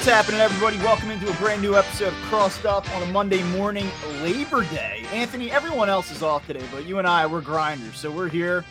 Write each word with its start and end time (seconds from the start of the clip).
What's 0.00 0.08
happening, 0.10 0.40
everybody? 0.40 0.78
Welcome 0.78 1.10
into 1.10 1.28
a 1.28 1.34
brand 1.34 1.60
new 1.60 1.76
episode 1.76 2.08
of 2.08 2.14
Crossed 2.22 2.64
Up 2.64 2.90
on 2.96 3.02
a 3.02 3.06
Monday 3.12 3.42
morning, 3.42 3.86
Labor 4.22 4.64
Day. 4.64 5.04
Anthony, 5.12 5.50
everyone 5.50 5.90
else 5.90 6.10
is 6.10 6.22
off 6.22 6.46
today, 6.46 6.64
but 6.72 6.86
you 6.86 6.98
and 6.98 7.06
I, 7.06 7.26
we're 7.26 7.42
grinders. 7.42 7.98
So 7.98 8.10
we're 8.10 8.30
here 8.30 8.64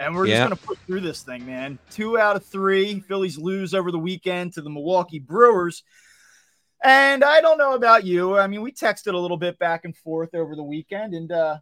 and 0.00 0.16
we're 0.16 0.26
Yeah. 0.26 0.38
just 0.38 0.48
going 0.48 0.58
to 0.58 0.66
put 0.66 0.78
through 0.84 1.02
this 1.02 1.22
thing, 1.22 1.46
man. 1.46 1.78
Two 1.92 2.18
out 2.18 2.34
of 2.34 2.44
three. 2.44 2.98
Phillies 2.98 3.38
lose 3.38 3.72
over 3.72 3.92
the 3.92 4.00
weekend 4.00 4.54
to 4.54 4.62
the 4.62 4.68
Milwaukee 4.68 5.20
Brewers. 5.20 5.84
And 6.82 7.22
I 7.22 7.40
don't 7.40 7.56
know 7.56 7.74
about 7.74 8.02
you. 8.02 8.36
I 8.36 8.48
mean, 8.48 8.60
we 8.60 8.72
texted 8.72 9.14
a 9.14 9.16
little 9.16 9.36
bit 9.36 9.60
back 9.60 9.84
and 9.84 9.96
forth 9.96 10.34
over 10.34 10.56
the 10.56 10.64
weekend. 10.64 11.14
And 11.14 11.30
uh, 11.30 11.58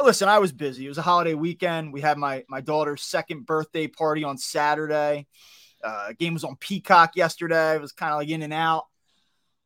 listen, 0.00 0.28
I 0.28 0.38
was 0.38 0.52
busy. 0.52 0.86
It 0.86 0.90
was 0.90 0.98
a 0.98 1.02
holiday 1.02 1.34
weekend. 1.34 1.92
We 1.92 2.02
had 2.02 2.16
my, 2.18 2.44
my 2.48 2.60
daughter's 2.60 3.02
second 3.02 3.46
birthday 3.46 3.88
party 3.88 4.22
on 4.22 4.38
Saturday. 4.38 5.26
Uh, 5.82 6.12
game 6.18 6.34
was 6.34 6.44
on 6.44 6.56
Peacock 6.56 7.16
yesterday. 7.16 7.74
It 7.74 7.80
was 7.80 7.92
kind 7.92 8.12
of 8.12 8.18
like 8.18 8.28
in 8.28 8.42
and 8.42 8.52
out. 8.52 8.86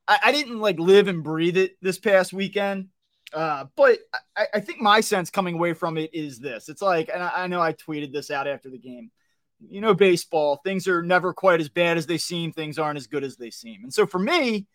I, 0.06 0.18
I 0.24 0.32
didn't 0.32 0.60
like 0.60 0.78
live 0.78 1.08
and 1.08 1.22
breathe 1.22 1.56
it 1.56 1.76
this 1.80 1.98
past 1.98 2.32
weekend. 2.32 2.88
Uh, 3.32 3.64
but 3.76 3.98
I, 4.36 4.46
I 4.54 4.60
think 4.60 4.80
my 4.80 5.00
sense 5.00 5.30
coming 5.30 5.54
away 5.54 5.72
from 5.72 5.96
it 5.96 6.14
is 6.14 6.38
this. 6.38 6.68
It's 6.68 6.82
like, 6.82 7.08
and 7.12 7.22
I, 7.22 7.44
I 7.44 7.46
know 7.46 7.60
I 7.60 7.72
tweeted 7.72 8.12
this 8.12 8.30
out 8.30 8.46
after 8.46 8.68
the 8.68 8.78
game. 8.78 9.10
You 9.68 9.80
know, 9.80 9.94
baseball, 9.94 10.60
things 10.64 10.88
are 10.88 11.02
never 11.02 11.32
quite 11.32 11.60
as 11.60 11.68
bad 11.68 11.96
as 11.96 12.06
they 12.06 12.18
seem. 12.18 12.52
Things 12.52 12.78
aren't 12.78 12.98
as 12.98 13.06
good 13.06 13.24
as 13.24 13.36
they 13.36 13.50
seem. 13.50 13.84
And 13.84 13.94
so 13.94 14.06
for 14.06 14.18
me, 14.18 14.66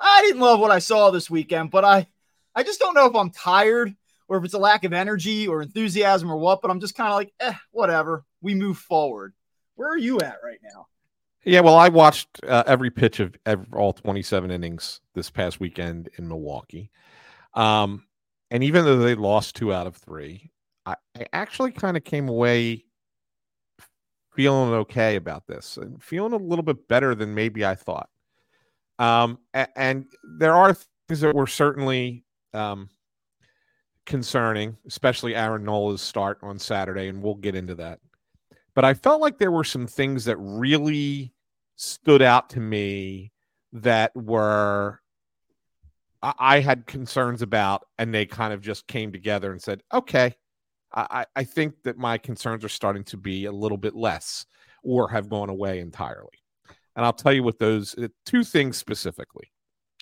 I 0.00 0.22
didn't 0.22 0.40
love 0.40 0.60
what 0.60 0.70
I 0.70 0.78
saw 0.78 1.10
this 1.10 1.30
weekend, 1.30 1.70
but 1.70 1.84
I, 1.84 2.06
I 2.54 2.62
just 2.62 2.80
don't 2.80 2.94
know 2.94 3.06
if 3.06 3.14
I'm 3.14 3.30
tired 3.30 3.94
or 4.28 4.38
if 4.38 4.44
it's 4.44 4.54
a 4.54 4.58
lack 4.58 4.84
of 4.84 4.92
energy 4.92 5.46
or 5.46 5.62
enthusiasm 5.62 6.32
or 6.32 6.36
what, 6.36 6.62
but 6.62 6.70
I'm 6.70 6.80
just 6.80 6.96
kind 6.96 7.10
of 7.10 7.16
like, 7.16 7.32
eh, 7.38 7.54
whatever. 7.70 8.24
We 8.40 8.54
move 8.54 8.78
forward. 8.78 9.34
Where 9.76 9.90
are 9.90 9.98
you 9.98 10.20
at 10.20 10.38
right 10.44 10.58
now? 10.62 10.86
Yeah, 11.44 11.60
well, 11.60 11.76
I 11.76 11.88
watched 11.88 12.40
uh, 12.46 12.64
every 12.66 12.90
pitch 12.90 13.20
of 13.20 13.34
ev 13.44 13.66
all 13.74 13.92
27 13.92 14.50
innings 14.50 15.00
this 15.14 15.30
past 15.30 15.60
weekend 15.60 16.08
in 16.16 16.26
Milwaukee. 16.26 16.90
Um, 17.52 18.06
and 18.50 18.64
even 18.64 18.84
though 18.84 18.98
they 18.98 19.14
lost 19.14 19.56
two 19.56 19.72
out 19.72 19.86
of 19.86 19.96
three, 19.96 20.50
I, 20.86 20.96
I 21.18 21.26
actually 21.32 21.72
kind 21.72 21.96
of 21.96 22.04
came 22.04 22.28
away 22.28 22.84
feeling 24.34 24.72
okay 24.74 25.16
about 25.16 25.46
this 25.46 25.76
and 25.76 26.02
feeling 26.02 26.32
a 26.32 26.36
little 26.36 26.62
bit 26.64 26.88
better 26.88 27.14
than 27.14 27.34
maybe 27.34 27.64
I 27.64 27.74
thought. 27.74 28.08
Um, 28.98 29.38
a- 29.54 29.78
and 29.78 30.06
there 30.38 30.54
are 30.54 30.74
things 31.08 31.20
that 31.20 31.34
were 31.34 31.46
certainly 31.46 32.24
um, 32.52 32.88
concerning, 34.06 34.76
especially 34.86 35.34
Aaron 35.34 35.64
Nola's 35.64 36.02
start 36.02 36.38
on 36.42 36.58
Saturday, 36.58 37.08
and 37.08 37.22
we'll 37.22 37.34
get 37.34 37.54
into 37.54 37.74
that. 37.76 38.00
But 38.74 38.84
I 38.84 38.94
felt 38.94 39.20
like 39.20 39.38
there 39.38 39.52
were 39.52 39.64
some 39.64 39.86
things 39.86 40.24
that 40.24 40.36
really 40.36 41.32
stood 41.76 42.22
out 42.22 42.50
to 42.50 42.60
me 42.60 43.32
that 43.72 44.14
were 44.14 45.00
I, 46.22 46.34
I 46.38 46.60
had 46.60 46.86
concerns 46.86 47.42
about, 47.42 47.86
and 47.98 48.12
they 48.12 48.26
kind 48.26 48.52
of 48.52 48.60
just 48.60 48.86
came 48.86 49.12
together 49.12 49.52
and 49.52 49.62
said, 49.62 49.82
"Okay, 49.92 50.34
I, 50.92 51.26
I 51.36 51.44
think 51.44 51.82
that 51.84 51.98
my 51.98 52.18
concerns 52.18 52.64
are 52.64 52.68
starting 52.68 53.04
to 53.04 53.16
be 53.16 53.44
a 53.46 53.52
little 53.52 53.78
bit 53.78 53.94
less, 53.94 54.46
or 54.82 55.08
have 55.08 55.28
gone 55.28 55.50
away 55.50 55.80
entirely." 55.80 56.42
And 56.96 57.04
I'll 57.04 57.12
tell 57.12 57.32
you 57.32 57.42
what 57.42 57.58
those 57.58 57.94
uh, 57.98 58.08
two 58.24 58.44
things 58.44 58.76
specifically, 58.76 59.52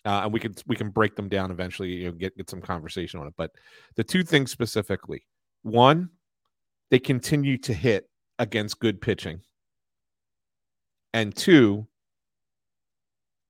uh, 0.05 0.23
and 0.25 0.33
we 0.33 0.41
can 0.41 0.55
we 0.67 0.77
can 0.77 0.91
break 0.91 1.17
them 1.17 1.29
down 1.29 1.51
eventually. 1.51 1.91
You 1.91 2.07
know, 2.07 2.13
get 2.13 2.37
get 2.37 2.49
some 2.49 2.63
conversation 2.63 3.21
on 3.21 3.27
it. 3.27 3.35
But 3.37 3.51
the 3.97 4.05
two 4.05 4.23
things 4.23 4.51
specifically, 4.51 5.27
one, 5.63 6.11
they 6.91 6.99
continue 6.99 7.59
to 7.59 7.75
hit 7.75 8.09
against 8.39 8.81
good 8.81 9.01
pitching. 9.01 9.41
And 11.15 11.35
two, 11.35 11.87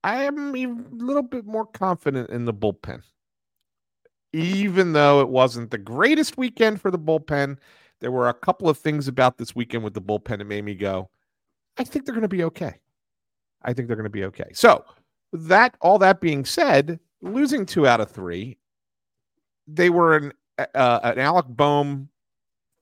I 0.05 0.25
am 0.25 0.55
a 0.55 0.67
little 0.95 1.23
bit 1.23 1.47
more 1.47 1.67
confident 1.67 2.31
in 2.31 2.45
the 2.45 2.55
bullpen. 2.55 3.03
Even 4.33 4.93
though 4.93 5.21
it 5.21 5.29
wasn't 5.29 5.71
the 5.71 5.79
greatest 5.79 6.37
weekend 6.37 6.81
for 6.81 6.91
the 6.91 6.99
bullpen, 6.99 7.59
there 8.01 8.11
were 8.11 8.29
a 8.29 8.35
couple 8.35 8.69
of 8.69 8.79
things 8.79 9.07
about 9.07 9.39
this 9.39 9.55
weekend 9.55 9.85
with 9.85 9.95
the 9.95 10.03
bullpen 10.03 10.39
that 10.39 10.47
made 10.47 10.65
me 10.65 10.75
go, 10.75 11.11
I 11.79 11.85
think 11.85 12.05
they're 12.05 12.15
going 12.15 12.23
to 12.23 12.29
be 12.29 12.45
okay. 12.45 12.81
I 13.63 13.73
think 13.73 13.87
they're 13.87 13.97
going 13.97 14.05
to 14.05 14.11
be 14.11 14.25
okay. 14.25 14.51
So, 14.53 14.85
that 15.33 15.77
all 15.81 15.99
that 15.99 16.21
being 16.21 16.45
said, 16.45 16.99
losing 17.23 17.65
two 17.65 17.87
out 17.87 18.01
of 18.01 18.11
three, 18.11 18.59
they 19.67 19.89
were 19.89 20.17
an 20.17 20.33
uh, 20.75 21.01
an 21.03 21.19
Alec 21.19 21.47
Bohm 21.49 22.09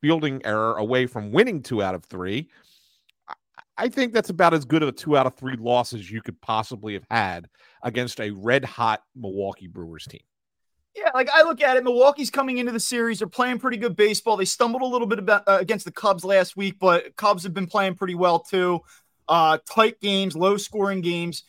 fielding 0.01 0.45
error 0.45 0.77
away 0.77 1.07
from 1.07 1.33
winning 1.33 1.63
two 1.63 1.83
out 1.83 1.95
of 1.95 2.05
three. 2.05 2.49
I- 3.77 3.89
think 3.89 4.13
that's 4.13 4.29
about 4.29 4.53
as 4.53 4.65
good 4.67 4.83
of 4.83 4.91
a 4.91 4.93
two 4.93 5.17
out 5.17 5.27
of 5.27 5.37
three 5.37 5.57
loss 5.57 5.95
as 5.95 6.11
you 6.11 6.21
could 6.21 6.39
possibly 6.43 6.93
have 6.95 7.07
had 7.11 7.49
against 7.83 8.21
a 8.21 8.31
red 8.31 8.63
hot 8.65 9.03
Milwaukee 9.17 9.69
Brewers 9.69 10.07
team. 10.07 10.21
Yeah, 10.95 11.11
like 11.15 11.31
I 11.33 11.43
look 11.43 11.63
at 11.63 11.77
it, 11.77 11.85
Milwaukee's 11.85 12.31
coming 12.31 12.59
into 12.59 12.73
the 12.73 12.81
series. 12.81 13.21
They're 13.21 13.29
playing 13.29 13.59
pretty 13.59 13.77
good 13.79 13.97
baseball. 13.97 14.37
They 14.37 14.45
stumbled 14.45 14.83
a 14.83 14.87
little 14.87 15.07
bit 15.07 15.19
about, 15.19 15.49
uh, 15.49 15.59
against 15.61 15.85
the 15.87 15.93
Cubs 15.93 16.25
last 16.25 16.57
week, 16.57 16.79
but 16.79 17.17
Cubs 17.17 17.43
have 17.45 17.55
been 17.55 17.69
playing 17.69 17.95
pretty 17.95 18.15
well 18.17 18.41
too. 18.41 18.81
Uh, 19.29 19.59
tight 19.71 20.01
games, 20.01 20.37
low 20.37 20.57
scoring 20.57 21.01
games, 21.01 21.45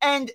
and 0.00 0.30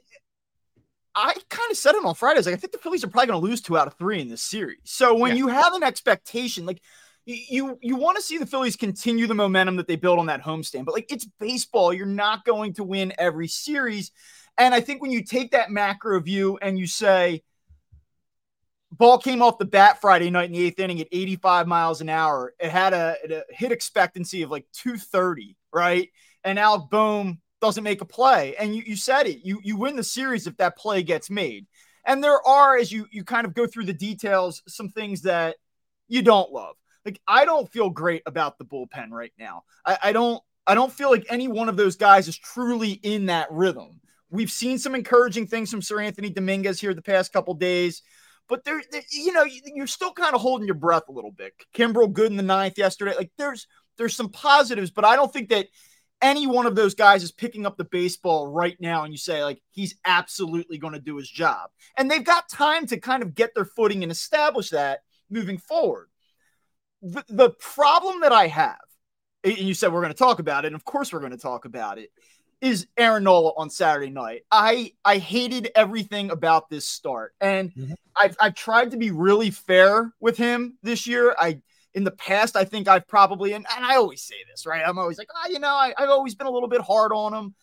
I 1.15 1.35
kind 1.49 1.71
of 1.71 1.75
said 1.77 1.95
it 1.95 2.05
on 2.05 2.15
Friday. 2.15 2.37
I 2.37 2.39
was 2.39 2.45
like, 2.45 2.55
I 2.55 2.59
think 2.59 2.71
the 2.71 2.79
Phillies 2.79 3.03
are 3.03 3.09
probably 3.09 3.27
going 3.27 3.41
to 3.41 3.47
lose 3.47 3.59
two 3.61 3.77
out 3.77 3.87
of 3.87 3.95
three 3.95 4.21
in 4.21 4.29
this 4.29 4.41
series. 4.41 4.79
So 4.85 5.15
when 5.15 5.31
Yeah. 5.31 5.37
you 5.39 5.47
have 5.49 5.73
an 5.73 5.83
expectation, 5.83 6.65
like 6.65 6.81
you 7.25 7.77
you 7.81 7.95
want 7.95 8.17
to 8.17 8.23
see 8.23 8.37
the 8.37 8.45
Phillies 8.45 8.75
continue 8.75 9.27
the 9.27 9.35
momentum 9.35 9.75
that 9.77 9.87
they 9.87 9.95
built 9.95 10.19
on 10.19 10.25
that 10.27 10.43
homestand, 10.43 10.85
but 10.85 10.93
like 10.93 11.11
it's 11.11 11.25
baseball, 11.39 11.93
you're 11.93 12.05
not 12.05 12.45
going 12.45 12.73
to 12.73 12.83
win 12.83 13.13
every 13.17 13.47
series. 13.47 14.11
And 14.57 14.73
I 14.73 14.81
think 14.81 15.01
when 15.01 15.11
you 15.11 15.23
take 15.23 15.51
that 15.51 15.71
macro 15.71 16.19
view 16.19 16.57
and 16.61 16.77
you 16.77 16.87
say, 16.87 17.43
ball 18.91 19.17
came 19.17 19.41
off 19.41 19.57
the 19.57 19.65
bat 19.65 20.01
Friday 20.01 20.29
night 20.29 20.45
in 20.45 20.51
the 20.51 20.63
eighth 20.63 20.79
inning 20.79 20.99
at 20.99 21.07
85 21.11 21.67
miles 21.67 22.01
an 22.01 22.09
hour. 22.09 22.53
It 22.59 22.69
had 22.69 22.93
a, 22.93 23.15
a 23.29 23.53
hit 23.53 23.71
expectancy 23.71 24.41
of 24.41 24.51
like 24.51 24.65
230, 24.73 25.55
right? 25.71 26.09
And 26.43 26.59
Alec 26.59 26.89
Bohm 26.89 27.39
doesn't 27.61 27.83
make 27.83 28.01
a 28.01 28.05
play. 28.05 28.55
And 28.57 28.75
you, 28.75 28.83
you 28.85 28.95
said 28.95 29.27
it. 29.27 29.45
You 29.45 29.59
you 29.63 29.77
win 29.77 29.95
the 29.95 30.03
series 30.03 30.47
if 30.47 30.57
that 30.57 30.77
play 30.77 31.03
gets 31.03 31.29
made. 31.29 31.67
And 32.05 32.23
there 32.23 32.45
are, 32.45 32.77
as 32.77 32.91
you 32.91 33.07
you 33.11 33.23
kind 33.23 33.45
of 33.45 33.53
go 33.53 33.67
through 33.67 33.85
the 33.85 33.93
details, 33.93 34.63
some 34.67 34.89
things 34.89 35.21
that 35.21 35.57
you 36.07 36.21
don't 36.21 36.51
love. 36.51 36.75
Like 37.05 37.19
I 37.27 37.45
don't 37.45 37.71
feel 37.71 37.89
great 37.89 38.23
about 38.25 38.57
the 38.57 38.65
bullpen 38.65 39.09
right 39.11 39.33
now. 39.39 39.63
I, 39.85 39.97
I 40.05 40.11
don't 40.11 40.41
I 40.67 40.75
don't 40.75 40.91
feel 40.91 41.09
like 41.09 41.25
any 41.29 41.47
one 41.47 41.69
of 41.69 41.77
those 41.77 41.95
guys 41.95 42.27
is 42.27 42.37
truly 42.37 42.91
in 42.91 43.27
that 43.27 43.47
rhythm. 43.51 43.99
We've 44.29 44.51
seen 44.51 44.77
some 44.77 44.95
encouraging 44.95 45.47
things 45.47 45.69
from 45.69 45.81
Seranthony 45.81 46.33
Dominguez 46.33 46.79
here 46.79 46.93
the 46.93 47.01
past 47.01 47.33
couple 47.33 47.53
days 47.55 48.01
but 48.51 48.65
there, 48.65 48.81
you 49.13 49.31
know, 49.31 49.45
you- 49.45 49.61
you're 49.75 49.87
still 49.87 50.11
kind 50.11 50.35
of 50.35 50.41
holding 50.41 50.67
your 50.67 50.75
breath 50.75 51.07
a 51.07 51.11
little 51.13 51.31
bit. 51.31 51.53
Kimbrel 51.73 52.11
good 52.11 52.31
in 52.31 52.35
the 52.35 52.43
ninth 52.43 52.77
yesterday. 52.77 53.15
Like 53.15 53.31
there's 53.37 53.65
there's 53.97 54.15
some 54.15 54.29
positives, 54.29 54.91
but 54.91 55.05
I 55.05 55.15
don't 55.15 55.31
think 55.31 55.49
that 55.49 55.67
any 56.21 56.47
one 56.47 56.65
of 56.65 56.75
those 56.75 56.93
guys 56.93 57.23
is 57.23 57.31
picking 57.31 57.65
up 57.65 57.77
the 57.77 57.85
baseball 57.85 58.47
right 58.47 58.75
now 58.79 59.03
and 59.03 59.13
you 59.13 59.17
say 59.17 59.43
like 59.43 59.61
he's 59.71 59.95
absolutely 60.05 60.77
going 60.77 60.93
to 60.93 60.99
do 60.99 61.15
his 61.15 61.29
job. 61.29 61.69
And 61.97 62.11
they've 62.11 62.23
got 62.23 62.49
time 62.49 62.85
to 62.87 62.99
kind 62.99 63.23
of 63.23 63.35
get 63.35 63.55
their 63.55 63.65
footing 63.65 64.03
and 64.03 64.11
establish 64.11 64.71
that 64.71 64.99
moving 65.29 65.57
forward. 65.57 66.09
The, 67.01 67.23
the 67.29 67.49
problem 67.49 68.21
that 68.21 68.31
I 68.31 68.47
have, 68.47 68.77
and 69.43 69.57
you 69.57 69.73
said 69.73 69.91
we're 69.91 70.01
going 70.01 70.13
to 70.13 70.17
talk 70.17 70.39
about 70.39 70.65
it, 70.65 70.67
and 70.67 70.75
of 70.75 70.85
course 70.85 71.11
we're 71.11 71.19
going 71.19 71.31
to 71.31 71.37
talk 71.37 71.65
about 71.65 71.97
it, 71.97 72.11
is 72.61 72.85
Aaron 72.95 73.23
Nola 73.23 73.53
on 73.57 73.69
Saturday 73.71 74.11
night. 74.11 74.43
I 74.51 74.93
I 75.03 75.17
hated 75.17 75.71
everything 75.75 76.29
about 76.29 76.69
this 76.69 76.87
start, 76.87 77.33
and 77.41 77.73
Mhm. 77.73 77.95
I've 78.15 78.37
I've 78.39 78.53
tried 78.55 78.91
to 78.91 78.97
be 78.97 79.09
really 79.11 79.49
fair 79.49 80.13
with 80.19 80.37
him 80.37 80.77
this 80.83 81.07
year. 81.07 81.35
I 81.39 81.61
in 81.93 82.03
the 82.03 82.11
past, 82.11 82.55
I 82.55 82.65
think 82.65 82.87
I've 82.87 83.07
probably 83.07 83.53
and, 83.53 83.65
and 83.75 83.85
I 83.85 83.95
always 83.95 84.21
say 84.21 84.35
this, 84.49 84.65
right? 84.65 84.83
I'm 84.85 84.97
always 84.99 85.17
like, 85.17 85.27
oh, 85.35 85.49
you 85.49 85.59
know, 85.59 85.73
I, 85.73 85.93
I've 85.97 86.09
always 86.09 86.35
been 86.35 86.47
a 86.47 86.51
little 86.51 86.69
bit 86.69 86.81
hard 86.81 87.11
on 87.13 87.33
him. 87.33 87.55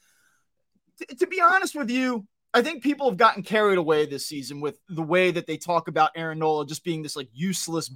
T- 0.98 1.14
to 1.14 1.26
be 1.26 1.40
honest 1.40 1.74
with 1.74 1.90
you, 1.90 2.26
I 2.52 2.62
think 2.62 2.82
people 2.82 3.08
have 3.08 3.18
gotten 3.18 3.42
carried 3.42 3.78
away 3.78 4.04
this 4.06 4.26
season 4.26 4.60
with 4.60 4.78
the 4.88 5.02
way 5.02 5.30
that 5.30 5.46
they 5.46 5.56
talk 5.58 5.86
about 5.88 6.10
Aaron 6.16 6.40
Nola 6.40 6.66
just 6.66 6.82
being 6.84 7.02
this 7.02 7.16
like 7.16 7.28
useless 7.32 7.90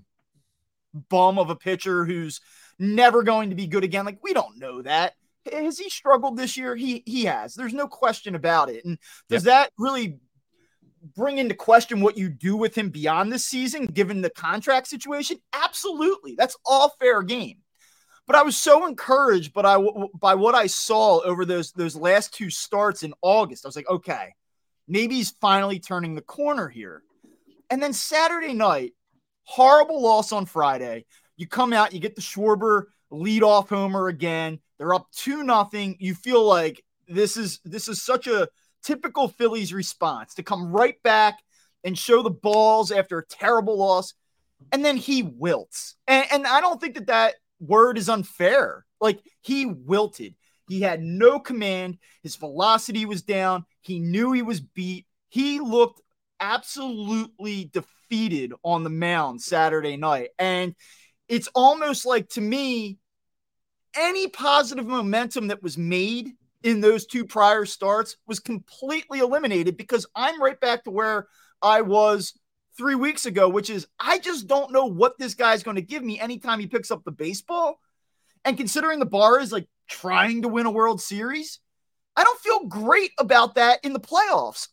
bum 0.94 1.38
of 1.38 1.50
a 1.50 1.56
pitcher 1.56 2.04
who's 2.04 2.40
never 2.78 3.22
going 3.22 3.50
to 3.50 3.56
be 3.56 3.66
good 3.66 3.84
again. 3.84 4.04
Like 4.04 4.18
we 4.22 4.32
don't 4.32 4.58
know 4.58 4.82
that. 4.82 5.14
Has 5.50 5.78
he 5.78 5.90
struggled 5.90 6.36
this 6.36 6.56
year? 6.56 6.76
He 6.76 7.02
he 7.06 7.24
has. 7.24 7.54
There's 7.54 7.74
no 7.74 7.88
question 7.88 8.34
about 8.34 8.70
it. 8.70 8.84
And 8.84 8.98
does 9.28 9.44
that 9.44 9.70
really 9.76 10.18
bring 11.16 11.38
into 11.38 11.54
question 11.54 12.00
what 12.00 12.16
you 12.16 12.28
do 12.28 12.56
with 12.56 12.76
him 12.76 12.90
beyond 12.90 13.32
this 13.32 13.44
season, 13.44 13.86
given 13.86 14.20
the 14.20 14.30
contract 14.30 14.86
situation? 14.86 15.38
Absolutely. 15.52 16.36
That's 16.36 16.56
all 16.64 16.94
fair 17.00 17.22
game. 17.22 17.58
But 18.26 18.36
I 18.36 18.42
was 18.42 18.56
so 18.56 18.86
encouraged, 18.86 19.52
but 19.52 19.66
I 19.66 19.78
by 20.14 20.36
what 20.36 20.54
I 20.54 20.68
saw 20.68 21.20
over 21.22 21.44
those 21.44 21.72
those 21.72 21.96
last 21.96 22.32
two 22.34 22.50
starts 22.50 23.02
in 23.02 23.14
August. 23.20 23.64
I 23.64 23.68
was 23.68 23.76
like, 23.76 23.88
okay, 23.88 24.34
maybe 24.86 25.16
he's 25.16 25.30
finally 25.40 25.80
turning 25.80 26.14
the 26.14 26.22
corner 26.22 26.68
here. 26.68 27.02
And 27.68 27.82
then 27.82 27.92
Saturday 27.92 28.54
night, 28.54 28.92
horrible 29.44 30.00
loss 30.00 30.32
on 30.32 30.46
Friday. 30.46 31.04
You 31.36 31.46
come 31.46 31.72
out, 31.72 31.92
you 31.92 32.00
get 32.00 32.14
the 32.14 32.22
Schwarber 32.22 32.84
lead 33.10 33.42
off 33.42 33.68
homer 33.68 34.08
again. 34.08 34.58
They're 34.78 34.94
up 34.94 35.08
two 35.12 35.42
nothing. 35.42 35.96
You 36.00 36.14
feel 36.14 36.44
like 36.44 36.84
this 37.08 37.36
is 37.36 37.60
this 37.64 37.88
is 37.88 38.02
such 38.02 38.26
a 38.26 38.48
typical 38.82 39.28
Phillies 39.28 39.72
response 39.72 40.34
to 40.34 40.42
come 40.42 40.72
right 40.72 41.00
back 41.02 41.38
and 41.84 41.98
show 41.98 42.22
the 42.22 42.30
balls 42.30 42.92
after 42.92 43.18
a 43.18 43.26
terrible 43.26 43.78
loss. 43.78 44.14
And 44.72 44.84
then 44.84 44.96
he 44.96 45.22
wilts. 45.22 45.96
And, 46.06 46.26
and 46.32 46.46
I 46.46 46.60
don't 46.60 46.80
think 46.80 46.94
that 46.94 47.08
that 47.08 47.34
word 47.60 47.98
is 47.98 48.08
unfair. 48.08 48.84
Like 49.00 49.20
he 49.40 49.66
wilted. 49.66 50.34
He 50.68 50.80
had 50.80 51.02
no 51.02 51.40
command. 51.40 51.98
His 52.22 52.36
velocity 52.36 53.04
was 53.04 53.22
down. 53.22 53.64
He 53.80 53.98
knew 53.98 54.32
he 54.32 54.42
was 54.42 54.60
beat. 54.60 55.06
He 55.28 55.58
looked 55.60 56.00
absolutely 56.40 57.64
defeated 57.72 57.88
on 58.62 58.84
the 58.84 58.90
mound 58.90 59.40
Saturday 59.40 59.96
night. 59.96 60.30
And 60.38 60.74
it's 61.28 61.48
almost 61.54 62.04
like 62.04 62.28
to 62.30 62.40
me, 62.40 62.98
any 63.96 64.28
positive 64.28 64.86
momentum 64.86 65.48
that 65.48 65.62
was 65.62 65.76
made 65.76 66.30
in 66.62 66.80
those 66.80 67.06
two 67.06 67.24
prior 67.24 67.64
starts 67.64 68.16
was 68.26 68.40
completely 68.40 69.18
eliminated 69.18 69.76
because 69.76 70.06
I'm 70.14 70.42
right 70.42 70.58
back 70.58 70.84
to 70.84 70.90
where 70.90 71.26
I 71.60 71.82
was 71.82 72.38
three 72.76 72.94
weeks 72.94 73.26
ago, 73.26 73.48
which 73.48 73.70
is 73.70 73.86
I 73.98 74.18
just 74.18 74.46
don't 74.46 74.72
know 74.72 74.86
what 74.86 75.18
this 75.18 75.34
guy's 75.34 75.62
going 75.62 75.76
to 75.76 75.82
give 75.82 76.02
me 76.02 76.20
anytime 76.20 76.60
he 76.60 76.66
picks 76.66 76.90
up 76.90 77.04
the 77.04 77.10
baseball. 77.10 77.78
And 78.44 78.56
considering 78.56 78.98
the 78.98 79.06
bar 79.06 79.40
is 79.40 79.52
like 79.52 79.68
trying 79.88 80.42
to 80.42 80.48
win 80.48 80.66
a 80.66 80.70
World 80.70 81.00
Series, 81.00 81.60
I 82.16 82.24
don't 82.24 82.40
feel 82.40 82.66
great 82.66 83.12
about 83.18 83.56
that 83.56 83.80
in 83.82 83.92
the 83.92 84.00
playoffs. 84.00 84.68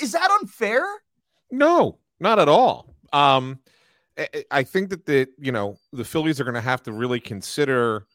Is 0.00 0.12
that 0.12 0.30
unfair? 0.40 0.84
No, 1.50 1.98
not 2.20 2.38
at 2.38 2.48
all. 2.48 2.94
Um, 3.12 3.60
I 4.50 4.64
think 4.64 4.90
that 4.90 5.06
the 5.06 5.28
you 5.38 5.52
know 5.52 5.78
the 5.92 6.04
Phillies 6.04 6.40
are 6.40 6.44
going 6.44 6.54
to 6.54 6.60
have 6.60 6.82
to 6.84 6.92
really 6.92 7.20
consider 7.20 8.06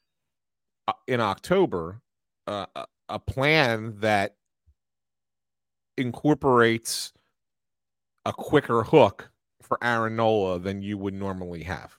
uh, 0.88 0.94
in 1.08 1.22
October 1.22 2.02
uh, 2.48 2.66
a 3.08 3.20
plan 3.20 3.96
that 4.00 4.36
incorporates 5.98 7.14
a 8.26 8.34
quicker 8.34 8.84
hook 8.84 9.32
for 9.62 9.78
Aaron 9.82 10.16
Nola 10.16 10.60
than 10.60 10.82
you 10.82 10.98
would 10.98 11.14
normally 11.14 11.64
have. 11.64 11.98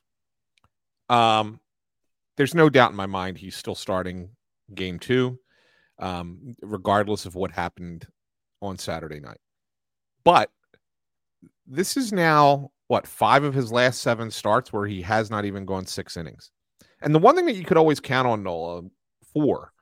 Um, 1.09 1.61
there's 2.37 2.55
no 2.55 2.69
doubt 2.69 2.91
in 2.91 2.97
my 2.97 3.07
mind 3.07 3.39
he's 3.39 3.57
still 3.57 3.75
starting 3.75 4.31
game 4.75 4.99
two, 4.99 5.39
um, 5.99 6.57
regardless 6.63 7.27
of 7.27 7.35
what 7.35 7.53
happened 7.53 8.07
on 8.61 8.79
Saturday 8.79 9.21
night. 9.21 9.41
But 10.25 10.51
this 11.67 11.97
is 11.97 12.13
now 12.13 12.71
what 12.89 13.07
five 13.07 13.45
of 13.45 13.55
his 13.55 13.73
last 13.73 14.03
seven 14.03 14.31
starts 14.31 14.73
where 14.73 14.87
he 14.87 15.01
has 15.03 15.31
not 15.31 15.45
even 15.45 15.65
gone 15.65 15.87
six 15.87 16.17
innings. 16.17 16.51
And 17.03 17.15
the 17.15 17.19
one 17.19 17.35
thing 17.37 17.47
that 17.47 17.57
you 17.57 17.65
could 17.65 17.77
always 17.77 18.01
count 18.01 18.29
on 18.29 18.43
Nola 18.43 18.83
for 19.33 19.73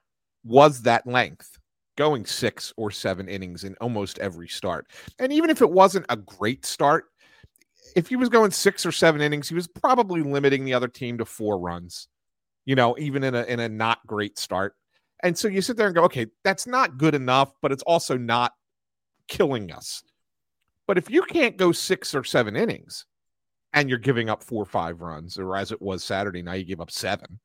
was 0.44 0.82
that 0.82 1.06
length, 1.06 1.58
going 1.96 2.26
six 2.26 2.72
or 2.76 2.90
seven 2.90 3.28
innings 3.28 3.64
in 3.64 3.74
almost 3.80 4.18
every 4.18 4.48
start. 4.48 4.86
And 5.18 5.32
even 5.32 5.50
if 5.50 5.60
it 5.60 5.70
wasn't 5.70 6.06
a 6.08 6.16
great 6.16 6.64
start, 6.64 7.04
if 7.94 8.08
he 8.08 8.16
was 8.16 8.28
going 8.28 8.50
six 8.50 8.86
or 8.86 8.92
seven 8.92 9.20
innings, 9.20 9.48
he 9.48 9.54
was 9.54 9.68
probably 9.68 10.22
limiting 10.22 10.64
the 10.64 10.74
other 10.74 10.88
team 10.88 11.18
to 11.18 11.24
four 11.24 11.58
runs. 11.58 12.08
You 12.64 12.76
know, 12.76 12.96
even 12.98 13.24
in 13.24 13.34
a 13.34 13.42
in 13.42 13.58
a 13.58 13.68
not 13.68 14.06
great 14.06 14.38
start. 14.38 14.74
And 15.24 15.36
so 15.36 15.48
you 15.48 15.62
sit 15.62 15.76
there 15.76 15.86
and 15.86 15.94
go, 15.94 16.04
okay, 16.04 16.26
that's 16.44 16.66
not 16.66 16.98
good 16.98 17.14
enough, 17.14 17.52
but 17.60 17.72
it's 17.72 17.82
also 17.84 18.16
not 18.16 18.52
killing 19.28 19.72
us. 19.72 20.02
But 20.86 20.98
if 20.98 21.10
you 21.10 21.22
can't 21.22 21.56
go 21.56 21.72
six 21.72 22.14
or 22.14 22.24
seven 22.24 22.56
innings 22.56 23.06
and 23.72 23.88
you're 23.88 23.98
giving 23.98 24.28
up 24.28 24.42
four 24.42 24.62
or 24.62 24.66
five 24.66 25.00
runs, 25.00 25.38
or 25.38 25.56
as 25.56 25.72
it 25.72 25.80
was 25.80 26.04
Saturday, 26.04 26.42
now 26.42 26.52
you 26.52 26.64
give 26.64 26.80
up 26.80 26.90
seven, 26.90 27.38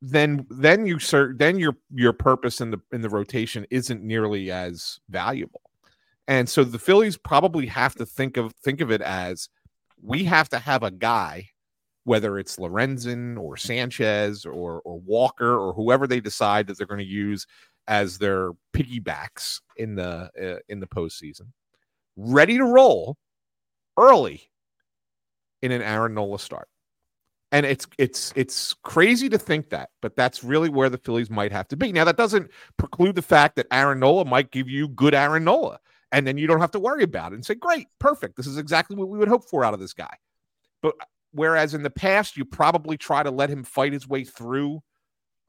then 0.00 0.44
then 0.50 0.84
you 0.84 0.98
sir 0.98 1.32
then 1.36 1.58
your 1.58 1.76
your 1.94 2.12
purpose 2.12 2.60
in 2.60 2.70
the 2.70 2.78
in 2.90 3.02
the 3.02 3.08
rotation 3.08 3.64
isn't 3.70 4.02
nearly 4.02 4.50
as 4.50 4.98
valuable. 5.08 5.62
And 6.26 6.48
so 6.48 6.64
the 6.64 6.78
Phillies 6.78 7.16
probably 7.16 7.66
have 7.66 7.94
to 7.96 8.06
think 8.06 8.36
of 8.36 8.52
think 8.64 8.80
of 8.80 8.90
it 8.90 9.02
as 9.02 9.48
we 10.02 10.24
have 10.24 10.48
to 10.48 10.58
have 10.58 10.82
a 10.82 10.90
guy, 10.90 11.48
whether 12.04 12.38
it's 12.38 12.56
Lorenzen 12.56 13.38
or 13.38 13.56
Sanchez 13.56 14.44
or 14.44 14.80
or 14.84 14.98
Walker 15.00 15.56
or 15.56 15.72
whoever 15.72 16.06
they 16.08 16.20
decide 16.20 16.66
that 16.66 16.78
they're 16.78 16.86
going 16.86 16.98
to 16.98 17.04
use 17.04 17.46
as 17.86 18.18
their 18.18 18.52
piggybacks 18.74 19.60
in 19.76 19.94
the 19.94 20.30
uh, 20.40 20.58
in 20.68 20.80
the 20.80 20.86
postseason 20.86 21.48
ready 22.16 22.58
to 22.58 22.64
roll 22.64 23.16
early 23.98 24.42
in 25.62 25.72
an 25.72 25.82
Aaron 25.82 26.14
Nola 26.14 26.38
start. 26.38 26.68
And 27.52 27.66
it's 27.66 27.86
it's 27.98 28.32
it's 28.34 28.74
crazy 28.82 29.28
to 29.28 29.36
think 29.36 29.68
that, 29.70 29.90
but 30.00 30.16
that's 30.16 30.42
really 30.42 30.70
where 30.70 30.88
the 30.88 30.96
Phillies 30.96 31.28
might 31.28 31.52
have 31.52 31.68
to 31.68 31.76
be. 31.76 31.92
Now 31.92 32.04
that 32.04 32.16
doesn't 32.16 32.50
preclude 32.78 33.14
the 33.14 33.22
fact 33.22 33.56
that 33.56 33.66
Aaron 33.70 34.00
Nola 34.00 34.24
might 34.24 34.50
give 34.50 34.70
you 34.70 34.88
good 34.88 35.14
Aaron 35.14 35.44
Nola, 35.44 35.78
and 36.12 36.26
then 36.26 36.38
you 36.38 36.46
don't 36.46 36.60
have 36.60 36.70
to 36.70 36.80
worry 36.80 37.02
about 37.02 37.32
it 37.32 37.34
and 37.34 37.44
say, 37.44 37.54
"Great, 37.54 37.88
perfect. 37.98 38.36
This 38.36 38.46
is 38.46 38.56
exactly 38.56 38.96
what 38.96 39.10
we 39.10 39.18
would 39.18 39.28
hope 39.28 39.48
for 39.50 39.66
out 39.66 39.74
of 39.74 39.80
this 39.80 39.92
guy." 39.92 40.14
But 40.80 40.94
whereas 41.32 41.74
in 41.74 41.82
the 41.82 41.90
past 41.90 42.38
you 42.38 42.46
probably 42.46 42.96
try 42.96 43.22
to 43.22 43.30
let 43.30 43.50
him 43.50 43.64
fight 43.64 43.92
his 43.92 44.08
way 44.08 44.24
through 44.24 44.80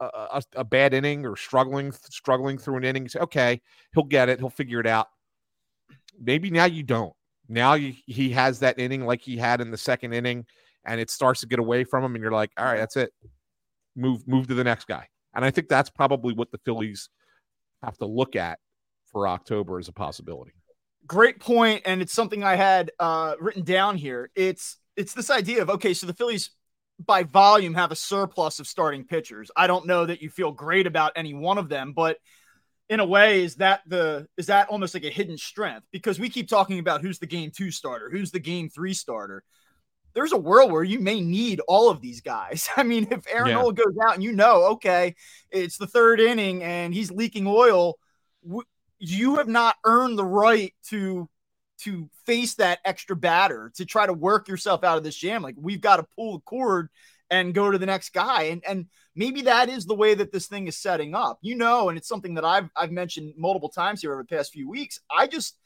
a, 0.01 0.05
a, 0.05 0.43
a 0.57 0.63
bad 0.65 0.93
inning 0.93 1.25
or 1.25 1.37
struggling 1.37 1.93
struggling 1.93 2.57
through 2.57 2.77
an 2.77 2.83
inning, 2.83 3.07
say, 3.07 3.19
"Okay, 3.21 3.61
he'll 3.93 4.03
get 4.03 4.27
it. 4.27 4.39
He'll 4.39 4.49
figure 4.49 4.81
it 4.81 4.87
out." 4.87 5.07
Maybe 6.19 6.49
now 6.49 6.65
you 6.65 6.83
don't. 6.83 7.13
Now 7.49 7.73
you, 7.73 7.93
he 8.05 8.31
has 8.31 8.59
that 8.59 8.79
inning 8.79 9.05
like 9.05 9.21
he 9.21 9.37
had 9.37 9.61
in 9.61 9.71
the 9.71 9.77
second 9.77 10.13
inning, 10.13 10.45
and 10.85 10.99
it 10.99 11.09
starts 11.09 11.41
to 11.41 11.47
get 11.47 11.59
away 11.59 11.83
from 11.83 12.03
him, 12.03 12.15
and 12.15 12.21
you're 12.21 12.31
like, 12.31 12.51
all 12.57 12.65
right, 12.65 12.77
that's 12.77 12.95
it. 12.95 13.11
Move, 13.95 14.27
move 14.27 14.47
to 14.47 14.53
the 14.53 14.63
next 14.63 14.87
guy. 14.87 15.07
And 15.33 15.43
I 15.43 15.51
think 15.51 15.67
that's 15.67 15.89
probably 15.89 16.33
what 16.33 16.51
the 16.51 16.59
Phillies 16.59 17.09
have 17.83 17.97
to 17.97 18.05
look 18.05 18.35
at 18.35 18.59
for 19.11 19.27
October 19.27 19.79
as 19.79 19.87
a 19.87 19.93
possibility. 19.93 20.53
Great 21.05 21.39
point, 21.39 21.83
and 21.85 22.01
it's 22.01 22.13
something 22.13 22.43
I 22.43 22.55
had 22.55 22.91
uh, 22.99 23.35
written 23.39 23.63
down 23.63 23.97
here. 23.97 24.31
It's 24.35 24.77
it's 24.95 25.13
this 25.13 25.29
idea 25.29 25.61
of 25.61 25.69
okay, 25.69 25.93
so 25.93 26.07
the 26.07 26.13
Phillies 26.13 26.51
by 27.03 27.23
volume 27.23 27.73
have 27.73 27.91
a 27.91 27.95
surplus 27.95 28.59
of 28.59 28.67
starting 28.67 29.05
pitchers. 29.05 29.51
I 29.55 29.67
don't 29.67 29.85
know 29.85 30.05
that 30.05 30.21
you 30.21 30.29
feel 30.29 30.51
great 30.51 30.87
about 30.87 31.11
any 31.15 31.33
one 31.33 31.57
of 31.57 31.67
them, 31.67 31.93
but 31.93 32.17
in 32.89 32.99
a 32.99 33.05
way 33.05 33.43
is 33.43 33.55
that 33.55 33.81
the 33.87 34.27
is 34.37 34.47
that 34.47 34.69
almost 34.69 34.93
like 34.93 35.03
a 35.03 35.09
hidden 35.09 35.37
strength? 35.37 35.85
Because 35.91 36.19
we 36.19 36.29
keep 36.29 36.47
talking 36.47 36.79
about 36.79 37.01
who's 37.01 37.19
the 37.19 37.25
game 37.25 37.51
two 37.55 37.71
starter 37.71 38.09
who's 38.09 38.31
the 38.31 38.39
game 38.39 38.69
three 38.69 38.93
starter. 38.93 39.43
There's 40.13 40.31
a 40.31 40.37
world 40.37 40.71
where 40.71 40.83
you 40.83 40.99
may 40.99 41.21
need 41.21 41.59
all 41.67 41.89
of 41.89 42.01
these 42.01 42.21
guys. 42.21 42.69
I 42.77 42.83
mean 42.83 43.07
if 43.11 43.25
aaron 43.27 43.49
yeah. 43.49 43.55
Nola 43.55 43.73
goes 43.73 43.97
out 44.05 44.15
and 44.15 44.23
you 44.23 44.33
know 44.33 44.65
okay 44.73 45.15
it's 45.51 45.77
the 45.77 45.87
third 45.87 46.19
inning 46.19 46.63
and 46.63 46.93
he's 46.93 47.11
leaking 47.11 47.45
oil 47.47 47.95
you 48.99 49.35
have 49.35 49.47
not 49.47 49.75
earned 49.85 50.17
the 50.17 50.25
right 50.25 50.73
to 50.89 51.29
to 51.79 52.09
face 52.25 52.55
that 52.55 52.79
extra 52.85 53.15
batter 53.15 53.71
to 53.75 53.85
try 53.85 54.05
to 54.05 54.13
work 54.13 54.47
yourself 54.47 54.83
out 54.83 54.97
of 54.97 55.03
this 55.03 55.15
jam. 55.15 55.41
Like 55.41 55.55
we've 55.57 55.81
got 55.81 55.97
to 55.97 56.05
pull 56.15 56.33
the 56.33 56.41
cord 56.41 56.89
and 57.29 57.53
go 57.53 57.71
to 57.71 57.77
the 57.77 57.85
next 57.85 58.13
guy. 58.13 58.43
And 58.43 58.63
and 58.67 58.85
maybe 59.15 59.43
that 59.43 59.69
is 59.69 59.85
the 59.85 59.95
way 59.95 60.13
that 60.13 60.31
this 60.31 60.47
thing 60.47 60.67
is 60.67 60.77
setting 60.77 61.15
up. 61.15 61.39
You 61.41 61.55
know, 61.55 61.89
and 61.89 61.97
it's 61.97 62.07
something 62.07 62.35
that 62.35 62.45
I've 62.45 62.69
I've 62.75 62.91
mentioned 62.91 63.33
multiple 63.37 63.69
times 63.69 64.01
here 64.01 64.13
over 64.13 64.23
the 64.23 64.35
past 64.35 64.53
few 64.53 64.69
weeks. 64.69 64.99
I 65.09 65.27
just 65.27 65.57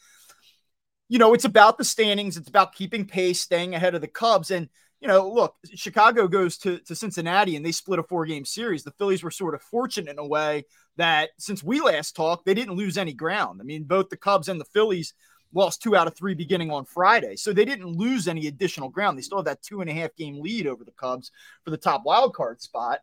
you 1.09 1.19
know, 1.19 1.33
it's 1.33 1.45
about 1.45 1.77
the 1.77 1.85
standings, 1.85 2.35
it's 2.35 2.49
about 2.49 2.75
keeping 2.75 3.05
pace, 3.05 3.39
staying 3.39 3.73
ahead 3.73 3.95
of 3.95 4.01
the 4.01 4.07
Cubs 4.07 4.51
and 4.51 4.67
you 4.99 5.07
know, 5.07 5.29
look, 5.29 5.55
Chicago 5.75 6.27
goes 6.27 6.57
to, 6.59 6.79
to 6.79 6.95
Cincinnati 6.95 7.55
and 7.55 7.65
they 7.65 7.71
split 7.71 7.99
a 7.99 8.03
four 8.03 8.25
game 8.25 8.45
series. 8.45 8.83
The 8.83 8.91
Phillies 8.91 9.23
were 9.23 9.31
sort 9.31 9.53
of 9.53 9.61
fortunate 9.61 10.11
in 10.11 10.19
a 10.19 10.25
way 10.25 10.65
that 10.97 11.29
since 11.37 11.63
we 11.63 11.79
last 11.79 12.15
talked, 12.15 12.45
they 12.45 12.55
didn't 12.55 12.75
lose 12.75 12.97
any 12.97 13.13
ground. 13.13 13.59
I 13.61 13.63
mean, 13.63 13.83
both 13.83 14.09
the 14.09 14.17
Cubs 14.17 14.49
and 14.49 14.59
the 14.59 14.65
Phillies 14.65 15.13
lost 15.53 15.81
two 15.81 15.95
out 15.95 16.07
of 16.07 16.15
three 16.15 16.33
beginning 16.33 16.71
on 16.71 16.85
Friday. 16.85 17.35
So 17.35 17.53
they 17.53 17.65
didn't 17.65 17.97
lose 17.97 18.27
any 18.27 18.47
additional 18.47 18.89
ground. 18.89 19.17
They 19.17 19.21
still 19.21 19.39
have 19.39 19.45
that 19.45 19.61
two 19.61 19.81
and 19.81 19.89
a 19.89 19.93
half 19.93 20.15
game 20.15 20.41
lead 20.41 20.67
over 20.67 20.83
the 20.83 20.91
Cubs 20.91 21.31
for 21.63 21.71
the 21.71 21.77
top 21.77 22.03
wild 22.05 22.33
card 22.33 22.61
spot. 22.61 22.99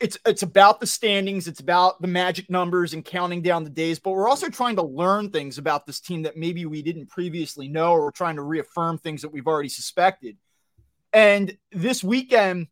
It's 0.00 0.18
it's 0.26 0.42
about 0.42 0.80
the 0.80 0.86
standings, 0.86 1.46
it's 1.46 1.60
about 1.60 2.02
the 2.02 2.08
magic 2.08 2.50
numbers 2.50 2.92
and 2.92 3.04
counting 3.04 3.40
down 3.40 3.62
the 3.62 3.70
days, 3.70 4.00
but 4.00 4.10
we're 4.10 4.28
also 4.28 4.48
trying 4.48 4.74
to 4.76 4.82
learn 4.82 5.30
things 5.30 5.58
about 5.58 5.86
this 5.86 6.00
team 6.00 6.22
that 6.22 6.36
maybe 6.36 6.66
we 6.66 6.82
didn't 6.82 7.06
previously 7.06 7.68
know, 7.68 7.92
or 7.92 8.02
we're 8.02 8.10
trying 8.10 8.34
to 8.34 8.42
reaffirm 8.42 8.98
things 8.98 9.22
that 9.22 9.32
we've 9.32 9.46
already 9.46 9.68
suspected. 9.68 10.36
And 11.12 11.56
this 11.70 12.02
weekend, 12.02 12.66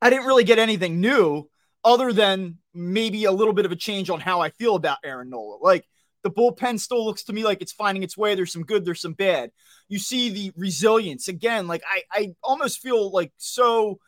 I 0.00 0.10
didn't 0.10 0.26
really 0.26 0.42
get 0.42 0.58
anything 0.58 1.00
new 1.00 1.48
other 1.84 2.12
than 2.12 2.58
maybe 2.74 3.24
a 3.24 3.32
little 3.32 3.52
bit 3.52 3.66
of 3.66 3.72
a 3.72 3.76
change 3.76 4.10
on 4.10 4.20
how 4.20 4.40
I 4.40 4.50
feel 4.50 4.74
about 4.74 4.98
Aaron 5.04 5.30
Nola. 5.30 5.58
Like 5.60 5.86
the 6.22 6.30
bullpen 6.30 6.78
still 6.78 7.04
looks 7.04 7.24
to 7.24 7.32
me 7.32 7.44
like 7.44 7.62
it's 7.62 7.72
finding 7.72 8.02
its 8.02 8.16
way. 8.16 8.34
There's 8.34 8.52
some 8.52 8.64
good, 8.64 8.84
there's 8.84 9.00
some 9.00 9.14
bad. 9.14 9.50
You 9.88 9.98
see 9.98 10.30
the 10.30 10.52
resilience 10.56 11.28
again. 11.28 11.66
Like 11.66 11.82
I, 11.88 12.02
I 12.12 12.34
almost 12.42 12.80
feel 12.80 13.10
like 13.10 13.32
so. 13.38 13.98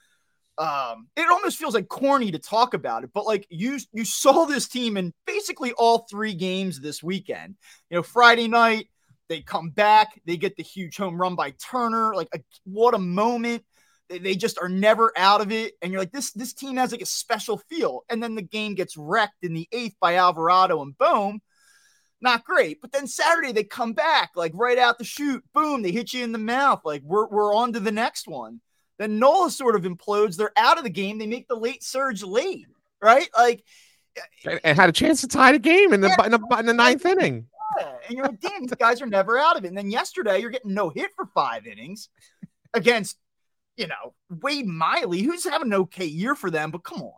Um, 0.56 1.08
it 1.16 1.28
almost 1.28 1.58
feels 1.58 1.74
like 1.74 1.88
corny 1.88 2.30
to 2.30 2.38
talk 2.38 2.74
about 2.74 3.02
it, 3.02 3.10
but 3.12 3.26
like 3.26 3.44
you, 3.50 3.76
you 3.92 4.04
saw 4.04 4.44
this 4.44 4.68
team 4.68 4.96
in 4.96 5.12
basically 5.26 5.72
all 5.72 6.06
three 6.08 6.32
games 6.32 6.80
this 6.80 7.02
weekend. 7.02 7.56
You 7.90 7.96
know, 7.96 8.02
Friday 8.04 8.46
night 8.46 8.88
they 9.28 9.40
come 9.40 9.70
back, 9.70 10.20
they 10.26 10.36
get 10.36 10.56
the 10.56 10.62
huge 10.62 10.96
home 10.96 11.20
run 11.20 11.34
by 11.34 11.52
Turner. 11.52 12.14
Like 12.14 12.28
a, 12.34 12.40
what 12.64 12.94
a 12.94 12.98
moment! 12.98 13.64
They, 14.08 14.18
they 14.18 14.34
just 14.34 14.58
are 14.60 14.68
never 14.68 15.12
out 15.16 15.40
of 15.40 15.50
it. 15.50 15.74
And 15.80 15.90
you're 15.90 16.00
like, 16.00 16.12
this 16.12 16.32
this 16.32 16.52
team 16.52 16.76
has 16.76 16.92
like 16.92 17.02
a 17.02 17.06
special 17.06 17.60
feel. 17.70 18.02
And 18.08 18.22
then 18.22 18.34
the 18.34 18.42
game 18.42 18.74
gets 18.74 18.96
wrecked 18.96 19.42
in 19.42 19.54
the 19.54 19.68
eighth 19.72 19.96
by 20.00 20.16
Alvarado 20.16 20.82
and 20.82 20.96
boom. 20.96 21.40
Not 22.24 22.44
great. 22.44 22.80
But 22.80 22.90
then 22.90 23.06
Saturday 23.06 23.52
they 23.52 23.64
come 23.64 23.92
back, 23.92 24.30
like 24.34 24.52
right 24.54 24.78
out 24.78 24.96
the 24.96 25.04
chute, 25.04 25.44
boom, 25.52 25.82
they 25.82 25.92
hit 25.92 26.14
you 26.14 26.24
in 26.24 26.32
the 26.32 26.38
mouth. 26.38 26.80
Like 26.82 27.02
we're 27.04 27.28
we're 27.28 27.54
on 27.54 27.74
to 27.74 27.80
the 27.80 27.92
next 27.92 28.26
one. 28.26 28.62
Then 28.98 29.18
Nola 29.18 29.50
sort 29.50 29.76
of 29.76 29.82
implodes. 29.82 30.36
They're 30.36 30.50
out 30.56 30.78
of 30.78 30.84
the 30.84 30.90
game. 30.90 31.18
They 31.18 31.26
make 31.26 31.48
the 31.48 31.54
late 31.54 31.84
surge 31.84 32.22
late, 32.22 32.66
right? 33.02 33.28
Like 33.36 33.62
and 34.64 34.78
had 34.78 34.88
a 34.88 34.92
chance 34.92 35.20
to 35.20 35.28
tie 35.28 35.52
the 35.52 35.58
game 35.58 35.92
in 35.92 36.00
the 36.00 36.08
yeah. 36.08 36.24
in 36.24 36.30
the, 36.30 36.56
in 36.60 36.64
the 36.64 36.72
ninth 36.72 37.04
inning. 37.04 37.46
Yeah. 37.78 37.92
And 38.08 38.16
you're 38.16 38.26
like, 38.26 38.40
damn, 38.40 38.62
these 38.62 38.70
guys 38.74 39.02
are 39.02 39.06
never 39.06 39.36
out 39.36 39.58
of 39.58 39.64
it. 39.66 39.68
And 39.68 39.76
then 39.76 39.90
yesterday, 39.90 40.38
you're 40.38 40.50
getting 40.50 40.72
no 40.72 40.88
hit 40.88 41.10
for 41.14 41.26
five 41.26 41.66
innings 41.66 42.08
against, 42.72 43.18
you 43.76 43.86
know, 43.86 44.14
Wade 44.30 44.66
Miley, 44.66 45.20
who's 45.20 45.44
having 45.44 45.68
an 45.68 45.80
okay 45.80 46.06
year 46.06 46.34
for 46.34 46.50
them, 46.50 46.70
but 46.70 46.84
come 46.84 47.02
on. 47.02 47.12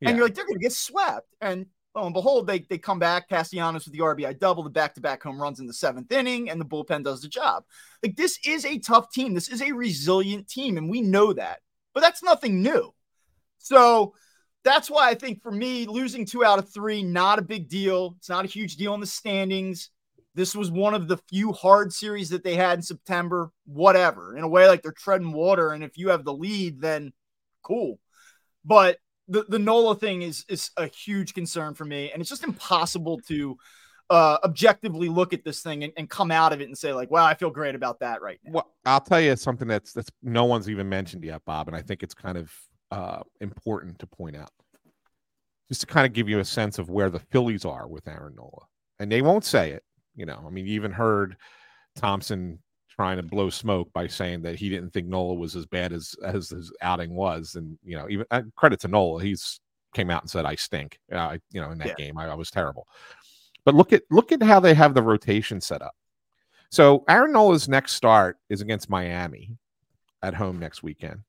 Yeah. 0.00 0.08
And 0.08 0.18
you're 0.18 0.26
like, 0.26 0.34
they're 0.34 0.46
going 0.46 0.58
to 0.58 0.62
get 0.62 0.72
swept. 0.72 1.28
And 1.40 1.66
lo 1.94 2.04
and 2.04 2.14
behold, 2.14 2.46
they, 2.46 2.60
they 2.60 2.78
come 2.78 2.98
back. 2.98 3.28
Castellanos 3.28 3.84
with 3.84 3.94
the 3.94 4.00
RBI 4.00 4.38
double, 4.38 4.62
the 4.62 4.70
back 4.70 4.94
to 4.94 5.00
back 5.00 5.22
home 5.22 5.40
runs 5.40 5.60
in 5.60 5.66
the 5.66 5.72
seventh 5.72 6.10
inning, 6.12 6.50
and 6.50 6.60
the 6.60 6.64
bullpen 6.64 7.04
does 7.04 7.22
the 7.22 7.28
job. 7.28 7.64
Like, 8.02 8.16
this 8.16 8.38
is 8.44 8.64
a 8.64 8.78
tough 8.78 9.10
team. 9.12 9.34
This 9.34 9.48
is 9.48 9.62
a 9.62 9.72
resilient 9.72 10.48
team, 10.48 10.76
and 10.76 10.90
we 10.90 11.00
know 11.00 11.32
that. 11.32 11.60
But 11.94 12.00
that's 12.00 12.22
nothing 12.22 12.62
new. 12.62 12.94
So, 13.58 14.14
that's 14.62 14.90
why 14.90 15.08
I 15.08 15.14
think 15.14 15.42
for 15.42 15.50
me, 15.50 15.86
losing 15.86 16.26
two 16.26 16.44
out 16.44 16.58
of 16.58 16.72
three, 16.72 17.02
not 17.02 17.38
a 17.38 17.42
big 17.42 17.68
deal. 17.68 18.14
It's 18.18 18.28
not 18.28 18.44
a 18.44 18.48
huge 18.48 18.76
deal 18.76 18.94
in 18.94 19.00
the 19.00 19.06
standings. 19.06 19.90
This 20.34 20.54
was 20.54 20.70
one 20.70 20.94
of 20.94 21.08
the 21.08 21.16
few 21.28 21.52
hard 21.52 21.92
series 21.92 22.30
that 22.30 22.44
they 22.44 22.54
had 22.54 22.78
in 22.78 22.82
September. 22.82 23.50
Whatever. 23.64 24.36
In 24.36 24.44
a 24.44 24.48
way, 24.48 24.68
like 24.68 24.82
they're 24.82 24.92
treading 24.92 25.32
water. 25.32 25.70
And 25.70 25.82
if 25.82 25.96
you 25.96 26.10
have 26.10 26.24
the 26.24 26.32
lead, 26.32 26.80
then 26.80 27.12
cool. 27.62 27.98
But 28.64 28.98
the, 29.30 29.44
the 29.48 29.58
NOLA 29.58 29.94
thing 29.96 30.22
is 30.22 30.44
is 30.48 30.70
a 30.76 30.86
huge 30.86 31.34
concern 31.34 31.74
for 31.74 31.84
me. 31.84 32.10
And 32.12 32.20
it's 32.20 32.28
just 32.28 32.44
impossible 32.44 33.20
to 33.28 33.56
uh, 34.10 34.38
objectively 34.44 35.08
look 35.08 35.32
at 35.32 35.44
this 35.44 35.62
thing 35.62 35.84
and, 35.84 35.92
and, 35.96 36.10
come 36.10 36.32
out 36.32 36.52
of 36.52 36.60
it 36.60 36.64
and 36.64 36.76
say 36.76 36.92
like, 36.92 37.10
"Wow, 37.12 37.24
I 37.24 37.34
feel 37.34 37.50
great 37.50 37.76
about 37.76 38.00
that 38.00 38.20
right 38.20 38.40
now." 38.44 38.50
Well, 38.52 38.74
I'll 38.84 39.00
tell 39.00 39.20
you 39.20 39.36
something 39.36 39.68
that's 39.68 39.92
that's 39.92 40.10
no 40.20 40.44
one's 40.44 40.68
even 40.68 40.88
mentioned 40.88 41.22
yet, 41.22 41.44
Bob, 41.44 41.68
and 41.68 41.76
I 41.76 41.82
think 41.82 42.02
it's 42.02 42.14
kind 42.14 42.36
of 42.36 42.52
uh, 42.90 43.20
important 43.40 44.00
to 44.00 44.08
point 44.08 44.36
out, 44.36 44.50
just 45.68 45.82
to 45.82 45.86
kind 45.86 46.06
of 46.06 46.12
give 46.12 46.28
you 46.28 46.40
a 46.40 46.44
sense 46.44 46.80
of 46.80 46.90
where 46.90 47.08
the 47.08 47.20
Phillies 47.20 47.64
are 47.64 47.86
with 47.86 48.08
Aaron 48.08 48.34
Nola. 48.34 48.66
And 48.98 49.12
they 49.12 49.22
won't 49.22 49.44
say 49.44 49.70
it, 49.70 49.84
you 50.16 50.26
know. 50.26 50.42
I 50.44 50.50
mean, 50.50 50.66
you 50.66 50.74
even 50.74 50.90
heard 50.90 51.36
Thomson 51.94 52.58
trying 53.00 53.16
to 53.16 53.22
blow 53.22 53.48
smoke 53.48 53.90
by 53.94 54.06
saying 54.06 54.42
that 54.42 54.56
he 54.56 54.68
didn't 54.68 54.90
think 54.90 55.06
Nola 55.06 55.32
was 55.32 55.56
as 55.56 55.64
bad 55.64 55.90
as 55.90 56.14
as 56.22 56.50
his 56.50 56.70
outing 56.82 57.14
was, 57.14 57.54
and 57.54 57.78
you 57.82 57.96
know, 57.96 58.06
even 58.10 58.26
uh, 58.30 58.42
credit 58.56 58.78
to 58.80 58.88
Nola, 58.88 59.22
he's 59.22 59.58
came 59.94 60.10
out 60.10 60.22
and 60.22 60.30
said 60.30 60.44
I 60.44 60.54
stink. 60.54 60.98
Uh, 61.10 61.38
you 61.50 61.62
know, 61.62 61.70
in 61.70 61.78
that 61.78 61.86
yeah. 61.86 61.94
game, 61.94 62.18
I, 62.18 62.28
I 62.28 62.34
was 62.34 62.50
terrible. 62.50 62.86
But 63.64 63.74
look 63.74 63.94
at 63.94 64.02
look 64.10 64.32
at 64.32 64.42
how 64.42 64.60
they 64.60 64.74
have 64.74 64.92
the 64.92 65.00
rotation 65.00 65.62
set 65.62 65.80
up. 65.80 65.94
So 66.70 67.02
Aaron 67.08 67.32
Nola's 67.32 67.70
next 67.70 67.94
start 67.94 68.36
is 68.50 68.60
against 68.60 68.90
Miami 68.90 69.56
at 70.22 70.34
home 70.34 70.58
next 70.58 70.82
weekend. 70.82 71.20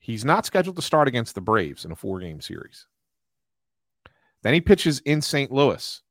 He's 0.00 0.24
not 0.24 0.46
scheduled 0.46 0.74
to 0.74 0.82
start 0.82 1.06
against 1.06 1.36
the 1.36 1.42
Braves 1.42 1.84
in 1.84 1.92
a 1.92 1.96
four 1.96 2.18
game 2.18 2.40
series. 2.40 2.88
Then 4.42 4.52
he 4.52 4.60
pitches 4.60 4.98
in 4.98 5.22
St. 5.22 5.52
Louis. 5.52 6.02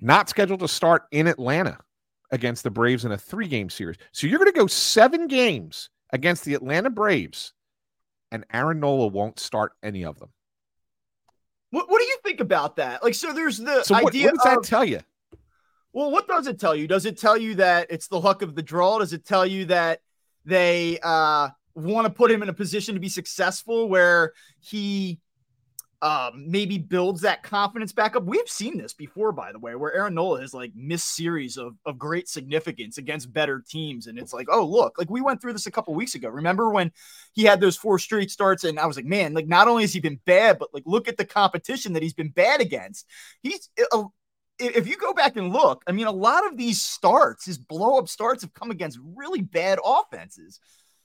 Not 0.00 0.30
scheduled 0.30 0.60
to 0.60 0.68
start 0.68 1.02
in 1.10 1.26
Atlanta 1.26 1.80
against 2.30 2.62
the 2.62 2.70
Braves 2.70 3.04
in 3.04 3.12
a 3.12 3.18
three 3.18 3.48
game 3.48 3.70
series. 3.70 3.96
So 4.12 4.26
you're 4.26 4.38
going 4.38 4.52
to 4.52 4.58
go 4.58 4.66
seven 4.66 5.26
games 5.26 5.90
against 6.12 6.44
the 6.44 6.54
Atlanta 6.54 6.90
Braves, 6.90 7.52
and 8.30 8.44
Aaron 8.52 8.80
Nola 8.80 9.06
won't 9.06 9.38
start 9.38 9.72
any 9.82 10.04
of 10.04 10.18
them. 10.18 10.30
What, 11.70 11.88
what 11.88 12.00
do 12.00 12.04
you 12.04 12.16
think 12.24 12.40
about 12.40 12.76
that? 12.76 13.02
Like, 13.02 13.14
so 13.14 13.32
there's 13.32 13.58
the 13.58 13.82
so 13.82 13.94
idea. 13.94 14.26
What, 14.26 14.34
what 14.34 14.44
does 14.44 14.56
of, 14.56 14.62
that 14.62 14.68
tell 14.68 14.84
you? 14.84 15.00
Well, 15.92 16.10
what 16.10 16.28
does 16.28 16.46
it 16.46 16.58
tell 16.58 16.74
you? 16.74 16.86
Does 16.86 17.06
it 17.06 17.18
tell 17.18 17.36
you 17.36 17.56
that 17.56 17.88
it's 17.90 18.08
the 18.08 18.20
luck 18.20 18.42
of 18.42 18.54
the 18.54 18.62
draw? 18.62 18.98
Does 18.98 19.12
it 19.12 19.24
tell 19.24 19.46
you 19.46 19.66
that 19.66 20.00
they 20.44 20.98
uh 21.02 21.48
want 21.74 22.06
to 22.06 22.12
put 22.12 22.30
him 22.30 22.42
in 22.42 22.48
a 22.48 22.52
position 22.52 22.94
to 22.94 23.00
be 23.00 23.08
successful 23.08 23.88
where 23.88 24.32
he 24.58 25.20
um, 26.02 26.50
maybe 26.50 26.78
builds 26.78 27.20
that 27.20 27.42
confidence 27.42 27.92
back 27.92 28.16
up. 28.16 28.24
We've 28.24 28.48
seen 28.48 28.78
this 28.78 28.94
before, 28.94 29.32
by 29.32 29.52
the 29.52 29.58
way, 29.58 29.74
where 29.74 29.92
Aaron 29.94 30.14
Nola 30.14 30.40
has 30.40 30.54
like 30.54 30.72
missed 30.74 31.14
series 31.14 31.58
of, 31.58 31.76
of 31.84 31.98
great 31.98 32.26
significance 32.26 32.96
against 32.96 33.32
better 33.32 33.62
teams. 33.68 34.06
And 34.06 34.18
it's 34.18 34.32
like, 34.32 34.48
oh, 34.50 34.64
look, 34.64 34.96
like 34.98 35.10
we 35.10 35.20
went 35.20 35.42
through 35.42 35.52
this 35.52 35.66
a 35.66 35.70
couple 35.70 35.94
weeks 35.94 36.14
ago. 36.14 36.30
Remember 36.30 36.70
when 36.70 36.90
he 37.34 37.44
had 37.44 37.60
those 37.60 37.76
four 37.76 37.98
straight 37.98 38.30
starts? 38.30 38.64
And 38.64 38.80
I 38.80 38.86
was 38.86 38.96
like, 38.96 39.04
man, 39.04 39.34
like 39.34 39.46
not 39.46 39.68
only 39.68 39.82
has 39.82 39.92
he 39.92 40.00
been 40.00 40.20
bad, 40.24 40.58
but 40.58 40.72
like 40.72 40.84
look 40.86 41.06
at 41.06 41.18
the 41.18 41.26
competition 41.26 41.92
that 41.92 42.02
he's 42.02 42.14
been 42.14 42.30
bad 42.30 42.62
against. 42.62 43.06
He's 43.42 43.68
uh, 43.92 44.04
if 44.58 44.86
you 44.86 44.96
go 44.96 45.12
back 45.12 45.36
and 45.36 45.52
look, 45.52 45.82
I 45.86 45.92
mean, 45.92 46.06
a 46.06 46.12
lot 46.12 46.46
of 46.46 46.56
these 46.56 46.80
starts, 46.80 47.46
his 47.46 47.58
blow 47.58 47.98
up 47.98 48.08
starts 48.08 48.42
have 48.42 48.54
come 48.54 48.70
against 48.70 48.98
really 49.16 49.40
bad 49.42 49.78
offenses. 49.84 50.60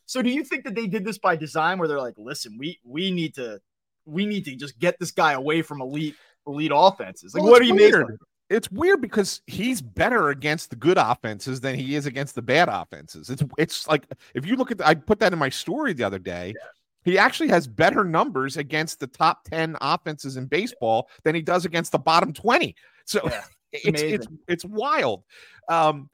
So 0.05 0.21
do 0.21 0.29
you 0.29 0.43
think 0.43 0.63
that 0.65 0.75
they 0.75 0.87
did 0.87 1.03
this 1.03 1.17
by 1.17 1.35
design 1.35 1.79
where 1.79 1.87
they're 1.87 1.99
like, 1.99 2.15
listen, 2.17 2.57
we 2.57 2.79
we 2.83 3.11
need 3.11 3.35
to 3.35 3.59
we 4.05 4.25
need 4.25 4.45
to 4.45 4.55
just 4.55 4.79
get 4.79 4.97
this 4.99 5.11
guy 5.11 5.33
away 5.33 5.61
from 5.61 5.81
elite 5.81 6.15
elite 6.47 6.71
offenses? 6.73 7.33
Like, 7.33 7.43
well, 7.43 7.51
what 7.51 7.61
are 7.61 7.65
you 7.65 7.73
making? 7.73 8.17
It's 8.49 8.69
weird 8.69 9.01
because 9.01 9.41
he's 9.47 9.81
better 9.81 10.29
against 10.29 10.69
the 10.69 10.75
good 10.75 10.99
offenses 10.99 11.61
than 11.61 11.75
he 11.75 11.95
is 11.95 12.05
against 12.05 12.35
the 12.35 12.43
bad 12.43 12.69
offenses. 12.69 13.29
It's 13.29 13.43
it's 13.57 13.87
like 13.87 14.05
if 14.35 14.45
you 14.45 14.55
look 14.55 14.71
at 14.71 14.77
the, 14.77 14.87
I 14.87 14.95
put 14.95 15.19
that 15.19 15.33
in 15.33 15.39
my 15.39 15.49
story 15.49 15.93
the 15.93 16.03
other 16.03 16.19
day. 16.19 16.53
Yeah. 16.55 16.67
He 17.03 17.19
actually 17.19 17.49
has 17.49 17.67
better 17.67 18.03
numbers 18.03 18.57
against 18.57 18.99
the 18.99 19.05
top 19.05 19.43
10 19.43 19.77
offenses 19.79 20.37
in 20.37 20.47
baseball 20.47 21.07
than 21.23 21.35
he 21.35 21.41
does 21.43 21.63
against 21.63 21.91
the 21.91 21.99
bottom 21.99 22.33
20. 22.33 22.75
So 23.05 23.21
yeah, 23.23 23.43
it's, 23.71 24.01
it's 24.01 24.27
it's 24.47 24.65
wild. 24.65 25.23
Um, 25.69 26.09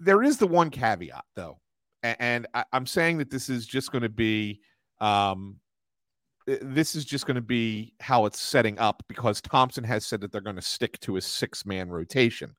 there 0.00 0.24
is 0.24 0.38
the 0.38 0.48
one 0.48 0.70
caveat 0.70 1.24
though 1.36 1.60
and 2.18 2.46
I, 2.54 2.64
am 2.72 2.86
saying 2.86 3.18
that 3.18 3.30
this 3.30 3.48
is 3.48 3.66
just 3.66 3.92
going 3.92 4.02
to 4.02 4.08
be 4.08 4.60
um, 5.00 5.56
Uh, 6.48 6.56
this 6.62 6.94
is 6.94 7.04
just 7.04 7.26
going 7.26 7.34
to 7.34 7.40
be 7.40 7.92
how 8.00 8.26
it's 8.26 8.40
setting 8.40 8.78
up 8.78 9.02
because 9.08 9.40
Thomson 9.40 9.84
has 9.84 10.06
said 10.06 10.20
that 10.20 10.32
they're 10.32 10.40
going 10.40 10.56
to 10.56 10.62
stick 10.62 10.98
to 11.00 11.16
a 11.16 11.20
six 11.20 11.66
man 11.66 11.88
rotation 11.88 12.54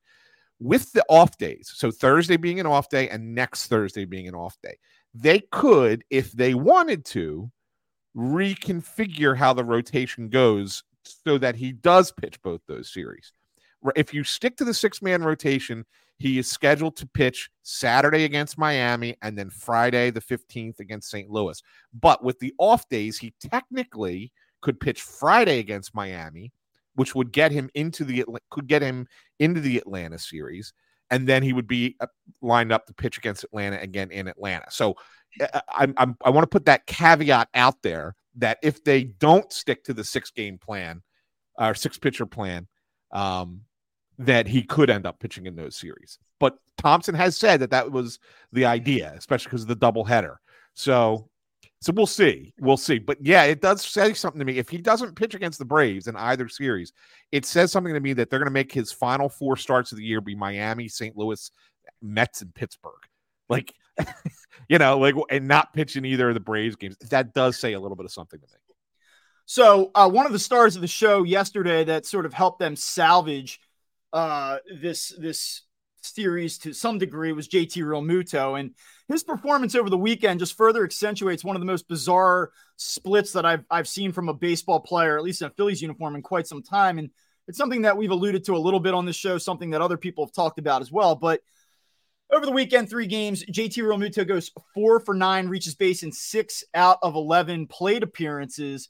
with 0.60 0.92
the 0.92 1.04
off 1.08 1.36
days. 1.38 1.72
So 1.74 1.90
Thursday 1.90 2.36
being 2.36 2.60
an 2.60 2.66
off 2.66 2.88
day 2.88 3.08
and 3.08 3.34
next 3.34 3.68
Thursday 3.68 4.04
being 4.04 4.28
an 4.28 4.34
off 4.34 4.56
day. 4.62 4.76
They 5.14 5.40
could, 5.52 6.04
if 6.10 6.32
they 6.32 6.54
wanted 6.54 7.04
to, 7.06 7.50
reconfigure 8.16 9.36
how 9.36 9.52
the 9.52 9.64
rotation 9.64 10.28
goes 10.28 10.82
so 11.04 11.38
that 11.38 11.54
he 11.54 11.72
does 11.72 12.12
pitch 12.12 12.40
both 12.42 12.60
those 12.66 12.92
series. 12.92 13.32
If 13.96 14.12
you 14.12 14.24
stick 14.24 14.56
to 14.56 14.64
the 14.64 14.74
six 14.74 15.02
man 15.02 15.22
rotation, 15.22 15.84
he 16.18 16.38
is 16.38 16.50
scheduled 16.50 16.96
to 16.96 17.06
pitch 17.06 17.48
Saturday 17.62 18.24
against 18.24 18.58
Miami 18.58 19.16
and 19.22 19.38
then 19.38 19.50
Friday, 19.50 20.10
the 20.10 20.20
15th, 20.20 20.80
against 20.80 21.10
St. 21.10 21.30
Louis. 21.30 21.62
But 21.92 22.24
with 22.24 22.38
the 22.40 22.52
off 22.58 22.88
days, 22.88 23.18
he 23.18 23.34
technically 23.40 24.32
could 24.60 24.80
pitch 24.80 25.00
Friday 25.00 25.60
against 25.60 25.94
Miami, 25.94 26.52
which 26.96 27.14
would 27.14 27.30
get 27.30 27.52
him 27.52 27.70
into 27.74 28.04
the 28.04 28.24
could 28.50 28.66
get 28.66 28.82
him 28.82 29.06
into 29.38 29.60
the 29.60 29.78
Atlanta 29.78 30.18
series, 30.18 30.72
and 31.10 31.28
then 31.28 31.42
he 31.42 31.52
would 31.52 31.68
be 31.68 31.96
uh, 32.00 32.06
lined 32.42 32.72
up 32.72 32.86
to 32.86 32.94
pitch 32.94 33.16
against 33.18 33.44
Atlanta 33.44 33.78
again 33.80 34.10
in 34.10 34.26
Atlanta. 34.26 34.66
So 34.70 34.96
uh, 35.40 35.60
I'm, 35.68 35.94
I'm 35.96 36.16
I 36.24 36.30
want 36.30 36.42
to 36.42 36.48
put 36.48 36.66
that 36.66 36.86
caveat 36.86 37.48
out 37.54 37.80
there 37.82 38.16
that 38.36 38.58
if 38.62 38.82
they 38.82 39.04
don't 39.04 39.52
stick 39.52 39.84
to 39.84 39.94
the 39.94 40.04
six 40.04 40.32
game 40.32 40.58
plan 40.58 41.02
or 41.56 41.74
six 41.74 41.96
pitcher 41.96 42.26
plan, 42.26 42.66
um, 43.12 43.62
that 44.18 44.48
he 44.48 44.62
could 44.62 44.90
end 44.90 45.06
up 45.06 45.20
pitching 45.20 45.46
in 45.46 45.54
those 45.54 45.76
series. 45.76 46.18
But 46.40 46.58
Thomson 46.76 47.14
has 47.14 47.36
said 47.36 47.60
that 47.60 47.70
that 47.70 47.90
was 47.90 48.18
the 48.52 48.66
idea, 48.66 49.14
especially 49.16 49.50
because 49.50 49.62
of 49.62 49.68
the 49.68 49.76
doubleheader. 49.76 50.36
So, 50.74 51.28
so 51.80 51.92
we'll 51.92 52.06
see, 52.06 52.52
we'll 52.60 52.76
see. 52.76 52.98
But 52.98 53.18
yeah, 53.20 53.44
it 53.44 53.60
does 53.60 53.84
say 53.84 54.12
something 54.12 54.40
to 54.40 54.44
me. 54.44 54.58
If 54.58 54.68
he 54.68 54.78
doesn't 54.78 55.14
pitch 55.14 55.34
against 55.34 55.60
the 55.60 55.64
Braves 55.64 56.08
in 56.08 56.16
either 56.16 56.48
series, 56.48 56.92
it 57.30 57.46
says 57.46 57.70
something 57.70 57.94
to 57.94 58.00
me 58.00 58.12
that 58.14 58.28
they're 58.28 58.40
going 58.40 58.48
to 58.48 58.52
make 58.52 58.72
his 58.72 58.90
final 58.90 59.28
four 59.28 59.56
starts 59.56 59.92
of 59.92 59.98
the 59.98 60.04
year 60.04 60.20
be 60.20 60.34
Miami, 60.34 60.88
St. 60.88 61.16
Louis, 61.16 61.50
Mets, 62.02 62.42
and 62.42 62.52
Pittsburgh. 62.54 62.92
Like, 63.48 63.72
you 64.68 64.78
know, 64.78 64.98
like 64.98 65.14
and 65.30 65.46
not 65.46 65.72
pitching 65.72 66.04
either 66.04 66.28
of 66.28 66.34
the 66.34 66.40
Braves 66.40 66.74
games. 66.74 66.96
That 67.10 67.34
does 67.34 67.56
say 67.56 67.74
a 67.74 67.80
little 67.80 67.96
bit 67.96 68.06
of 68.06 68.12
something 68.12 68.40
to 68.40 68.46
me. 68.46 68.52
So, 69.46 69.90
uh, 69.94 70.10
one 70.10 70.26
of 70.26 70.32
the 70.32 70.38
stars 70.38 70.76
of 70.76 70.82
the 70.82 70.88
show 70.88 71.22
yesterday 71.22 71.82
that 71.84 72.04
sort 72.04 72.26
of 72.26 72.34
helped 72.34 72.58
them 72.58 72.76
salvage 72.76 73.60
uh, 74.12 74.58
this 74.80 75.12
this 75.18 75.62
series 76.00 76.58
to 76.58 76.72
some 76.72 76.98
degree 76.98 77.32
was 77.32 77.48
JT 77.48 77.82
Realmuto, 77.82 78.58
and 78.58 78.74
his 79.08 79.22
performance 79.22 79.74
over 79.74 79.90
the 79.90 79.98
weekend 79.98 80.40
just 80.40 80.56
further 80.56 80.84
accentuates 80.84 81.44
one 81.44 81.56
of 81.56 81.60
the 81.60 81.66
most 81.66 81.88
bizarre 81.88 82.50
splits 82.76 83.32
that 83.32 83.44
I've 83.46 83.64
I've 83.70 83.88
seen 83.88 84.12
from 84.12 84.28
a 84.28 84.34
baseball 84.34 84.80
player, 84.80 85.16
at 85.16 85.24
least 85.24 85.42
in 85.42 85.48
a 85.48 85.50
Phillies 85.50 85.82
uniform, 85.82 86.14
in 86.14 86.22
quite 86.22 86.46
some 86.46 86.62
time. 86.62 86.98
And 86.98 87.10
it's 87.46 87.58
something 87.58 87.82
that 87.82 87.96
we've 87.96 88.10
alluded 88.10 88.44
to 88.44 88.56
a 88.56 88.58
little 88.58 88.80
bit 88.80 88.94
on 88.94 89.06
this 89.06 89.16
show, 89.16 89.38
something 89.38 89.70
that 89.70 89.82
other 89.82 89.96
people 89.96 90.24
have 90.24 90.32
talked 90.32 90.58
about 90.58 90.82
as 90.82 90.92
well. 90.92 91.14
But 91.14 91.40
Over 92.30 92.44
the 92.44 92.52
weekend, 92.52 92.90
three 92.90 93.06
games, 93.06 93.42
JT 93.44 93.82
Realmuto 93.82 94.26
goes 94.26 94.50
four 94.74 95.00
for 95.00 95.14
nine, 95.14 95.48
reaches 95.48 95.74
base 95.74 96.02
in 96.02 96.12
six 96.12 96.62
out 96.74 96.98
of 97.02 97.14
11 97.14 97.68
plate 97.68 98.02
appearances. 98.02 98.88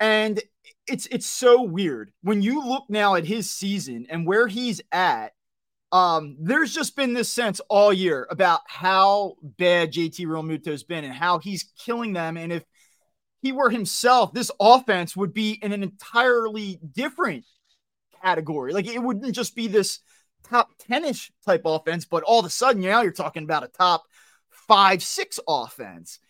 And 0.00 0.40
it's 0.88 1.06
it's 1.06 1.26
so 1.26 1.62
weird 1.62 2.10
when 2.22 2.42
you 2.42 2.66
look 2.66 2.84
now 2.88 3.14
at 3.14 3.26
his 3.26 3.50
season 3.50 4.06
and 4.10 4.26
where 4.26 4.48
he's 4.48 4.80
at. 4.90 5.32
Um, 5.92 6.36
there's 6.38 6.72
just 6.72 6.94
been 6.94 7.14
this 7.14 7.32
sense 7.32 7.60
all 7.68 7.92
year 7.92 8.26
about 8.30 8.60
how 8.66 9.34
bad 9.42 9.92
JT 9.92 10.24
Realmuto's 10.24 10.84
been 10.84 11.02
and 11.02 11.12
how 11.12 11.38
he's 11.38 11.72
killing 11.84 12.12
them. 12.12 12.36
And 12.36 12.52
if 12.52 12.62
he 13.42 13.50
were 13.50 13.70
himself, 13.70 14.32
this 14.32 14.52
offense 14.60 15.16
would 15.16 15.34
be 15.34 15.58
in 15.60 15.72
an 15.72 15.82
entirely 15.82 16.78
different 16.92 17.44
category. 18.22 18.72
Like 18.72 18.86
it 18.86 19.02
wouldn't 19.02 19.34
just 19.34 19.56
be 19.56 19.66
this 19.66 19.98
top 20.44 20.70
10ish 20.88 21.30
type 21.44 21.62
offense, 21.64 22.04
but 22.04 22.22
all 22.22 22.40
of 22.40 22.46
a 22.46 22.50
sudden 22.50 22.82
now 22.82 23.02
you're 23.02 23.12
talking 23.12 23.44
about 23.44 23.64
a 23.64 23.68
top 23.68 24.04
five, 24.50 25.02
six 25.02 25.40
offense. 25.48 26.20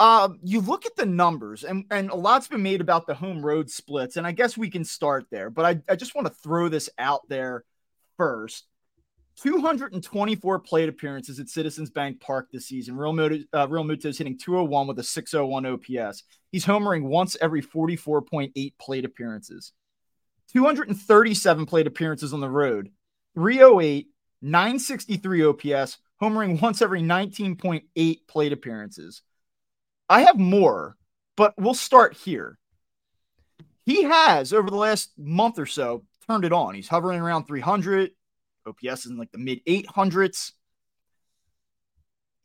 Um, 0.00 0.38
you 0.42 0.62
look 0.62 0.86
at 0.86 0.96
the 0.96 1.04
numbers, 1.04 1.62
and, 1.62 1.84
and 1.90 2.08
a 2.08 2.14
lot's 2.14 2.48
been 2.48 2.62
made 2.62 2.80
about 2.80 3.06
the 3.06 3.14
home 3.14 3.44
road 3.44 3.68
splits, 3.70 4.16
and 4.16 4.26
I 4.26 4.32
guess 4.32 4.56
we 4.56 4.70
can 4.70 4.82
start 4.82 5.26
there. 5.30 5.50
But 5.50 5.66
I, 5.66 5.92
I 5.92 5.96
just 5.96 6.14
want 6.14 6.26
to 6.26 6.32
throw 6.32 6.70
this 6.70 6.88
out 6.98 7.28
there 7.28 7.64
first. 8.16 8.64
224 9.42 10.58
plate 10.60 10.88
appearances 10.88 11.38
at 11.38 11.50
Citizens 11.50 11.90
Bank 11.90 12.18
Park 12.18 12.48
this 12.50 12.66
season. 12.66 12.96
Realmuto, 12.96 13.44
uh, 13.52 14.08
is 14.08 14.16
hitting 14.16 14.38
201 14.38 14.86
with 14.86 14.98
a 14.98 15.02
601 15.02 15.66
OPS. 15.66 16.22
He's 16.50 16.64
homering 16.64 17.02
once 17.02 17.36
every 17.38 17.62
44.8 17.62 18.72
plate 18.80 19.04
appearances. 19.04 19.72
237 20.52 21.66
plate 21.66 21.86
appearances 21.86 22.32
on 22.32 22.40
the 22.40 22.48
road. 22.48 22.90
308, 23.34 24.08
963 24.40 25.44
OPS, 25.44 25.98
homering 26.22 26.60
once 26.60 26.80
every 26.80 27.02
19.8 27.02 28.18
plate 28.26 28.52
appearances. 28.52 29.20
I 30.10 30.22
have 30.22 30.38
more, 30.38 30.96
but 31.36 31.54
we'll 31.56 31.72
start 31.72 32.14
here. 32.16 32.58
He 33.86 34.02
has, 34.02 34.52
over 34.52 34.68
the 34.68 34.76
last 34.76 35.12
month 35.16 35.56
or 35.56 35.66
so, 35.66 36.02
turned 36.26 36.44
it 36.44 36.52
on. 36.52 36.74
He's 36.74 36.88
hovering 36.88 37.20
around 37.20 37.44
300. 37.44 38.10
OPS 38.66 39.06
is 39.06 39.12
in 39.12 39.16
like 39.16 39.30
the 39.30 39.38
mid 39.38 39.64
800s. 39.64 40.50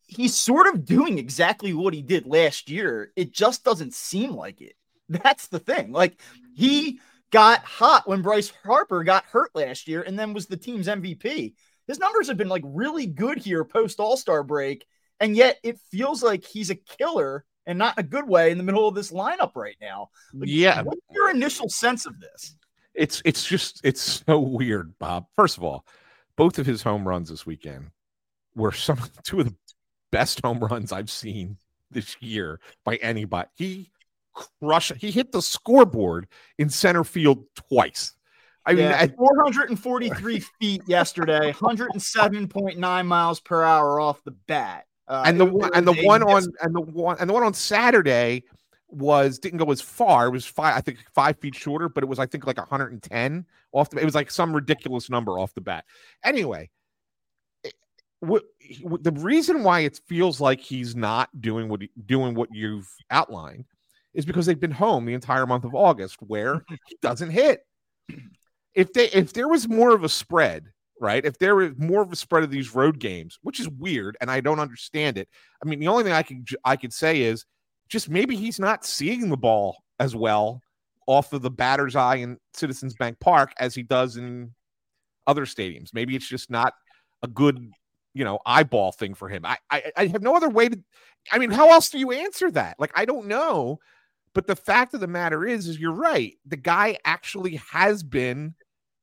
He's 0.06 0.36
sort 0.36 0.68
of 0.68 0.86
doing 0.86 1.18
exactly 1.18 1.74
what 1.74 1.96
he 1.96 2.04
did 2.04 2.28
last 2.28 2.70
year. 2.70 3.12
It 3.16 3.34
just 3.34 3.64
doesn't 3.64 3.96
seem 3.96 4.36
like 4.36 4.62
it. 4.62 4.76
That's 5.10 5.48
the 5.48 5.60
thing. 5.60 5.92
Like 5.92 6.22
he 6.56 7.00
got 7.32 7.64
hot 7.66 8.08
when 8.08 8.22
Bryce 8.22 8.54
Harper 8.64 9.04
got 9.04 9.26
hurt 9.26 9.50
last 9.56 9.88
year 9.88 10.04
and 10.04 10.18
then 10.18 10.34
was 10.34 10.46
the 10.46 10.56
team's 10.56 10.88
MVP. 10.88 11.56
His 11.88 11.98
numbers 12.00 12.28
have 12.28 12.38
been 12.38 12.48
like 12.48 12.64
really 12.64 13.08
good 13.08 13.40
here 13.40 13.66
post 13.66 14.00
All 14.00 14.18
Star 14.18 14.44
break. 14.44 14.86
And 15.20 15.36
yet 15.36 15.58
it 15.64 15.80
feels 15.92 16.22
like 16.22 16.46
he's 16.46 16.70
a 16.70 16.76
killer 16.76 17.44
and 17.66 17.78
not 17.78 17.98
a 17.98 18.04
good 18.04 18.28
way 18.28 18.52
in 18.52 18.58
the 18.58 18.64
middle 18.64 18.88
of 18.88 18.96
this 18.96 19.12
lineup 19.12 19.56
right 19.56 19.78
now. 19.82 20.10
Like, 20.34 20.50
yeah. 20.50 20.82
What's 20.82 21.02
your 21.12 21.30
initial 21.30 21.70
sense 21.70 22.06
of 22.06 22.20
this? 22.20 22.56
It's 22.94 23.22
it's 23.26 23.46
just 23.46 23.82
it's 23.84 24.24
so 24.26 24.40
weird, 24.40 24.98
Bob. 25.00 25.26
First 25.36 25.58
of 25.58 25.64
all, 25.64 25.86
both 26.36 26.60
of 26.60 26.66
his 26.66 26.82
home 26.82 27.08
runs 27.08 27.30
this 27.30 27.46
weekend 27.46 27.92
were 28.56 28.72
some 28.72 29.00
two 29.24 29.42
of 29.42 29.48
the 29.48 29.56
best 30.12 30.42
home 30.44 30.60
runs 30.60 30.92
I've 30.92 31.12
seen 31.12 31.58
this 31.92 32.16
year 32.22 32.60
by 32.84 32.96
anybody. 32.98 33.50
He 33.56 33.92
crushed 34.62 34.96
he 34.96 35.12
hit 35.12 35.32
the 35.32 35.42
scoreboard 35.42 36.28
in 36.58 36.70
center 36.70 37.04
field 37.04 37.46
twice. 37.70 38.14
I 38.68 38.74
mean, 38.74 38.86
yeah, 38.86 39.06
443 39.16 40.40
feet 40.60 40.82
yesterday, 40.88 41.52
107.9 41.52 43.06
miles 43.06 43.40
per 43.40 43.64
hour 43.64 44.00
off 44.00 44.24
the 44.24 44.32
bat. 44.32 44.86
Uh, 45.08 45.24
and 45.26 45.40
the 45.40 45.46
one 45.46 45.70
and 45.76 45.88
the 45.88 45.94
one 46.04 46.24
on 46.24 46.44
and 46.62 46.74
the 46.74 46.82
one 46.82 47.18
and 47.20 47.30
the 47.30 47.34
one 47.34 47.44
on 47.44 47.54
Saturday 47.54 48.44
was 48.90 49.38
didn't 49.40 49.60
go 49.60 49.72
as 49.72 49.82
far. 49.82 50.28
It 50.28 50.32
was 50.32 50.46
five, 50.46 50.76
I 50.76 50.82
think, 50.82 51.00
five 51.14 51.38
feet 51.40 51.56
shorter, 51.56 51.90
but 51.90 52.04
it 52.04 52.08
was 52.08 52.20
I 52.20 52.26
think 52.26 52.48
like 52.48 52.58
110 52.58 53.46
off 53.72 53.90
the. 53.90 54.00
It 54.00 54.06
was 54.06 54.16
like 54.16 54.32
some 54.32 54.56
ridiculous 54.56 55.10
number 55.10 55.38
off 55.38 55.54
the 55.54 55.62
bat. 55.62 55.86
Anyway, 56.24 56.70
what, 58.20 58.44
the 59.02 59.12
reason 59.12 59.64
why 59.64 59.82
it 59.82 60.00
feels 60.08 60.42
like 60.42 60.60
he's 60.60 60.96
not 60.96 61.30
doing 61.40 61.70
what 61.70 61.82
he, 61.82 61.90
doing 62.06 62.34
what 62.34 62.50
you've 62.52 62.90
outlined 63.12 63.66
is 64.14 64.26
because 64.26 64.46
they've 64.46 64.60
been 64.60 64.72
home 64.72 65.06
the 65.06 65.14
entire 65.14 65.46
month 65.46 65.66
of 65.66 65.76
August, 65.76 66.18
where 66.22 66.64
he 66.88 66.98
doesn't 67.02 67.30
hit. 67.30 67.62
If 68.74 68.94
they 68.94 69.10
if 69.10 69.34
there 69.34 69.48
was 69.48 69.68
more 69.68 69.94
of 69.94 70.04
a 70.04 70.10
spread 70.10 70.72
right? 71.00 71.26
If 71.26 71.38
there 71.40 71.62
is 71.62 71.74
more 71.78 72.02
of 72.02 72.12
a 72.12 72.16
spread 72.16 72.44
of 72.44 72.52
these 72.52 72.74
road 72.74 73.00
games, 73.00 73.38
which 73.42 73.60
is 73.60 73.70
weird, 73.70 74.18
and 74.22 74.32
I 74.32 74.40
don't 74.42 74.60
understand 74.60 75.18
it. 75.18 75.28
I 75.64 75.68
mean, 75.68 75.80
the 75.80 75.88
only 75.88 76.04
thing 76.04 76.14
I 76.14 76.24
can 76.24 76.46
I 76.64 76.76
could 76.76 76.94
say 76.94 77.22
is 77.22 77.46
just 77.90 78.10
maybe 78.10 78.36
he's 78.36 78.60
not 78.60 78.86
seeing 78.86 79.30
the 79.30 79.38
ball 79.38 79.78
as 80.00 80.16
well 80.16 80.62
off 81.08 81.34
of 81.34 81.42
the 81.42 81.52
batter's 81.52 81.96
eye 81.96 82.16
in 82.16 82.38
Citizens 82.54 82.96
Bank 82.96 83.20
Park 83.20 83.54
as 83.60 83.76
he 83.76 83.84
does 83.84 84.18
in 84.18 84.54
other 85.28 85.46
stadiums. 85.46 85.94
Maybe 85.94 86.16
it's 86.16 86.28
just 86.28 86.50
not 86.50 86.74
a 87.24 87.28
good, 87.28 87.72
you 88.14 88.24
know, 88.24 88.40
eyeball 88.46 88.92
thing 88.92 89.14
for 89.14 89.30
him. 89.30 89.46
I, 89.46 89.58
I, 89.70 89.92
I 89.96 90.08
have 90.08 90.24
no 90.24 90.36
other 90.36 90.50
way 90.50 90.70
to. 90.70 90.80
I 91.32 91.38
mean, 91.38 91.52
how 91.52 91.72
else 91.72 91.90
do 91.90 92.00
you 92.00 92.12
answer 92.12 92.52
that? 92.52 92.80
Like, 92.80 92.92
I 92.96 93.06
don't 93.06 93.28
know. 93.28 93.80
But 94.34 94.48
the 94.48 94.56
fact 94.56 94.94
of 94.94 95.00
the 95.00 95.08
matter 95.08 95.46
is, 95.46 95.68
is 95.68 95.80
you're 95.80 95.94
right. 95.94 96.34
The 96.46 96.58
guy 96.58 96.98
actually 97.06 97.56
has 97.72 98.04
been 98.04 98.54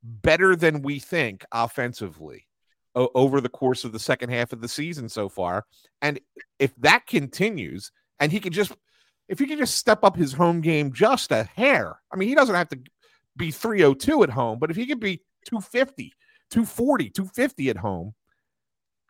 better 0.02 0.56
than 0.56 0.82
we 0.82 0.98
think 0.98 1.44
offensively 1.52 2.46
o- 2.94 3.10
over 3.14 3.40
the 3.40 3.48
course 3.48 3.84
of 3.84 3.92
the 3.92 3.98
second 3.98 4.30
half 4.30 4.52
of 4.52 4.60
the 4.60 4.68
season 4.68 5.08
so 5.08 5.28
far. 5.28 5.64
And 6.00 6.20
if 6.58 6.74
that 6.76 7.06
continues, 7.06 7.92
and 8.20 8.32
he 8.32 8.40
can 8.40 8.52
just, 8.52 8.72
if 9.28 9.38
he 9.38 9.46
can 9.46 9.58
just 9.58 9.76
step 9.76 10.04
up 10.04 10.16
his 10.16 10.32
home 10.32 10.60
game 10.60 10.92
just 10.92 11.32
a 11.32 11.44
hair, 11.44 11.98
I 12.12 12.16
mean, 12.16 12.28
he 12.28 12.34
doesn't 12.34 12.54
have 12.54 12.68
to 12.70 12.78
be 13.36 13.50
302 13.50 14.22
at 14.22 14.30
home, 14.30 14.58
but 14.58 14.70
if 14.70 14.76
he 14.76 14.86
could 14.86 15.00
be 15.00 15.22
250, 15.46 16.12
240, 16.50 17.10
250 17.10 17.70
at 17.70 17.76
home, 17.76 18.14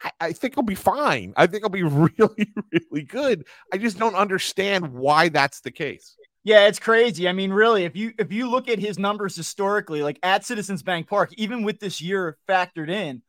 I, 0.03 0.11
I 0.21 0.33
think 0.33 0.55
he'll 0.55 0.63
be 0.63 0.75
fine. 0.75 1.33
I 1.37 1.47
think 1.47 1.63
he'll 1.63 1.71
be 1.71 1.83
really, 2.19 2.53
really 2.73 3.05
good. 3.05 3.47
I 3.73 3.79
just 3.79 3.99
don't 3.99 4.15
understand 4.15 4.93
why 4.93 5.29
that's 5.29 5.61
the 5.61 5.71
case. 5.71 6.17
Yeah, 6.45 6.67
it's 6.67 6.79
crazy. 6.81 7.29
I 7.29 7.33
mean, 7.33 7.53
really, 7.53 7.85
if 7.85 7.95
you 7.95 8.13
if 8.19 8.33
you 8.33 8.51
look 8.51 8.69
at 8.69 8.79
his 8.81 8.99
numbers 8.99 9.37
historically, 9.37 10.03
like 10.03 10.19
at 10.23 10.45
Citizens 10.45 10.83
Bank 10.83 11.07
Park, 11.09 11.33
even 11.37 11.63
with 11.63 11.79
this 11.79 12.01
year 12.01 12.37
factored 12.49 12.91
in, 12.91 13.23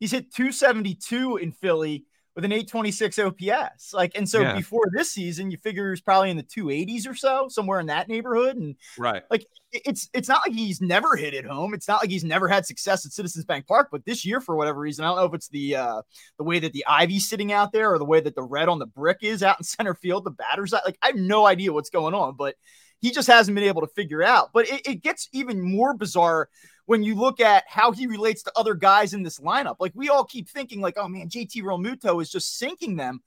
he's 0.00 0.12
hit 0.12 0.34
272 0.34 1.38
in 1.38 1.52
Philly 1.52 2.06
with 2.34 2.44
an 2.44 2.52
826 2.52 3.18
OPS. 3.18 3.92
Like, 3.92 4.12
and 4.14 4.28
so 4.28 4.40
yeah. 4.40 4.54
before 4.54 4.84
this 4.92 5.10
season, 5.10 5.50
you 5.50 5.58
figure 5.58 5.90
he's 5.90 6.00
probably 6.00 6.30
in 6.30 6.36
the 6.36 6.42
280s 6.42 7.08
or 7.08 7.14
so, 7.14 7.48
somewhere 7.48 7.80
in 7.80 7.86
that 7.86 8.08
neighborhood. 8.08 8.56
And 8.56 8.76
right, 8.98 9.22
like 9.30 9.46
it's 9.72 10.08
it's 10.14 10.28
not 10.28 10.42
like 10.46 10.54
he's 10.54 10.80
never 10.80 11.16
hit 11.16 11.34
it 11.34 11.44
home. 11.44 11.74
It's 11.74 11.88
not 11.88 12.02
like 12.02 12.10
he's 12.10 12.24
never 12.24 12.48
had 12.48 12.66
success 12.66 13.04
at 13.04 13.12
Citizens 13.12 13.44
Bank 13.44 13.66
Park. 13.66 13.88
But 13.90 14.04
this 14.04 14.24
year, 14.24 14.40
for 14.40 14.56
whatever 14.56 14.80
reason, 14.80 15.04
I 15.04 15.08
don't 15.08 15.16
know 15.16 15.24
if 15.24 15.34
it's 15.34 15.48
the 15.48 15.76
uh 15.76 16.02
the 16.38 16.44
way 16.44 16.58
that 16.60 16.72
the 16.72 16.84
ivy's 16.86 17.28
sitting 17.28 17.52
out 17.52 17.72
there 17.72 17.92
or 17.92 17.98
the 17.98 18.04
way 18.04 18.20
that 18.20 18.34
the 18.34 18.42
red 18.42 18.68
on 18.68 18.78
the 18.78 18.86
brick 18.86 19.18
is 19.22 19.42
out 19.42 19.58
in 19.58 19.64
center 19.64 19.94
field. 19.94 20.24
The 20.24 20.30
batters, 20.30 20.72
like 20.72 20.98
I 21.02 21.08
have 21.08 21.16
no 21.16 21.46
idea 21.46 21.72
what's 21.72 21.90
going 21.90 22.14
on, 22.14 22.36
but 22.36 22.56
he 23.00 23.10
just 23.10 23.28
hasn't 23.28 23.54
been 23.54 23.64
able 23.64 23.80
to 23.82 23.92
figure 23.94 24.22
out. 24.22 24.50
But 24.52 24.68
it, 24.68 24.86
it 24.86 25.02
gets 25.02 25.28
even 25.32 25.60
more 25.60 25.94
bizarre 25.94 26.48
when 26.86 27.02
you 27.02 27.14
look 27.14 27.40
at 27.40 27.64
how 27.68 27.92
he 27.92 28.06
relates 28.06 28.42
to 28.42 28.52
other 28.56 28.74
guys 28.74 29.14
in 29.14 29.22
this 29.22 29.38
lineup. 29.38 29.76
Like 29.78 29.92
we 29.94 30.08
all 30.08 30.24
keep 30.24 30.48
thinking, 30.48 30.80
like, 30.80 30.94
oh 30.96 31.08
man, 31.08 31.28
JT 31.28 31.62
Realmuto 31.62 32.20
is 32.20 32.30
just 32.30 32.58
sinking 32.58 32.96
them. 32.96 33.20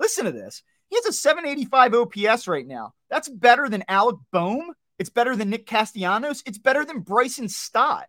Listen 0.00 0.24
to 0.24 0.32
this. 0.32 0.62
He 0.88 0.96
has 0.96 1.06
a 1.06 1.12
785 1.12 1.94
OPS 1.94 2.48
right 2.48 2.66
now. 2.66 2.94
That's 3.08 3.28
better 3.28 3.68
than 3.68 3.84
Alec 3.88 4.16
Bohm. 4.32 4.72
It's 4.98 5.10
better 5.10 5.36
than 5.36 5.50
Nick 5.50 5.66
Castellanos. 5.66 6.42
It's 6.44 6.58
better 6.58 6.84
than 6.84 7.00
Bryson 7.00 7.48
Stott. 7.48 8.06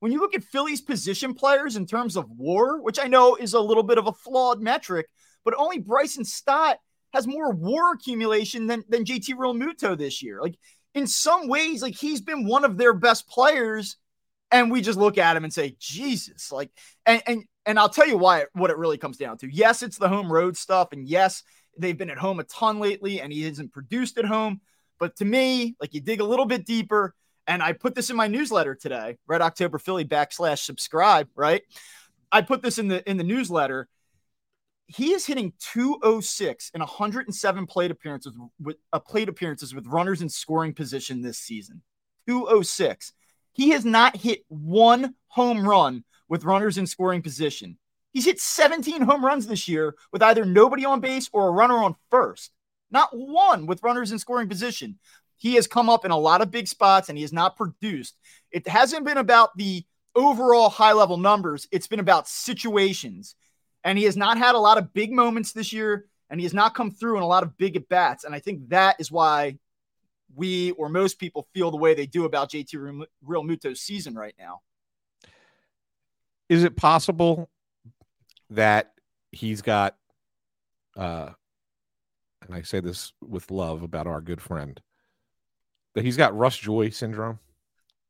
When 0.00 0.12
you 0.12 0.20
look 0.20 0.34
at 0.34 0.44
Philly's 0.44 0.82
position 0.82 1.34
players 1.34 1.76
in 1.76 1.86
terms 1.86 2.16
of 2.16 2.30
war, 2.30 2.82
which 2.82 2.98
I 2.98 3.08
know 3.08 3.36
is 3.36 3.54
a 3.54 3.60
little 3.60 3.82
bit 3.82 3.98
of 3.98 4.06
a 4.06 4.12
flawed 4.12 4.60
metric, 4.60 5.06
but 5.44 5.54
only 5.56 5.78
Bryson 5.78 6.24
Stott 6.24 6.78
has 7.16 7.26
more 7.26 7.52
war 7.52 7.94
accumulation 7.94 8.66
than, 8.66 8.84
than 8.88 9.04
JT 9.04 9.34
Realmuto 9.34 9.98
this 9.98 10.22
year. 10.22 10.40
Like 10.40 10.56
in 10.94 11.06
some 11.06 11.48
ways, 11.48 11.82
like 11.82 11.96
he's 11.96 12.20
been 12.20 12.46
one 12.46 12.64
of 12.64 12.78
their 12.78 12.92
best 12.94 13.28
players 13.28 13.96
and 14.50 14.70
we 14.70 14.80
just 14.80 14.98
look 14.98 15.18
at 15.18 15.36
him 15.36 15.44
and 15.44 15.52
say, 15.52 15.76
Jesus, 15.78 16.52
like, 16.52 16.70
and 17.04 17.22
and 17.26 17.44
and 17.64 17.78
I'll 17.78 17.88
tell 17.88 18.06
you 18.06 18.16
why 18.16 18.44
what 18.52 18.70
it 18.70 18.78
really 18.78 18.98
comes 18.98 19.16
down 19.16 19.38
to. 19.38 19.52
Yes, 19.52 19.82
it's 19.82 19.98
the 19.98 20.08
home 20.08 20.32
road 20.32 20.56
stuff, 20.56 20.92
and 20.92 21.06
yes, 21.06 21.42
they've 21.76 21.98
been 21.98 22.10
at 22.10 22.18
home 22.18 22.38
a 22.38 22.44
ton 22.44 22.78
lately, 22.78 23.20
and 23.20 23.32
he 23.32 23.42
hasn't 23.42 23.72
produced 23.72 24.18
at 24.18 24.24
home. 24.24 24.60
But 24.98 25.16
to 25.16 25.24
me, 25.24 25.76
like 25.80 25.94
you 25.94 26.00
dig 26.00 26.20
a 26.20 26.24
little 26.24 26.46
bit 26.46 26.64
deeper, 26.64 27.14
and 27.46 27.62
I 27.62 27.72
put 27.72 27.94
this 27.94 28.10
in 28.10 28.16
my 28.16 28.28
newsletter 28.28 28.74
today, 28.74 29.16
Red 29.26 29.42
October 29.42 29.78
Philly 29.78 30.04
backslash 30.04 30.60
subscribe, 30.60 31.28
right? 31.34 31.62
I 32.30 32.42
put 32.42 32.62
this 32.62 32.78
in 32.78 32.88
the 32.88 33.08
in 33.08 33.16
the 33.16 33.24
newsletter. 33.24 33.88
He 34.86 35.12
is 35.12 35.26
hitting 35.26 35.52
206 35.58 36.70
in 36.74 36.80
107 36.80 37.66
plate 37.66 37.90
appearances 37.90 38.34
with 38.60 38.76
uh, 38.92 39.00
plate 39.00 39.28
appearances 39.28 39.74
with 39.74 39.86
runners 39.86 40.22
in 40.22 40.28
scoring 40.28 40.74
position 40.74 41.22
this 41.22 41.38
season. 41.38 41.82
206. 42.28 43.12
He 43.52 43.70
has 43.70 43.84
not 43.84 44.16
hit 44.16 44.44
one 44.48 45.14
home 45.28 45.68
run 45.68 46.04
with 46.28 46.44
runners 46.44 46.78
in 46.78 46.86
scoring 46.86 47.22
position. 47.22 47.78
He's 48.12 48.24
hit 48.24 48.40
17 48.40 49.02
home 49.02 49.24
runs 49.24 49.46
this 49.46 49.68
year 49.68 49.94
with 50.12 50.22
either 50.22 50.44
nobody 50.44 50.84
on 50.84 51.00
base 51.00 51.28
or 51.32 51.48
a 51.48 51.52
runner 51.52 51.76
on 51.76 51.96
first. 52.10 52.52
Not 52.90 53.10
one 53.12 53.66
with 53.66 53.82
runners 53.82 54.12
in 54.12 54.18
scoring 54.18 54.48
position. 54.48 54.98
He 55.36 55.54
has 55.54 55.66
come 55.66 55.90
up 55.90 56.04
in 56.04 56.10
a 56.10 56.18
lot 56.18 56.40
of 56.40 56.50
big 56.50 56.68
spots 56.68 57.08
and 57.08 57.18
he 57.18 57.22
has 57.22 57.32
not 57.32 57.56
produced. 57.56 58.16
It 58.50 58.66
hasn't 58.68 59.04
been 59.04 59.18
about 59.18 59.56
the 59.56 59.84
overall 60.14 60.70
high 60.70 60.94
level 60.94 61.18
numbers, 61.18 61.68
it's 61.70 61.88
been 61.88 62.00
about 62.00 62.26
situations. 62.26 63.34
And 63.86 63.96
he 63.96 64.04
has 64.04 64.16
not 64.16 64.36
had 64.36 64.56
a 64.56 64.58
lot 64.58 64.78
of 64.78 64.92
big 64.92 65.12
moments 65.12 65.52
this 65.52 65.72
year 65.72 66.06
and 66.28 66.40
he 66.40 66.44
has 66.44 66.52
not 66.52 66.74
come 66.74 66.90
through 66.90 67.18
in 67.18 67.22
a 67.22 67.26
lot 67.26 67.44
of 67.44 67.56
big 67.56 67.76
at 67.76 67.88
bats. 67.88 68.24
And 68.24 68.34
I 68.34 68.40
think 68.40 68.68
that 68.70 68.96
is 68.98 69.12
why 69.12 69.58
we 70.34 70.72
or 70.72 70.88
most 70.88 71.20
people 71.20 71.46
feel 71.54 71.70
the 71.70 71.76
way 71.76 71.94
they 71.94 72.04
do 72.04 72.24
about 72.24 72.50
JT 72.50 73.04
Realmuto's 73.24 73.80
season 73.80 74.16
right 74.16 74.34
now. 74.40 74.60
Is 76.48 76.64
it 76.64 76.76
possible 76.76 77.48
that 78.50 78.92
he's 79.30 79.62
got, 79.62 79.96
uh, 80.96 81.30
and 82.42 82.54
I 82.56 82.62
say 82.62 82.80
this 82.80 83.12
with 83.24 83.52
love 83.52 83.84
about 83.84 84.08
our 84.08 84.20
good 84.20 84.40
friend, 84.40 84.80
that 85.94 86.04
he's 86.04 86.16
got 86.16 86.36
Russ 86.36 86.56
Joy 86.56 86.90
syndrome? 86.90 87.38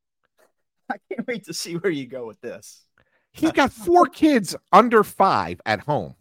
I 0.90 0.96
can't 1.12 1.26
wait 1.26 1.44
to 1.44 1.52
see 1.52 1.74
where 1.74 1.92
you 1.92 2.06
go 2.06 2.26
with 2.26 2.40
this. 2.40 2.85
He's 3.36 3.52
got 3.52 3.72
four 3.72 4.06
kids 4.06 4.56
under 4.72 5.04
five 5.04 5.60
at 5.66 5.80
home. 5.80 6.14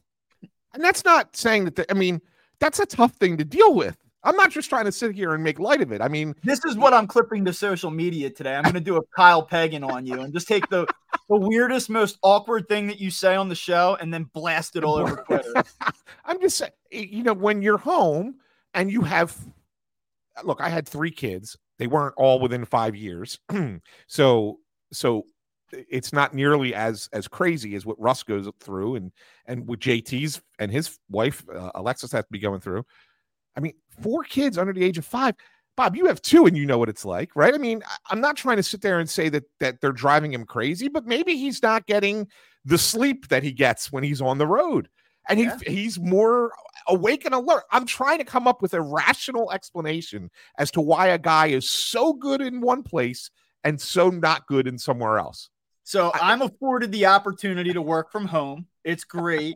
And 0.73 0.83
that's 0.83 1.05
not 1.05 1.35
saying 1.35 1.65
that, 1.65 1.75
the, 1.75 1.89
I 1.89 1.93
mean, 1.93 2.21
that's 2.59 2.79
a 2.79 2.85
tough 2.85 3.13
thing 3.13 3.37
to 3.37 3.45
deal 3.45 3.73
with. 3.73 3.97
I'm 4.25 4.35
not 4.35 4.49
just 4.49 4.69
trying 4.69 4.85
to 4.85 4.91
sit 4.91 5.13
here 5.13 5.35
and 5.35 5.43
make 5.43 5.59
light 5.59 5.81
of 5.81 5.91
it. 5.91 6.01
I 6.01 6.07
mean, 6.07 6.35
this 6.43 6.65
is 6.65 6.75
what 6.75 6.93
I'm 6.93 7.05
clipping 7.05 7.45
to 7.45 7.53
social 7.53 7.91
media 7.91 8.29
today. 8.31 8.55
I'm 8.55 8.63
going 8.63 8.73
to 8.73 8.79
do 8.79 8.97
a 8.97 9.01
Kyle 9.15 9.43
Pagan 9.43 9.83
on 9.83 10.07
you 10.07 10.19
and 10.19 10.33
just 10.33 10.47
take 10.47 10.67
the 10.69 10.87
the 11.29 11.37
weirdest, 11.37 11.89
most 11.89 12.17
awkward 12.23 12.67
thing 12.67 12.87
that 12.87 12.99
you 12.99 13.11
say 13.11 13.35
on 13.35 13.49
the 13.49 13.55
show 13.55 13.97
and 14.01 14.13
then 14.13 14.23
blast 14.33 14.75
it 14.75 14.83
all 14.83 14.95
over 14.95 15.23
Twitter. 15.27 15.53
I'm 16.25 16.41
just 16.41 16.57
saying, 16.57 16.71
you 16.91 17.23
know, 17.23 17.33
when 17.33 17.61
you're 17.61 17.77
home 17.77 18.35
and 18.73 18.91
you 18.91 19.01
have, 19.01 19.35
look, 20.43 20.59
I 20.59 20.69
had 20.69 20.87
three 20.87 21.11
kids. 21.11 21.55
They 21.77 21.87
weren't 21.87 22.15
all 22.17 22.39
within 22.39 22.65
five 22.65 22.95
years, 22.95 23.39
so 24.07 24.59
so 24.91 25.25
it's 25.71 26.13
not 26.13 26.33
nearly 26.33 26.73
as 26.73 27.09
as 27.13 27.27
crazy 27.27 27.75
as 27.75 27.85
what 27.85 27.99
Russ 27.99 28.23
goes 28.23 28.49
through 28.59 28.95
and 28.95 29.11
and 29.45 29.67
what 29.67 29.79
JT's 29.79 30.41
and 30.59 30.71
his 30.71 30.97
wife 31.09 31.43
uh, 31.53 31.71
Alexis 31.75 32.11
has 32.11 32.25
to 32.25 32.31
be 32.31 32.39
going 32.39 32.59
through. 32.59 32.85
I 33.55 33.59
mean, 33.59 33.73
four 34.01 34.23
kids 34.23 34.57
under 34.57 34.73
the 34.73 34.83
age 34.83 34.97
of 34.97 35.05
five. 35.05 35.35
Bob, 35.77 35.95
you 35.95 36.05
have 36.05 36.21
two 36.21 36.45
and 36.45 36.55
you 36.55 36.65
know 36.65 36.77
what 36.77 36.87
it's 36.87 37.03
like, 37.03 37.35
right? 37.35 37.53
I 37.53 37.57
mean, 37.57 37.83
I'm 38.09 38.21
not 38.21 38.37
trying 38.37 38.57
to 38.57 38.63
sit 38.63 38.81
there 38.81 38.99
and 38.99 39.09
say 39.09 39.29
that 39.29 39.43
that 39.59 39.81
they're 39.81 39.91
driving 39.91 40.33
him 40.33 40.45
crazy, 40.45 40.87
but 40.87 41.05
maybe 41.05 41.35
he's 41.35 41.61
not 41.61 41.85
getting 41.85 42.27
the 42.63 42.77
sleep 42.77 43.27
that 43.27 43.43
he 43.43 43.51
gets 43.51 43.91
when 43.91 44.03
he's 44.03 44.21
on 44.21 44.37
the 44.37 44.47
road. 44.47 44.89
And 45.27 45.39
he, 45.39 45.49
he's 45.65 45.99
more 45.99 46.51
awake 46.87 47.25
and 47.25 47.33
alert. 47.33 47.63
I'm 47.71 47.87
trying 47.87 48.19
to 48.19 48.23
come 48.23 48.47
up 48.47 48.61
with 48.61 48.75
a 48.75 48.81
rational 48.81 49.51
explanation 49.51 50.29
as 50.59 50.69
to 50.71 50.81
why 50.81 51.07
a 51.07 51.17
guy 51.17 51.47
is 51.47 51.67
so 51.67 52.13
good 52.13 52.41
in 52.41 52.61
one 52.61 52.83
place 52.83 53.31
and 53.63 53.81
so 53.81 54.09
not 54.09 54.45
good 54.45 54.67
in 54.67 54.77
somewhere 54.77 55.17
else. 55.17 55.49
So 55.85 56.11
I'm 56.13 56.41
afforded 56.41 56.91
the 56.91 57.05
opportunity 57.05 57.71
to 57.71 57.81
work 57.81 58.11
from 58.11 58.25
home. 58.25 58.67
It's 58.83 59.03
great 59.05 59.55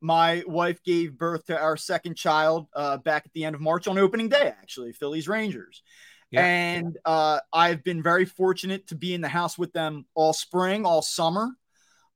my 0.00 0.42
wife 0.46 0.82
gave 0.82 1.18
birth 1.18 1.46
to 1.46 1.58
our 1.58 1.76
second 1.76 2.16
child 2.16 2.66
uh, 2.74 2.98
back 2.98 3.24
at 3.26 3.32
the 3.32 3.44
end 3.44 3.54
of 3.54 3.60
March 3.60 3.88
on 3.88 3.98
opening 3.98 4.28
day, 4.28 4.46
actually, 4.46 4.92
Phillies 4.92 5.28
Rangers. 5.28 5.82
Yeah. 6.30 6.44
And 6.44 6.98
uh, 7.04 7.40
I've 7.52 7.82
been 7.82 8.02
very 8.02 8.24
fortunate 8.24 8.88
to 8.88 8.94
be 8.94 9.14
in 9.14 9.20
the 9.20 9.28
house 9.28 9.58
with 9.58 9.72
them 9.72 10.06
all 10.14 10.32
spring, 10.32 10.84
all 10.84 11.02
summer. 11.02 11.50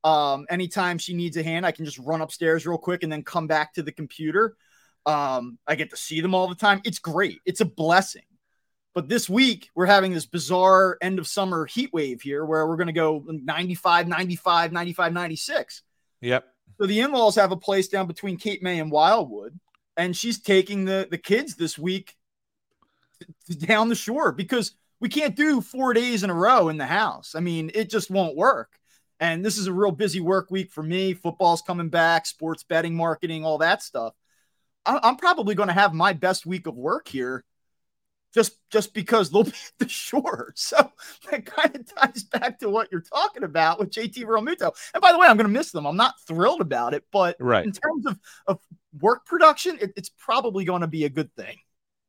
Um, 0.04 0.46
anytime 0.50 0.98
she 0.98 1.14
needs 1.14 1.36
a 1.36 1.42
hand, 1.42 1.64
I 1.64 1.72
can 1.72 1.84
just 1.84 1.98
run 1.98 2.20
upstairs 2.20 2.66
real 2.66 2.78
quick 2.78 3.02
and 3.02 3.10
then 3.10 3.22
come 3.22 3.46
back 3.46 3.74
to 3.74 3.82
the 3.82 3.92
computer. 3.92 4.56
Um, 5.06 5.58
I 5.66 5.74
get 5.74 5.90
to 5.90 5.96
see 5.96 6.20
them 6.20 6.34
all 6.34 6.48
the 6.48 6.54
time. 6.54 6.82
It's 6.84 6.98
great. 6.98 7.38
It's 7.46 7.60
a 7.60 7.64
blessing. 7.64 8.22
But 8.94 9.08
this 9.08 9.28
week, 9.28 9.70
we're 9.74 9.86
having 9.86 10.12
this 10.12 10.26
bizarre 10.26 10.98
end 11.00 11.18
of 11.18 11.26
summer 11.26 11.64
heat 11.64 11.92
wave 11.92 12.20
here 12.20 12.44
where 12.44 12.66
we're 12.66 12.76
going 12.76 12.88
to 12.88 12.92
go 12.92 13.24
95, 13.26 14.06
95, 14.06 14.72
95, 14.72 15.12
96. 15.12 15.82
Yep. 16.20 16.44
So 16.78 16.86
the 16.86 17.00
in-laws 17.00 17.36
have 17.36 17.52
a 17.52 17.56
place 17.56 17.88
down 17.88 18.06
between 18.06 18.36
Cape 18.36 18.62
May 18.62 18.80
and 18.80 18.90
Wildwood, 18.90 19.58
and 19.96 20.16
she's 20.16 20.40
taking 20.40 20.84
the 20.84 21.06
the 21.10 21.18
kids 21.18 21.54
this 21.54 21.78
week 21.78 22.16
down 23.58 23.88
the 23.88 23.94
shore 23.94 24.32
because 24.32 24.74
we 25.00 25.08
can't 25.08 25.36
do 25.36 25.60
four 25.60 25.94
days 25.94 26.22
in 26.22 26.30
a 26.30 26.34
row 26.34 26.68
in 26.68 26.76
the 26.76 26.86
house. 26.86 27.34
I 27.34 27.40
mean, 27.40 27.70
it 27.74 27.90
just 27.90 28.10
won't 28.10 28.36
work. 28.36 28.78
And 29.20 29.44
this 29.44 29.58
is 29.58 29.68
a 29.68 29.72
real 29.72 29.92
busy 29.92 30.20
work 30.20 30.50
week 30.50 30.70
for 30.72 30.82
me. 30.82 31.14
Football's 31.14 31.62
coming 31.62 31.88
back, 31.88 32.26
sports 32.26 32.64
betting, 32.64 32.94
marketing, 32.94 33.44
all 33.44 33.58
that 33.58 33.82
stuff. 33.82 34.14
I'm 34.84 35.16
probably 35.16 35.54
going 35.54 35.68
to 35.68 35.72
have 35.74 35.94
my 35.94 36.12
best 36.12 36.44
week 36.44 36.66
of 36.66 36.76
work 36.76 37.06
here 37.06 37.44
just 38.32 38.58
just 38.70 38.94
because 38.94 39.30
they'll 39.30 39.44
be 39.44 39.50
at 39.50 39.72
the 39.78 39.88
shore. 39.88 40.54
So 40.62 40.92
that 41.30 41.44
kind 41.44 41.74
of 41.76 41.94
ties 41.94 42.24
back 42.24 42.58
to 42.60 42.70
what 42.70 42.90
you're 42.90 43.00
talking 43.02 43.42
about 43.42 43.78
with 43.78 43.90
JT 43.90 44.24
Realmuto. 44.24 44.72
And 44.94 45.00
by 45.00 45.12
the 45.12 45.18
way, 45.18 45.26
I'm 45.26 45.36
going 45.36 45.48
to 45.48 45.52
miss 45.52 45.70
them. 45.70 45.86
I'm 45.86 45.96
not 45.96 46.14
thrilled 46.26 46.60
about 46.60 46.94
it, 46.94 47.04
but 47.12 47.36
right. 47.40 47.64
in 47.64 47.72
terms 47.72 48.06
of, 48.06 48.18
of 48.46 48.58
work 49.00 49.26
production, 49.26 49.76
it, 49.80 49.92
it's 49.96 50.08
probably 50.08 50.64
going 50.64 50.80
to 50.82 50.86
be 50.86 51.04
a 51.04 51.10
good 51.10 51.34
thing. 51.34 51.58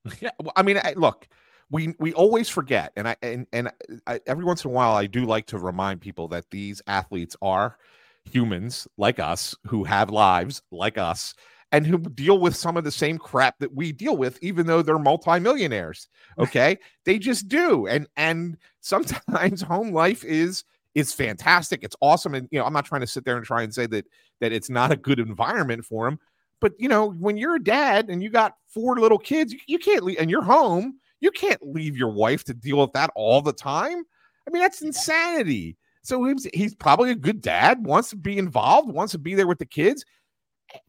Yeah, 0.19 0.31
well, 0.41 0.51
I 0.55 0.63
mean, 0.63 0.79
I, 0.83 0.93
look, 0.97 1.27
we 1.69 1.95
we 1.97 2.13
always 2.13 2.49
forget, 2.49 2.91
and 2.95 3.07
I 3.07 3.15
and 3.21 3.47
and 3.53 3.71
I, 4.05 4.19
every 4.27 4.43
once 4.43 4.65
in 4.65 4.71
a 4.71 4.73
while, 4.73 4.93
I 4.93 5.07
do 5.07 5.25
like 5.25 5.47
to 5.47 5.57
remind 5.57 6.01
people 6.01 6.27
that 6.29 6.49
these 6.51 6.81
athletes 6.87 7.37
are 7.41 7.77
humans 8.25 8.87
like 8.97 9.19
us 9.19 9.55
who 9.67 9.83
have 9.83 10.09
lives 10.09 10.61
like 10.71 10.97
us 10.97 11.33
and 11.73 11.85
who 11.85 11.97
deal 11.97 12.39
with 12.39 12.55
some 12.55 12.77
of 12.77 12.85
the 12.85 12.91
same 12.91 13.17
crap 13.17 13.59
that 13.59 13.75
we 13.75 13.91
deal 13.91 14.15
with 14.15 14.39
even 14.41 14.65
though 14.65 14.81
they're 14.81 14.97
multimillionaires 14.97 16.07
okay? 16.39 16.77
They 17.03 17.19
just 17.19 17.49
do 17.49 17.87
and 17.87 18.07
and 18.15 18.57
sometimes 18.79 19.61
home 19.73 19.91
life 19.91 20.23
is 20.23 20.63
is 20.95 21.11
fantastic 21.11 21.83
it's 21.83 21.95
awesome 22.01 22.35
and 22.35 22.47
you 22.51 22.59
know 22.59 22.65
i'm 22.65 22.71
not 22.71 22.85
trying 22.85 23.01
to 23.01 23.07
sit 23.07 23.25
there 23.25 23.35
and 23.35 23.43
try 23.43 23.63
and 23.63 23.73
say 23.73 23.87
that 23.87 24.05
that 24.39 24.51
it's 24.51 24.69
not 24.69 24.91
a 24.91 24.95
good 24.95 25.19
environment 25.19 25.83
for 25.83 26.05
them 26.05 26.19
but 26.61 26.71
you 26.77 26.87
know 26.87 27.13
when 27.13 27.35
you're 27.35 27.55
a 27.55 27.63
dad 27.63 28.11
and 28.11 28.21
you 28.21 28.29
got 28.29 28.57
four 28.67 28.99
little 28.99 29.17
kids 29.17 29.51
you, 29.53 29.59
you 29.65 29.79
can't 29.79 30.03
leave 30.03 30.19
and 30.19 30.29
you're 30.29 30.43
home 30.43 30.99
you 31.23 31.31
can't 31.31 31.65
leave 31.65 31.95
your 31.95 32.09
wife 32.09 32.43
to 32.43 32.53
deal 32.53 32.79
with 32.79 32.91
that 32.91 33.09
all 33.15 33.41
the 33.41 33.53
time? 33.53 34.03
I 34.45 34.51
mean 34.51 34.61
that's 34.61 34.81
insanity. 34.81 35.77
So 36.03 36.21
he's, 36.25 36.45
he's 36.53 36.75
probably 36.75 37.11
a 37.11 37.15
good 37.15 37.39
dad 37.39 37.85
wants 37.85 38.09
to 38.09 38.17
be 38.17 38.37
involved 38.37 38.93
wants 38.93 39.13
to 39.13 39.17
be 39.17 39.33
there 39.33 39.47
with 39.47 39.57
the 39.57 39.65
kids 39.65 40.03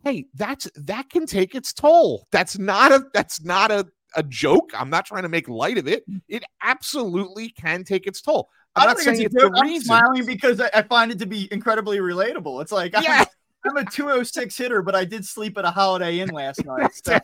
hey, 0.05 0.27
that's 0.35 0.69
that 0.77 1.11
can 1.11 1.27
take 1.27 1.55
its 1.55 1.73
toll. 1.73 2.27
That's 2.33 2.59
not 2.59 2.93
a 2.93 3.05
that's 3.13 3.43
not 3.43 3.71
a, 3.71 3.87
a 4.17 4.23
joke. 4.23 4.71
I'm 4.75 4.91
not 4.91 5.07
trying 5.07 5.23
to 5.23 5.29
make 5.29 5.49
light 5.49 5.79
of 5.79 5.89
it. 5.89 6.09
Mm. 6.09 6.23
It 6.29 6.45
absolutely 6.63 7.51
can 7.51 7.85
take 7.85 8.07
its 8.07 8.21
toll. 8.21 8.49
I'm 8.77 8.89
not 8.89 8.99
saying 8.99 9.23
it's, 9.23 9.35
it's 9.35 9.35
the 9.35 9.53
I'm 9.55 9.69
reason. 9.69 9.85
smiling 9.85 10.27
because 10.27 10.61
I, 10.61 10.69
I, 10.75 10.83
find 10.83 11.13
it 11.13 11.21
to 11.21 11.27
be 11.27 11.49
incredibly 11.53 11.99
relatable. 11.99 12.61
It's 12.61 12.73
like 12.73 12.93
yeah. 13.01 13.21
I'm, 13.21 13.27
I'm 13.67 13.77
a 13.77 13.85
206 13.85 14.57
hitter, 14.57 14.83
but 14.83 14.95
I 14.95 15.05
did 15.05 15.25
sleep 15.25 15.57
at 15.59 15.65
a 15.65 15.71
Holiday 15.71 16.21
Inn 16.21 16.29
last 16.31 16.65
night. 16.67 16.91
So 16.95 17.19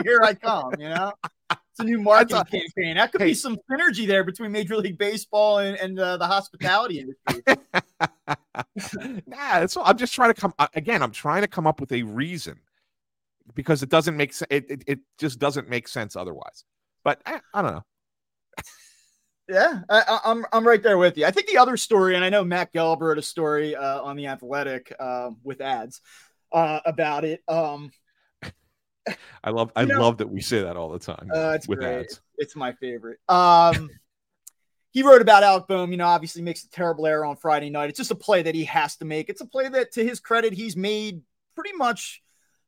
here 0.02 0.20
I 0.22 0.34
come, 0.34 0.72
you 0.78 0.88
know? 0.88 1.12
It's 1.50 1.80
a 1.80 1.84
new 1.84 2.00
marketing 2.00 2.38
a, 2.38 2.44
campaign. 2.44 2.96
That 2.96 3.12
could 3.12 3.20
hey, 3.20 3.28
be 3.28 3.34
some 3.34 3.58
synergy 3.70 4.06
there 4.06 4.24
between 4.24 4.52
Major 4.52 4.76
League 4.76 4.98
Baseball 4.98 5.58
and, 5.58 5.76
and 5.78 5.98
uh, 5.98 6.16
the 6.16 6.26
hospitality 6.26 7.00
industry. 7.00 7.56
nah, 9.26 9.66
so 9.66 9.82
I'm 9.82 9.96
just 9.96 10.14
trying 10.14 10.32
to 10.32 10.40
come 10.40 10.54
uh, 10.58 10.68
again. 10.74 11.02
I'm 11.02 11.12
trying 11.12 11.42
to 11.42 11.48
come 11.48 11.66
up 11.66 11.80
with 11.80 11.92
a 11.92 12.02
reason 12.02 12.58
because 13.54 13.82
it 13.82 13.88
doesn't 13.88 14.16
make 14.16 14.32
sense. 14.32 14.48
It, 14.50 14.70
it, 14.70 14.84
it 14.86 14.98
just 15.18 15.38
doesn't 15.38 15.68
make 15.68 15.88
sense 15.88 16.16
otherwise. 16.16 16.64
But 17.04 17.20
I, 17.26 17.34
eh, 17.34 17.40
I 17.54 17.62
don't 17.62 17.72
know. 17.72 17.84
Yeah, 19.48 19.80
I, 19.88 20.00
am 20.00 20.20
I'm, 20.24 20.46
I'm 20.52 20.66
right 20.66 20.82
there 20.82 20.98
with 20.98 21.16
you. 21.16 21.24
I 21.24 21.30
think 21.30 21.46
the 21.46 21.58
other 21.58 21.76
story, 21.76 22.16
and 22.16 22.24
I 22.24 22.30
know 22.30 22.44
Matt 22.44 22.72
Gelb 22.72 23.00
wrote 23.00 23.18
a 23.18 23.22
story 23.22 23.76
uh, 23.76 24.02
on 24.02 24.16
the 24.16 24.26
Athletic 24.26 24.92
uh, 24.98 25.30
with 25.44 25.60
ads 25.60 26.00
uh, 26.52 26.80
about 26.84 27.24
it. 27.24 27.42
Um, 27.46 27.92
I 29.44 29.50
love 29.50 29.70
I 29.76 29.84
know, 29.84 30.00
love 30.00 30.18
that 30.18 30.28
we 30.28 30.40
say 30.40 30.62
that 30.62 30.76
all 30.76 30.90
the 30.90 30.98
time. 30.98 31.30
Uh, 31.32 31.52
it's 31.54 31.68
with 31.68 31.78
great. 31.78 32.00
ads. 32.00 32.20
It's 32.38 32.56
my 32.56 32.72
favorite. 32.72 33.18
Um, 33.28 33.88
he 34.90 35.02
wrote 35.02 35.22
about 35.22 35.42
Alec 35.42 35.68
Bohm, 35.68 35.90
you 35.90 35.96
know, 35.96 36.06
obviously 36.06 36.42
makes 36.42 36.64
a 36.64 36.70
terrible 36.70 37.06
error 37.06 37.24
on 37.24 37.36
Friday 37.36 37.70
night. 37.70 37.90
It's 37.90 37.98
just 37.98 38.10
a 38.10 38.16
play 38.16 38.42
that 38.42 38.54
he 38.54 38.64
has 38.64 38.96
to 38.96 39.04
make. 39.04 39.28
It's 39.28 39.42
a 39.42 39.46
play 39.46 39.68
that, 39.68 39.92
to 39.92 40.02
his 40.02 40.20
credit, 40.20 40.54
he's 40.54 40.76
made 40.76 41.20
pretty 41.54 41.74
much 41.76 42.22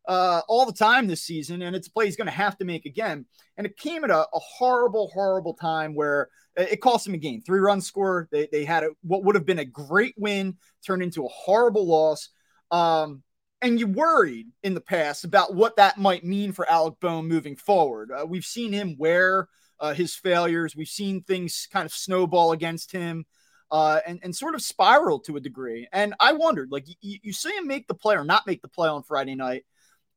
uh, 0.08 0.40
all 0.48 0.66
the 0.66 0.72
time 0.72 1.06
this 1.06 1.22
season, 1.22 1.62
and 1.62 1.76
it's 1.76 1.86
a 1.86 1.92
play 1.92 2.06
he's 2.06 2.16
going 2.16 2.26
to 2.26 2.32
have 2.32 2.56
to 2.56 2.64
make 2.64 2.86
again. 2.86 3.26
And 3.56 3.66
it 3.66 3.76
came 3.76 4.04
at 4.04 4.10
a, 4.10 4.20
a, 4.20 4.38
horrible, 4.38 5.10
horrible 5.12 5.54
time 5.54 5.94
where 5.94 6.30
it 6.56 6.80
cost 6.80 7.06
him 7.06 7.14
a 7.14 7.18
game. 7.18 7.42
Three 7.42 7.60
runs 7.60 7.86
score. 7.86 8.26
They, 8.32 8.48
they 8.50 8.64
had 8.64 8.84
a, 8.84 8.90
what 9.02 9.22
would 9.24 9.34
have 9.34 9.44
been 9.44 9.58
a 9.58 9.64
great 9.64 10.14
win 10.16 10.56
turned 10.84 11.02
into 11.02 11.26
a 11.26 11.28
horrible 11.28 11.86
loss. 11.86 12.30
Um, 12.70 13.22
and 13.60 13.78
you 13.78 13.86
worried 13.86 14.46
in 14.62 14.74
the 14.74 14.80
past 14.80 15.24
about 15.24 15.54
what 15.54 15.76
that 15.76 15.98
might 15.98 16.24
mean 16.24 16.52
for 16.52 16.70
Alec 16.70 16.94
Bohm 17.00 17.28
moving 17.28 17.56
forward. 17.56 18.10
Uh, 18.10 18.24
we've 18.26 18.44
seen 18.44 18.72
him 18.72 18.96
wear 18.98 19.48
uh, 19.78 19.92
his 19.92 20.14
failures. 20.14 20.74
We've 20.74 20.88
seen 20.88 21.22
things 21.22 21.68
kind 21.70 21.84
of 21.84 21.92
snowball 21.92 22.52
against 22.52 22.92
him. 22.92 23.26
uh, 23.70 24.00
and, 24.06 24.18
and 24.22 24.34
sort 24.34 24.54
of 24.54 24.62
spiraled 24.62 25.24
to 25.26 25.36
a 25.36 25.40
degree. 25.40 25.88
And 25.92 26.14
I 26.20 26.32
wondered, 26.32 26.70
like, 26.70 26.86
you, 27.00 27.18
you 27.22 27.32
see 27.32 27.50
him 27.56 27.66
make 27.66 27.86
the 27.86 27.94
play 27.94 28.16
or 28.16 28.24
not 28.24 28.46
make 28.46 28.62
the 28.62 28.68
play 28.68 28.88
on 28.88 29.02
Friday 29.02 29.34
night, 29.34 29.64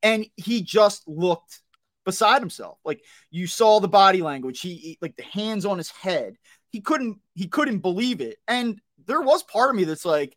and 0.02 0.26
he 0.36 0.62
just 0.62 1.06
looked 1.06 1.60
beside 2.04 2.40
himself. 2.40 2.78
Like 2.84 3.02
you 3.30 3.46
saw 3.46 3.80
the 3.80 3.88
body 3.88 4.22
language, 4.22 4.60
he, 4.60 4.98
like 5.00 5.16
the 5.16 5.22
hands 5.22 5.64
on 5.64 5.78
his 5.78 5.90
head. 5.90 6.34
He 6.70 6.80
couldn't 6.80 7.18
he 7.34 7.48
couldn't 7.48 7.78
believe 7.78 8.20
it. 8.20 8.38
And 8.48 8.80
there 9.06 9.20
was 9.20 9.42
part 9.42 9.70
of 9.70 9.76
me 9.76 9.84
that's 9.84 10.04
like, 10.04 10.36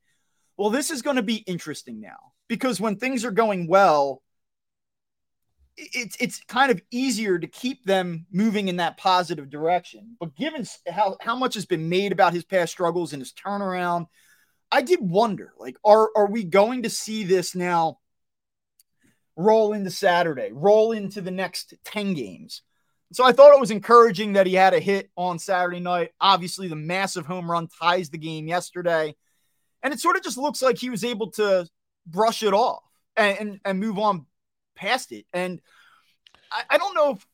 well, 0.58 0.70
this 0.70 0.92
is 0.92 1.02
going 1.02 1.16
to 1.16 1.24
be 1.24 1.38
interesting 1.38 2.02
now 2.02 2.34
because 2.48 2.80
when 2.80 2.98
things 2.98 3.24
are 3.26 3.32
going 3.32 3.68
well, 3.68 4.22
it's 5.78 6.16
it's 6.20 6.42
kind 6.46 6.72
of 6.72 6.82
easier 6.92 7.38
to 7.38 7.48
keep 7.48 7.84
them 7.86 8.26
moving 8.32 8.68
in 8.68 8.78
that 8.78 8.98
positive 8.98 9.50
direction. 9.50 10.16
But 10.20 10.36
given 10.36 10.66
how 10.90 11.18
how 11.22 11.36
much 11.36 11.56
has 11.56 11.66
been 11.66 11.90
made 11.90 12.12
about 12.12 12.34
his 12.34 12.44
past 12.44 12.72
struggles 12.72 13.14
and 13.14 13.22
his 13.22 13.34
turnaround, 13.34 14.08
I 14.72 14.82
did 14.82 15.00
wonder, 15.02 15.54
like, 15.58 15.78
are 15.84 16.10
are 16.16 16.30
we 16.30 16.44
going 16.44 16.84
to 16.84 16.90
see 16.90 17.24
this 17.24 17.56
now 17.56 18.00
roll 19.36 19.74
into 19.74 19.92
Saturday, 19.92 20.50
roll 20.52 20.92
into 20.92 21.22
the 21.22 21.32
next 21.32 21.74
10 21.86 22.14
games? 22.14 22.62
So 23.14 23.24
I 23.24 23.32
thought 23.32 23.54
it 23.54 23.60
was 23.60 23.72
encouraging 23.72 24.34
that 24.34 24.48
he 24.48 24.56
had 24.56 24.74
a 24.74 24.80
hit 24.80 25.10
on 25.16 25.40
Saturday 25.40 25.80
night. 25.80 26.12
Obviously, 26.20 26.68
the 26.68 26.76
massive 26.76 27.26
home 27.26 27.50
run 27.50 27.68
ties 27.68 28.10
the 28.10 28.18
game 28.18 28.48
yesterday. 28.48 29.16
And 29.84 29.94
it 29.94 30.00
sort 30.00 30.18
of 30.18 30.24
just 30.24 30.38
looks 30.38 30.62
like 30.62 30.78
he 30.78 30.90
was 30.90 31.04
able 31.04 31.32
to 31.32 31.68
brush 32.08 32.44
it 32.44 32.54
off 32.54 32.84
and, 33.16 33.38
and, 33.40 33.60
and 33.64 33.80
move 33.80 34.00
on 34.00 34.26
past 34.76 35.12
it. 35.12 35.26
And 35.34 35.62
I, 36.52 36.64
I 36.72 36.78
don't 36.78 36.96
know 36.96 37.12
if 37.12 37.26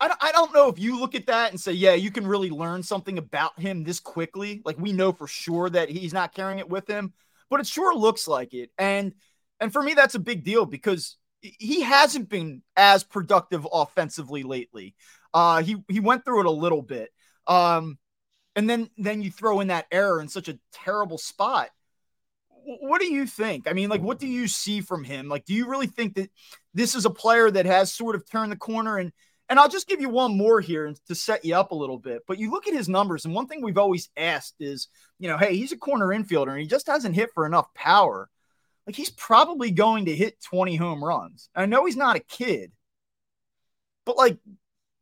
I 0.00 0.08
don't, 0.08 0.22
I 0.22 0.32
don't 0.32 0.54
know 0.54 0.68
if 0.68 0.78
you 0.78 0.98
look 0.98 1.14
at 1.14 1.26
that 1.26 1.50
and 1.50 1.60
say, 1.60 1.72
yeah, 1.72 1.92
you 1.92 2.10
can 2.10 2.26
really 2.26 2.48
learn 2.48 2.82
something 2.82 3.18
about 3.18 3.58
him 3.60 3.84
this 3.84 4.00
quickly. 4.00 4.62
Like 4.64 4.78
we 4.78 4.92
know 4.92 5.12
for 5.12 5.26
sure 5.26 5.68
that 5.68 5.90
he's 5.90 6.14
not 6.14 6.34
carrying 6.34 6.58
it 6.58 6.70
with 6.70 6.88
him, 6.88 7.12
but 7.50 7.60
it 7.60 7.66
sure 7.66 7.94
looks 7.94 8.26
like 8.26 8.54
it. 8.54 8.70
And 8.78 9.12
and 9.60 9.72
for 9.72 9.82
me, 9.82 9.94
that's 9.94 10.14
a 10.14 10.20
big 10.20 10.44
deal 10.44 10.66
because 10.66 11.16
he 11.40 11.82
hasn't 11.82 12.28
been 12.28 12.62
as 12.76 13.04
productive 13.04 13.66
offensively 13.72 14.42
lately. 14.42 14.94
Uh, 15.32 15.62
he 15.62 15.76
he 15.88 16.00
went 16.00 16.24
through 16.24 16.40
it 16.40 16.46
a 16.46 16.50
little 16.50 16.82
bit. 16.82 17.10
Um, 17.46 17.98
and 18.56 18.68
then 18.68 18.90
then 18.98 19.22
you 19.22 19.30
throw 19.30 19.60
in 19.60 19.68
that 19.68 19.86
error 19.90 20.20
in 20.20 20.28
such 20.28 20.48
a 20.48 20.58
terrible 20.72 21.18
spot 21.18 21.70
what 22.62 23.00
do 23.00 23.06
you 23.06 23.26
think? 23.26 23.68
I 23.68 23.72
mean, 23.72 23.88
like, 23.88 24.02
what 24.02 24.18
do 24.18 24.26
you 24.26 24.46
see 24.48 24.80
from 24.80 25.04
him? 25.04 25.28
Like, 25.28 25.44
do 25.44 25.54
you 25.54 25.68
really 25.68 25.86
think 25.86 26.14
that 26.14 26.30
this 26.74 26.94
is 26.94 27.04
a 27.04 27.10
player 27.10 27.50
that 27.50 27.66
has 27.66 27.92
sort 27.92 28.14
of 28.14 28.28
turned 28.28 28.52
the 28.52 28.56
corner? 28.56 28.98
And 28.98 29.12
and 29.48 29.58
I'll 29.58 29.68
just 29.68 29.88
give 29.88 30.00
you 30.00 30.08
one 30.08 30.36
more 30.36 30.60
here 30.60 30.94
to 31.08 31.14
set 31.14 31.44
you 31.44 31.56
up 31.56 31.72
a 31.72 31.76
little 31.76 31.98
bit. 31.98 32.22
But 32.28 32.38
you 32.38 32.52
look 32.52 32.68
at 32.68 32.74
his 32.74 32.88
numbers, 32.88 33.24
and 33.24 33.34
one 33.34 33.48
thing 33.48 33.62
we've 33.62 33.78
always 33.78 34.08
asked 34.16 34.54
is, 34.60 34.88
you 35.18 35.28
know, 35.28 35.38
hey, 35.38 35.56
he's 35.56 35.72
a 35.72 35.76
corner 35.76 36.08
infielder, 36.08 36.50
and 36.50 36.60
he 36.60 36.66
just 36.66 36.86
hasn't 36.86 37.16
hit 37.16 37.30
for 37.34 37.46
enough 37.46 37.72
power. 37.74 38.30
Like, 38.90 38.96
he's 38.96 39.10
probably 39.10 39.70
going 39.70 40.06
to 40.06 40.16
hit 40.16 40.42
20 40.42 40.74
home 40.74 41.04
runs. 41.04 41.48
I 41.54 41.66
know 41.66 41.86
he's 41.86 41.96
not 41.96 42.16
a 42.16 42.18
kid, 42.20 42.72
but 44.04 44.16
like, 44.16 44.38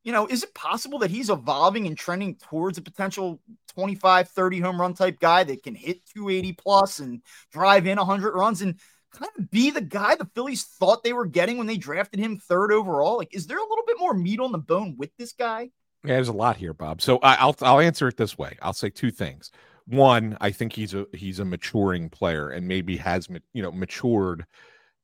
you 0.05 0.13
know, 0.13 0.27
is 0.27 0.43
it 0.43 0.53
possible 0.53 0.99
that 0.99 1.11
he's 1.11 1.31
evolving 1.31 1.87
and 1.87 1.97
trending 1.97 2.37
towards 2.37 2.77
a 2.77 2.83
potential 2.83 3.41
25, 3.69 4.29
30 4.29 4.61
home 4.61 4.79
run 4.79 4.93
type 4.93 5.19
guy 5.19 5.43
that 5.43 5.63
can 5.63 5.75
hit 5.75 6.05
280 6.15 6.53
plus 6.53 6.99
and 6.99 7.23
drive 7.51 7.87
in 7.87 7.97
100 7.97 8.35
runs 8.35 8.61
and 8.61 8.79
kind 9.11 9.33
of 9.39 9.51
be 9.51 9.71
the 9.71 9.81
guy 9.81 10.17
the 10.17 10.29
Phillies 10.35 10.65
thought 10.65 11.03
they 11.03 11.15
were 11.15 11.25
getting 11.25 11.57
when 11.57 11.67
they 11.67 11.79
drafted 11.79 12.21
him 12.21 12.37
third 12.37 12.71
overall? 12.71 13.17
Like, 13.17 13.35
is 13.35 13.47
there 13.47 13.57
a 13.57 13.63
little 13.63 13.85
bit 13.87 13.97
more 13.99 14.13
meat 14.13 14.39
on 14.39 14.53
the 14.53 14.59
bone 14.59 14.97
with 14.99 15.17
this 15.17 15.33
guy? 15.33 15.71
Yeah, 16.05 16.17
there's 16.17 16.29
a 16.29 16.35
lot 16.35 16.59
here, 16.59 16.75
Bob. 16.75 17.01
So 17.01 17.21
I, 17.23 17.47
will 17.47 17.57
I'll 17.63 17.81
answer 17.81 18.07
it 18.07 18.19
this 18.19 18.37
way. 18.37 18.59
I'll 18.61 18.75
say 18.75 18.91
two 18.91 19.11
things. 19.11 19.51
One, 19.89 20.37
I 20.41 20.51
think 20.51 20.73
he's 20.75 20.95
a 20.95 21.07
he's 21.15 21.39
a 21.39 21.45
maturing 21.45 22.11
player 22.11 22.51
and 22.51 22.69
maybe 22.69 22.97
has 22.99 23.29
you 23.55 23.63
know 23.63 23.73
matured 23.73 24.45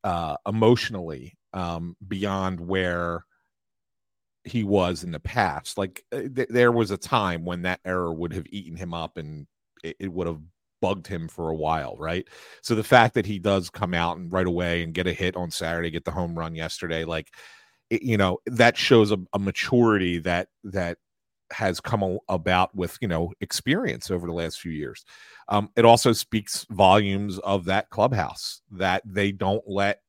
uh, 0.05 0.37
emotionally 0.47 1.39
um, 1.55 1.97
beyond 2.09 2.61
where 2.61 3.25
he 4.45 4.63
was 4.65 5.05
in 5.05 5.13
the 5.13 5.21
past. 5.21 5.79
Like 5.79 6.05
uh, 6.13 6.23
th- 6.35 6.49
there 6.51 6.73
was 6.73 6.91
a 6.91 6.97
time 6.99 7.45
when 7.45 7.63
that 7.63 7.81
error 7.85 8.13
would 8.13 8.33
have 8.33 8.47
eaten 8.51 8.77
him 8.77 8.93
up 8.93 9.17
and 9.17 9.47
it, 9.83 9.97
it 10.01 10.13
would 10.13 10.27
have 10.27 10.41
bugged 10.83 11.07
him 11.07 11.29
for 11.29 11.49
a 11.51 11.57
while, 11.57 11.97
right? 11.99 12.27
So 12.63 12.75
the 12.75 12.85
fact 12.85 13.15
that 13.15 13.27
he 13.27 13.39
does 13.39 13.71
come 13.71 13.95
out 13.95 14.19
and 14.19 14.31
right 14.33 14.47
away 14.47 14.83
and 14.83 14.93
get 14.93 15.07
a 15.07 15.13
hit 15.15 15.37
on 15.37 15.51
Saturday, 15.51 15.91
get 15.91 16.05
the 16.05 16.11
home 16.11 16.39
run 16.39 16.55
yesterday, 16.55 17.05
like 17.05 17.31
it, 17.91 18.03
you 18.03 18.17
know, 18.19 18.39
that 18.47 18.77
shows 18.77 19.13
a, 19.13 19.19
a 19.35 19.39
maturity 19.39 20.19
that 20.21 20.49
that 20.65 20.99
has 21.55 21.81
come 21.81 22.19
about 22.29 22.75
with 22.75 22.99
you 23.01 23.09
know 23.09 23.33
experience 23.41 24.11
over 24.11 24.27
the 24.27 24.33
last 24.33 24.61
few 24.61 24.73
years. 24.73 25.05
Um, 25.49 25.71
it 25.77 25.85
also 25.85 26.13
speaks 26.13 26.67
volumes 26.71 27.39
of 27.39 27.65
that 27.67 27.91
clubhouse 27.91 28.61
that 28.73 29.03
they 29.07 29.33
don't 29.33 29.65
let 29.67 30.01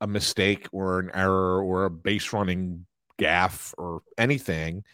a 0.00 0.06
mistake 0.06 0.68
or 0.72 0.98
an 0.98 1.10
error 1.14 1.62
or 1.62 1.84
a 1.84 1.90
base 1.90 2.32
running 2.32 2.86
gaffe 3.18 3.74
or 3.78 4.02
anything, 4.16 4.84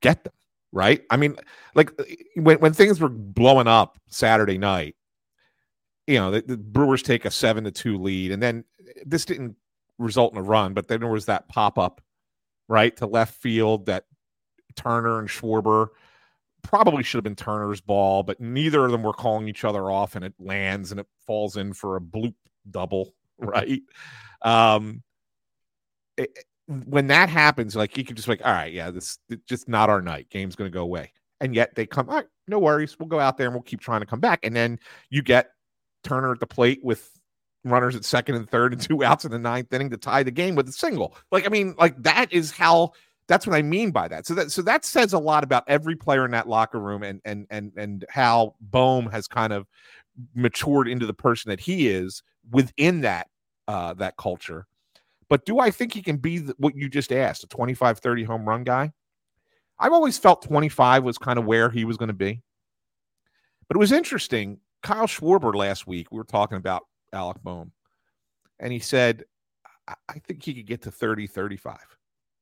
get 0.00 0.24
them 0.24 0.32
right. 0.72 1.02
I 1.10 1.16
mean, 1.16 1.36
like 1.74 1.92
when 2.36 2.58
when 2.58 2.72
things 2.72 3.00
were 3.00 3.08
blowing 3.08 3.66
up 3.66 3.98
Saturday 4.08 4.58
night, 4.58 4.96
you 6.06 6.18
know, 6.18 6.30
the, 6.30 6.42
the 6.42 6.56
Brewers 6.56 7.02
take 7.02 7.24
a 7.24 7.30
seven 7.30 7.64
to 7.64 7.70
two 7.70 7.98
lead, 7.98 8.32
and 8.32 8.42
then 8.42 8.64
this 9.04 9.24
didn't 9.24 9.56
result 9.98 10.32
in 10.32 10.38
a 10.38 10.42
run, 10.42 10.74
but 10.74 10.88
then 10.88 11.00
there 11.00 11.10
was 11.10 11.26
that 11.26 11.48
pop 11.48 11.78
up 11.78 12.00
right 12.68 12.96
to 12.96 13.06
left 13.06 13.34
field 13.34 13.86
that 13.86 14.04
Turner 14.76 15.18
and 15.18 15.28
Schwarber 15.28 15.88
probably 16.62 17.02
should 17.02 17.18
have 17.18 17.24
been 17.24 17.36
Turner's 17.36 17.80
ball, 17.80 18.22
but 18.22 18.40
neither 18.40 18.84
of 18.84 18.92
them 18.92 19.02
were 19.02 19.12
calling 19.12 19.48
each 19.48 19.64
other 19.64 19.90
off, 19.90 20.16
and 20.16 20.24
it 20.24 20.34
lands 20.38 20.90
and 20.90 21.00
it 21.00 21.06
falls 21.26 21.56
in 21.56 21.72
for 21.72 21.96
a 21.96 22.00
bloop 22.00 22.34
double, 22.70 23.14
right? 23.38 23.82
Um, 24.42 25.02
it, 26.16 26.30
when 26.66 27.08
that 27.08 27.28
happens, 27.28 27.74
like 27.76 27.96
you 27.96 28.04
can 28.04 28.16
just 28.16 28.28
like, 28.28 28.44
all 28.44 28.52
right, 28.52 28.72
yeah, 28.72 28.90
this 28.90 29.18
just 29.46 29.68
not 29.68 29.90
our 29.90 30.00
night. 30.00 30.28
Game's 30.30 30.56
going 30.56 30.70
to 30.70 30.74
go 30.74 30.82
away. 30.82 31.12
And 31.40 31.54
yet 31.54 31.74
they 31.74 31.86
come, 31.86 32.08
all 32.08 32.16
right, 32.16 32.26
no 32.46 32.60
worries. 32.60 32.98
We'll 32.98 33.08
go 33.08 33.18
out 33.18 33.36
there 33.36 33.48
and 33.48 33.54
we'll 33.54 33.62
keep 33.62 33.80
trying 33.80 34.00
to 34.00 34.06
come 34.06 34.20
back. 34.20 34.40
And 34.44 34.54
then 34.54 34.78
you 35.10 35.22
get 35.22 35.50
Turner 36.04 36.32
at 36.32 36.40
the 36.40 36.46
plate 36.46 36.80
with 36.82 37.10
runners 37.64 37.94
at 37.94 38.04
second 38.04 38.34
and 38.36 38.48
third 38.48 38.72
and 38.72 38.82
two 38.82 39.04
outs 39.04 39.24
in 39.24 39.30
the 39.30 39.38
ninth 39.38 39.72
inning 39.72 39.90
to 39.90 39.96
tie 39.96 40.22
the 40.22 40.30
game 40.30 40.54
with 40.54 40.68
a 40.68 40.72
single. 40.72 41.16
Like, 41.30 41.46
I 41.46 41.48
mean, 41.48 41.74
like 41.78 42.00
that 42.02 42.32
is 42.32 42.50
how 42.50 42.92
that's 43.28 43.46
what 43.46 43.56
I 43.56 43.62
mean 43.62 43.90
by 43.90 44.08
that. 44.08 44.26
So 44.26 44.34
that 44.34 44.50
so 44.50 44.62
that 44.62 44.84
says 44.84 45.12
a 45.12 45.18
lot 45.18 45.44
about 45.44 45.64
every 45.68 45.96
player 45.96 46.24
in 46.24 46.30
that 46.32 46.48
locker 46.48 46.80
room 46.80 47.02
and 47.02 47.20
and 47.24 47.46
and 47.50 47.72
and 47.76 48.04
how 48.08 48.54
Bohm 48.60 49.06
has 49.06 49.28
kind 49.28 49.52
of 49.52 49.66
matured 50.34 50.88
into 50.88 51.06
the 51.06 51.14
person 51.14 51.48
that 51.48 51.60
he 51.60 51.88
is 51.88 52.22
within 52.50 53.00
that 53.00 53.28
uh 53.66 53.94
that 53.94 54.14
culture 54.18 54.66
but 55.32 55.46
do 55.46 55.60
I 55.60 55.70
think 55.70 55.94
he 55.94 56.02
can 56.02 56.18
be 56.18 56.40
what 56.58 56.76
you 56.76 56.90
just 56.90 57.10
asked, 57.10 57.42
a 57.42 57.46
25 57.46 58.00
30 58.00 58.24
home 58.24 58.46
run 58.46 58.64
guy? 58.64 58.92
I've 59.78 59.94
always 59.94 60.18
felt 60.18 60.42
25 60.42 61.04
was 61.04 61.16
kind 61.16 61.38
of 61.38 61.46
where 61.46 61.70
he 61.70 61.86
was 61.86 61.96
going 61.96 62.08
to 62.08 62.12
be. 62.12 62.42
But 63.66 63.78
it 63.78 63.78
was 63.78 63.92
interesting. 63.92 64.60
Kyle 64.82 65.06
Schwarber 65.06 65.54
last 65.54 65.86
week, 65.86 66.12
we 66.12 66.18
were 66.18 66.24
talking 66.24 66.58
about 66.58 66.82
Alec 67.12 67.38
Bohm, 67.42 67.72
and 68.58 68.72
he 68.72 68.78
said, 68.78 69.24
I 69.86 70.18
think 70.26 70.42
he 70.42 70.54
could 70.54 70.66
get 70.66 70.82
to 70.82 70.90
30 70.90 71.26
35. 71.26 71.78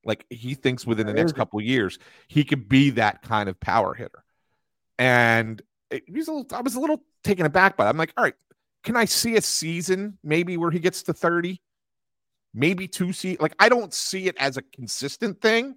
Like 0.05 0.25
he 0.31 0.55
thinks 0.55 0.87
within 0.87 1.07
the 1.07 1.13
next 1.13 1.35
couple 1.35 1.61
years, 1.61 1.99
he 2.29 2.45
could 2.45 2.69
be 2.69 2.91
that 2.91 3.23
kind 3.23 3.49
of 3.49 3.59
power 3.61 3.95
hitter. 3.95 4.25
And 4.99 5.61
it, 5.91 6.05
was 6.11 6.29
a 6.29 6.33
little, 6.33 6.57
I 6.57 6.61
was 6.61 6.75
a 6.75 6.81
little 6.81 7.03
taken 7.25 7.45
aback 7.45 7.77
by. 7.77 7.89
I'm 7.89 7.97
like, 7.97 8.13
all 8.17 8.25
right, 8.25 8.35
can 8.85 8.97
I 8.97 9.05
see 9.07 9.37
a 9.37 9.43
season 9.43 10.19
maybe 10.23 10.57
where 10.57 10.71
he 10.71 10.79
gets 10.79 11.03
to 11.05 11.13
30? 11.13 11.61
maybe 12.55 12.89
two 12.89 13.13
seat. 13.13 13.41
Like 13.41 13.55
I 13.59 13.69
don't 13.69 13.93
see 13.93 14.27
it 14.27 14.37
as 14.39 14.57
a 14.57 14.63
consistent 14.63 15.41
thing. 15.41 15.77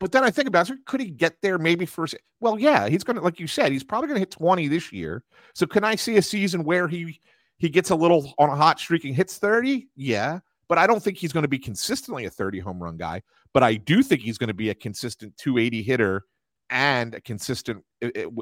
But 0.00 0.10
then 0.10 0.24
I 0.24 0.30
think 0.30 0.48
about 0.48 0.68
it, 0.68 0.84
could 0.84 1.00
he 1.00 1.10
get 1.10 1.40
there 1.42 1.58
maybe 1.58 1.86
first? 1.86 2.16
Well, 2.40 2.58
yeah, 2.58 2.88
he's 2.88 3.04
gonna, 3.04 3.20
like 3.20 3.38
you 3.38 3.46
said, 3.46 3.70
he's 3.70 3.84
probably 3.84 4.08
gonna 4.08 4.20
hit 4.20 4.32
20 4.32 4.66
this 4.68 4.92
year. 4.92 5.22
So 5.54 5.66
can 5.66 5.84
I 5.84 5.94
see 5.94 6.16
a 6.16 6.22
season 6.22 6.64
where 6.64 6.88
he 6.88 7.20
he 7.62 7.68
gets 7.68 7.90
a 7.90 7.94
little 7.94 8.34
on 8.38 8.50
a 8.50 8.56
hot 8.56 8.80
streak 8.80 9.04
and 9.04 9.14
hits 9.14 9.38
30? 9.38 9.86
Yeah. 9.94 10.40
But 10.68 10.78
I 10.78 10.88
don't 10.88 11.00
think 11.00 11.16
he's 11.16 11.32
going 11.32 11.42
to 11.42 11.48
be 11.48 11.60
consistently 11.60 12.24
a 12.24 12.30
30 12.30 12.58
home 12.58 12.82
run 12.82 12.96
guy. 12.96 13.22
But 13.54 13.62
I 13.62 13.74
do 13.74 14.02
think 14.02 14.20
he's 14.20 14.36
going 14.36 14.48
to 14.48 14.54
be 14.54 14.70
a 14.70 14.74
consistent 14.74 15.36
280 15.36 15.80
hitter 15.84 16.24
and 16.70 17.14
a 17.14 17.20
consistent, 17.20 17.84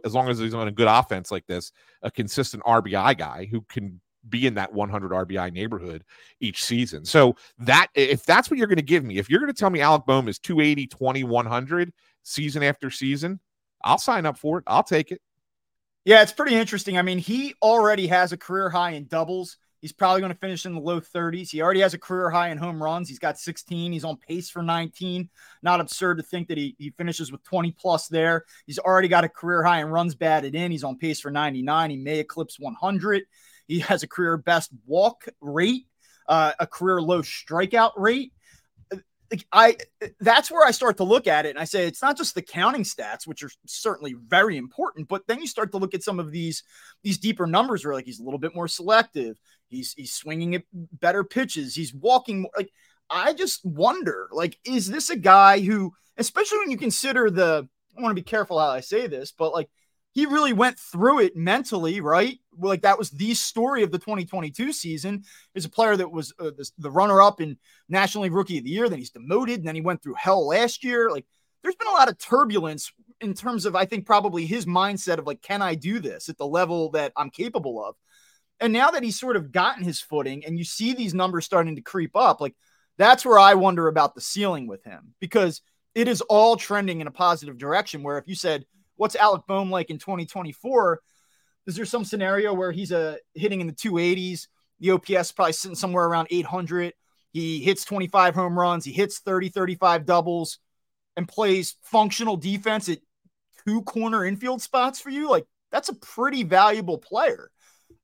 as 0.07 0.15
long 0.15 0.31
as 0.31 0.39
he's 0.39 0.55
on 0.55 0.69
a 0.69 0.73
good 0.73 0.89
offense 0.89 1.31
like 1.31 1.47
this, 1.47 1.71
a 2.01 2.11
consistent 2.11 2.63
RBI 2.63 3.19
guy 3.19 3.47
who 3.51 3.61
can 3.69 4.01
be 4.31 4.47
in 4.47 4.55
that 4.55 4.73
100 4.73 5.11
RBI 5.11 5.53
neighborhood 5.53 6.03
each 6.41 6.65
season. 6.65 7.05
So 7.05 7.37
that 7.59 7.89
if 7.95 8.25
that's 8.25 8.51
what 8.51 8.57
you're 8.57 8.69
going 8.69 8.77
to 8.77 8.83
give 8.83 9.05
me, 9.05 9.19
if 9.19 9.29
you're 9.29 9.41
going 9.41 9.53
to 9.53 9.59
tell 9.59 9.69
me 9.69 9.83
Alec 9.83 10.07
Bohm 10.07 10.29
is 10.29 10.39
280, 10.39 10.87
20, 10.87 11.25
100 11.25 11.93
season 12.23 12.63
after 12.63 12.91
season, 12.91 13.39
I'll 13.85 13.99
sign 13.99 14.25
up 14.25 14.39
for 14.39 14.57
it. 14.57 14.65
I'll 14.67 14.83
take 14.83 15.13
it. 15.13 15.21
Yeah, 16.05 16.23
it's 16.23 16.33
pretty 16.33 16.57
interesting. 16.57 16.99
I 16.99 17.03
mean, 17.03 17.19
he 17.19 17.55
already 17.63 18.07
has 18.07 18.33
a 18.33 18.37
career 18.37 18.71
high 18.71 18.93
in 18.93 19.07
doubles 19.07 19.57
He's 19.81 19.93
probably 19.93 20.21
going 20.21 20.33
to 20.33 20.39
finish 20.39 20.67
in 20.67 20.75
the 20.75 20.81
low 20.81 21.01
30s. 21.01 21.51
He 21.51 21.63
already 21.63 21.81
has 21.81 21.95
a 21.95 21.99
career 21.99 22.29
high 22.31 22.51
in 22.51 22.59
home 22.59 22.83
runs. 22.83 23.09
He's 23.09 23.19
got 23.19 23.39
16. 23.39 23.93
He's 23.93 24.05
on 24.05 24.17
pace 24.19 24.51
for 24.51 24.63
19. 24.63 25.31
Not 25.63 25.81
absurd 25.81 26.19
to 26.19 26.23
think 26.23 26.49
that 26.49 26.59
he, 26.59 26.77
he 26.79 26.91
finishes 26.91 27.33
with 27.33 27.43
20 27.45 27.73
plus 27.73 28.09
there. 28.09 28.45
He's 28.67 28.79
already 28.79 29.09
got 29.09 29.25
a 29.25 29.29
career 29.29 29.63
high 29.63 29.81
in 29.81 29.89
runs 29.89 30.15
batted 30.15 30.55
in. 30.55 30.71
He's 30.71 30.85
on 30.85 30.99
pace 30.99 31.21
for 31.21 31.31
99. 31.31 31.91
He 31.91 31.97
may 31.97 32.19
eclipse 32.19 32.59
100. 32.61 33.23
He 33.69 33.81
has 33.81 34.03
a 34.03 34.09
career 34.09 34.37
best 34.37 34.71
walk 34.87 35.25
rate, 35.41 35.87
uh, 36.29 36.53
a 36.59 36.67
career 36.67 37.01
low 37.01 37.23
strikeout 37.23 37.93
rate 37.97 38.33
I 39.53 39.77
that's 40.19 40.51
where 40.51 40.67
I 40.67 40.73
start 40.73 40.97
to 40.97 41.05
look 41.05 41.27
at 41.27 41.47
it 41.47 41.51
and 41.51 41.59
I 41.59 41.65
say 41.65 41.87
it's 41.87 42.03
not 42.03 42.17
just 42.17 42.35
the 42.35 42.43
counting 42.43 42.83
stats, 42.83 43.27
which 43.27 43.43
are 43.43 43.51
certainly 43.67 44.15
very 44.27 44.57
important, 44.57 45.09
but 45.09 45.27
then 45.29 45.41
you 45.41 45.47
start 45.47 45.71
to 45.73 45.79
look 45.79 45.95
at 45.95 46.03
some 46.03 46.19
of 46.19 46.33
these 46.33 46.63
these 47.05 47.19
deeper 47.19 47.47
numbers 47.47 47.85
where 47.85 47.95
like 47.95 48.07
he's 48.07 48.21
a 48.21 48.25
little 48.25 48.41
bit 48.41 48.55
more 48.55 48.69
selective, 48.69 49.39
he's 49.69 49.95
he's 49.95 50.13
swinging 50.13 50.55
at 50.57 50.65
better 50.73 51.23
pitches, 51.23 51.75
he's 51.75 51.95
walking 51.95 52.43
more. 52.43 52.51
Like 52.57 52.71
I 53.11 53.33
just 53.33 53.65
wonder, 53.65 54.29
like, 54.31 54.59
is 54.65 54.89
this 54.89 55.11
a 55.11 55.17
guy 55.17 55.59
who, 55.59 55.93
especially 56.17 56.59
when 56.59 56.71
you 56.71 56.79
consider 56.79 57.29
the, 57.29 57.69
I 57.99 58.01
want 58.01 58.13
to 58.13 58.23
be 58.23 58.23
careful 58.23 58.59
how 58.59 58.69
I 58.69 58.81
say 58.81 59.09
this, 59.09 59.33
but 59.33 59.53
like 59.53 59.69
he 60.13 60.27
really 60.27 60.53
went 60.53 60.79
through 60.79 61.21
it 61.21 61.37
mentally, 61.37 62.01
right? 62.01 62.39
Like 62.59 62.83
that 62.83 62.99
was 62.99 63.11
the 63.11 63.35
story 63.35 63.83
of 63.83 63.93
the 63.93 63.99
2022 63.99 64.73
season. 64.73 65.23
Is 65.55 65.65
a 65.65 65.71
player 65.71 65.97
that 65.97 66.11
was 66.11 66.33
uh, 66.39 66.51
the, 66.57 66.69
the 66.79 66.91
runner-up 66.91 67.41
in 67.41 67.59
National 67.89 68.25
League 68.25 68.33
Rookie 68.33 68.59
of 68.59 68.65
the 68.65 68.71
Year. 68.71 68.89
Then 68.89 68.99
he's 68.99 69.11
demoted, 69.11 69.59
and 69.59 69.69
then 69.69 69.77
he 69.77 69.81
went 69.81 70.03
through 70.03 70.15
hell 70.15 70.47
last 70.47 70.83
year. 70.83 71.11
Like 71.11 71.27
there's 71.63 71.77
been 71.77 71.89
a 71.89 71.93
lot 71.93 72.09
of 72.09 72.19
turbulence 72.19 72.93
in 73.21 73.35
terms 73.35 73.67
of 73.67 73.77
I 73.77 73.85
think 73.85 74.05
probably 74.05 74.47
his 74.47 74.67
mindset 74.67 75.19
of 75.19 75.27
like, 75.27 75.43
can 75.43 75.63
I 75.63 75.75
do 75.75 76.01
this 76.01 76.29
at 76.29 76.39
the 76.39 76.47
level 76.47 76.91
that 76.91 77.13
I'm 77.17 77.31
capable 77.31 77.85
of? 77.85 77.95
And 78.59 78.73
now 78.73 78.91
that 78.91 79.03
he's 79.03 79.19
sort 79.19 79.37
of 79.37 79.53
gotten 79.53 79.85
his 79.85 80.01
footing, 80.01 80.45
and 80.45 80.59
you 80.59 80.65
see 80.65 80.93
these 80.93 81.15
numbers 81.15 81.45
starting 81.45 81.77
to 81.77 81.83
creep 81.83 82.17
up, 82.17 82.41
like 82.41 82.55
that's 82.99 83.25
where 83.25 83.39
I 83.39 83.55
wonder 83.55 83.87
about 83.87 84.15
the 84.15 84.21
ceiling 84.21 84.67
with 84.67 84.85
him 84.85 85.15
because 85.21 85.63
it 85.95 86.09
is 86.09 86.21
all 86.23 86.57
trending 86.57 87.01
in 87.01 87.07
a 87.07 87.13
positive 87.13 87.59
direction. 87.59 88.03
Where 88.03 88.19
if 88.19 88.27
you 88.27 88.35
said 88.35 88.65
what's 89.01 89.17
Alec 89.17 89.43
Bohm 89.47 89.71
like 89.71 89.89
in 89.89 89.99
2024? 89.99 91.01
Is 91.67 91.75
there 91.75 91.87
some 91.87 92.05
scenario 92.05 92.53
where 92.53 92.71
he's 92.71 92.93
a 92.93 93.15
uh, 93.15 93.17
hitting 93.35 93.63
in 93.63 93.67
the 93.67 93.73
280s? 93.73 94.47
The 94.79 94.91
OPS 94.91 95.33
probably 95.33 95.55
sitting 95.55 95.75
somewhere 95.75 96.05
around 96.05 96.29
800. 96.31 96.93
He 97.33 97.61
hits 97.61 97.85
25 97.87 98.35
home 98.35 98.59
runs. 98.59 98.85
He 98.85 98.93
hits 98.93 99.21
30, 99.21 99.49
35 99.49 100.05
doubles 100.05 100.59
and 101.17 101.27
plays 101.27 101.77
functional 101.81 102.37
defense 102.37 102.91
at 102.91 102.99
two 103.67 103.83
corner 103.83 104.25
infield 104.25 104.61
spots 104.61 105.01
for 105.01 105.09
you. 105.09 105.31
Like 105.31 105.47
that's 105.73 105.89
a 105.89 105.95
pretty 105.95 106.43
valuable 106.43 106.99
player. 106.99 107.51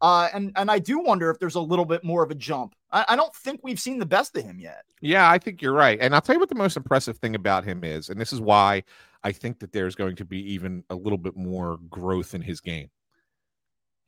Uh, 0.00 0.28
and 0.32 0.52
and 0.56 0.70
I 0.70 0.78
do 0.78 1.00
wonder 1.00 1.30
if 1.30 1.38
there's 1.38 1.54
a 1.54 1.60
little 1.60 1.84
bit 1.84 2.04
more 2.04 2.22
of 2.22 2.30
a 2.30 2.34
jump. 2.34 2.74
I, 2.90 3.04
I, 3.08 3.16
don't 3.16 3.34
think 3.34 3.60
we've 3.62 3.80
seen 3.80 3.98
the 3.98 4.06
best 4.06 4.36
of 4.36 4.44
him 4.44 4.58
yet. 4.58 4.82
Yeah, 5.00 5.30
I 5.30 5.38
think 5.38 5.62
you're 5.62 5.72
right. 5.72 5.98
And 6.00 6.14
I'll 6.14 6.20
tell 6.20 6.34
you 6.34 6.40
what 6.40 6.50
the 6.50 6.54
most 6.54 6.76
impressive 6.76 7.16
thing 7.16 7.34
about 7.34 7.64
him 7.64 7.82
is, 7.82 8.10
and 8.10 8.20
this 8.20 8.30
is 8.30 8.40
why 8.40 8.82
I 9.22 9.32
think 9.32 9.60
that 9.60 9.72
there's 9.72 9.94
going 9.94 10.16
to 10.16 10.24
be 10.24 10.52
even 10.52 10.84
a 10.90 10.94
little 10.94 11.18
bit 11.18 11.36
more 11.36 11.78
growth 11.88 12.34
in 12.34 12.42
his 12.42 12.60
game. 12.60 12.90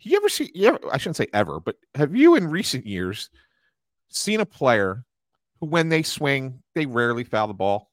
You 0.01 0.17
ever 0.17 0.29
see? 0.29 0.51
You 0.55 0.69
ever, 0.69 0.79
I 0.93 0.99
shouldn't 0.99 1.17
say 1.17 1.27
ever, 1.33 1.61
but 1.61 1.77
have 1.95 2.15
you 2.15 2.37
in 2.37 2.49
recent 2.49 2.87
years 2.87 3.31
seen 4.09 4.41
a 4.41 4.47
player 4.47 5.05
who, 5.61 5.67
when 5.67 5.89
they 5.89 6.03
swing, 6.03 6.63
they 6.75 6.87
rarely 6.87 7.25
foul 7.25 7.49
the 7.49 7.55
ball? 7.55 7.91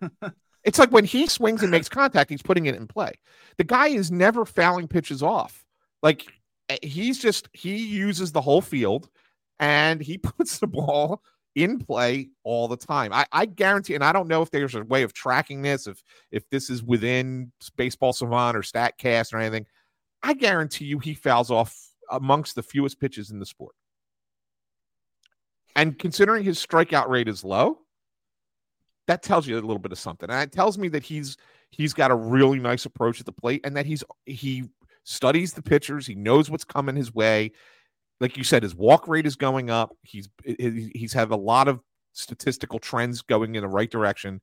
it's 0.64 0.78
like 0.78 0.92
when 0.92 1.04
he 1.04 1.26
swings 1.26 1.62
and 1.62 1.70
makes 1.70 1.88
contact, 1.88 2.30
he's 2.30 2.42
putting 2.42 2.66
it 2.66 2.76
in 2.76 2.86
play. 2.86 3.12
The 3.56 3.64
guy 3.64 3.88
is 3.88 4.12
never 4.12 4.44
fouling 4.44 4.88
pitches 4.88 5.22
off. 5.22 5.64
Like 6.02 6.26
eh, 6.68 6.78
he's 6.82 7.18
just 7.18 7.48
he 7.52 7.76
uses 7.76 8.32
the 8.32 8.40
whole 8.40 8.60
field 8.60 9.08
and 9.58 10.00
he 10.00 10.18
puts 10.18 10.58
the 10.58 10.66
ball 10.66 11.22
in 11.54 11.78
play 11.78 12.30
all 12.44 12.68
the 12.68 12.76
time. 12.76 13.12
I, 13.12 13.26
I 13.32 13.46
guarantee, 13.46 13.94
and 13.94 14.04
I 14.04 14.12
don't 14.12 14.28
know 14.28 14.42
if 14.42 14.50
there's 14.50 14.74
a 14.74 14.84
way 14.84 15.02
of 15.02 15.12
tracking 15.12 15.62
this, 15.62 15.86
if 15.86 16.02
if 16.30 16.48
this 16.50 16.70
is 16.70 16.82
within 16.82 17.52
Baseball 17.76 18.12
Savant 18.12 18.56
or 18.56 18.60
Statcast 18.60 19.32
or 19.32 19.38
anything. 19.38 19.66
I 20.22 20.34
guarantee 20.34 20.84
you 20.84 20.98
he 20.98 21.14
fouls 21.14 21.50
off 21.50 21.76
amongst 22.10 22.54
the 22.54 22.62
fewest 22.62 23.00
pitches 23.00 23.30
in 23.30 23.38
the 23.38 23.46
sport. 23.46 23.74
And 25.76 25.98
considering 25.98 26.44
his 26.44 26.64
strikeout 26.64 27.08
rate 27.08 27.28
is 27.28 27.44
low, 27.44 27.78
that 29.06 29.22
tells 29.22 29.46
you 29.46 29.54
a 29.54 29.60
little 29.60 29.78
bit 29.78 29.92
of 29.92 29.98
something. 29.98 30.28
And 30.30 30.42
it 30.42 30.52
tells 30.52 30.78
me 30.78 30.88
that 30.88 31.02
he's 31.02 31.36
he's 31.70 31.94
got 31.94 32.10
a 32.10 32.14
really 32.14 32.58
nice 32.58 32.84
approach 32.84 33.20
at 33.20 33.26
the 33.26 33.32
plate 33.32 33.60
and 33.64 33.76
that 33.76 33.86
he's 33.86 34.04
he 34.26 34.64
studies 35.04 35.52
the 35.52 35.62
pitchers, 35.62 36.06
he 36.06 36.14
knows 36.14 36.50
what's 36.50 36.64
coming 36.64 36.96
his 36.96 37.14
way 37.14 37.52
like 38.20 38.36
you 38.36 38.44
said, 38.44 38.62
his 38.62 38.74
walk 38.74 39.08
rate 39.08 39.26
is 39.26 39.36
going 39.36 39.70
up. 39.70 39.96
He's 40.02 40.28
he's 40.44 41.12
had 41.12 41.30
a 41.30 41.36
lot 41.36 41.68
of 41.68 41.80
statistical 42.12 42.78
trends 42.78 43.22
going 43.22 43.54
in 43.54 43.62
the 43.62 43.68
right 43.68 43.90
direction, 43.90 44.40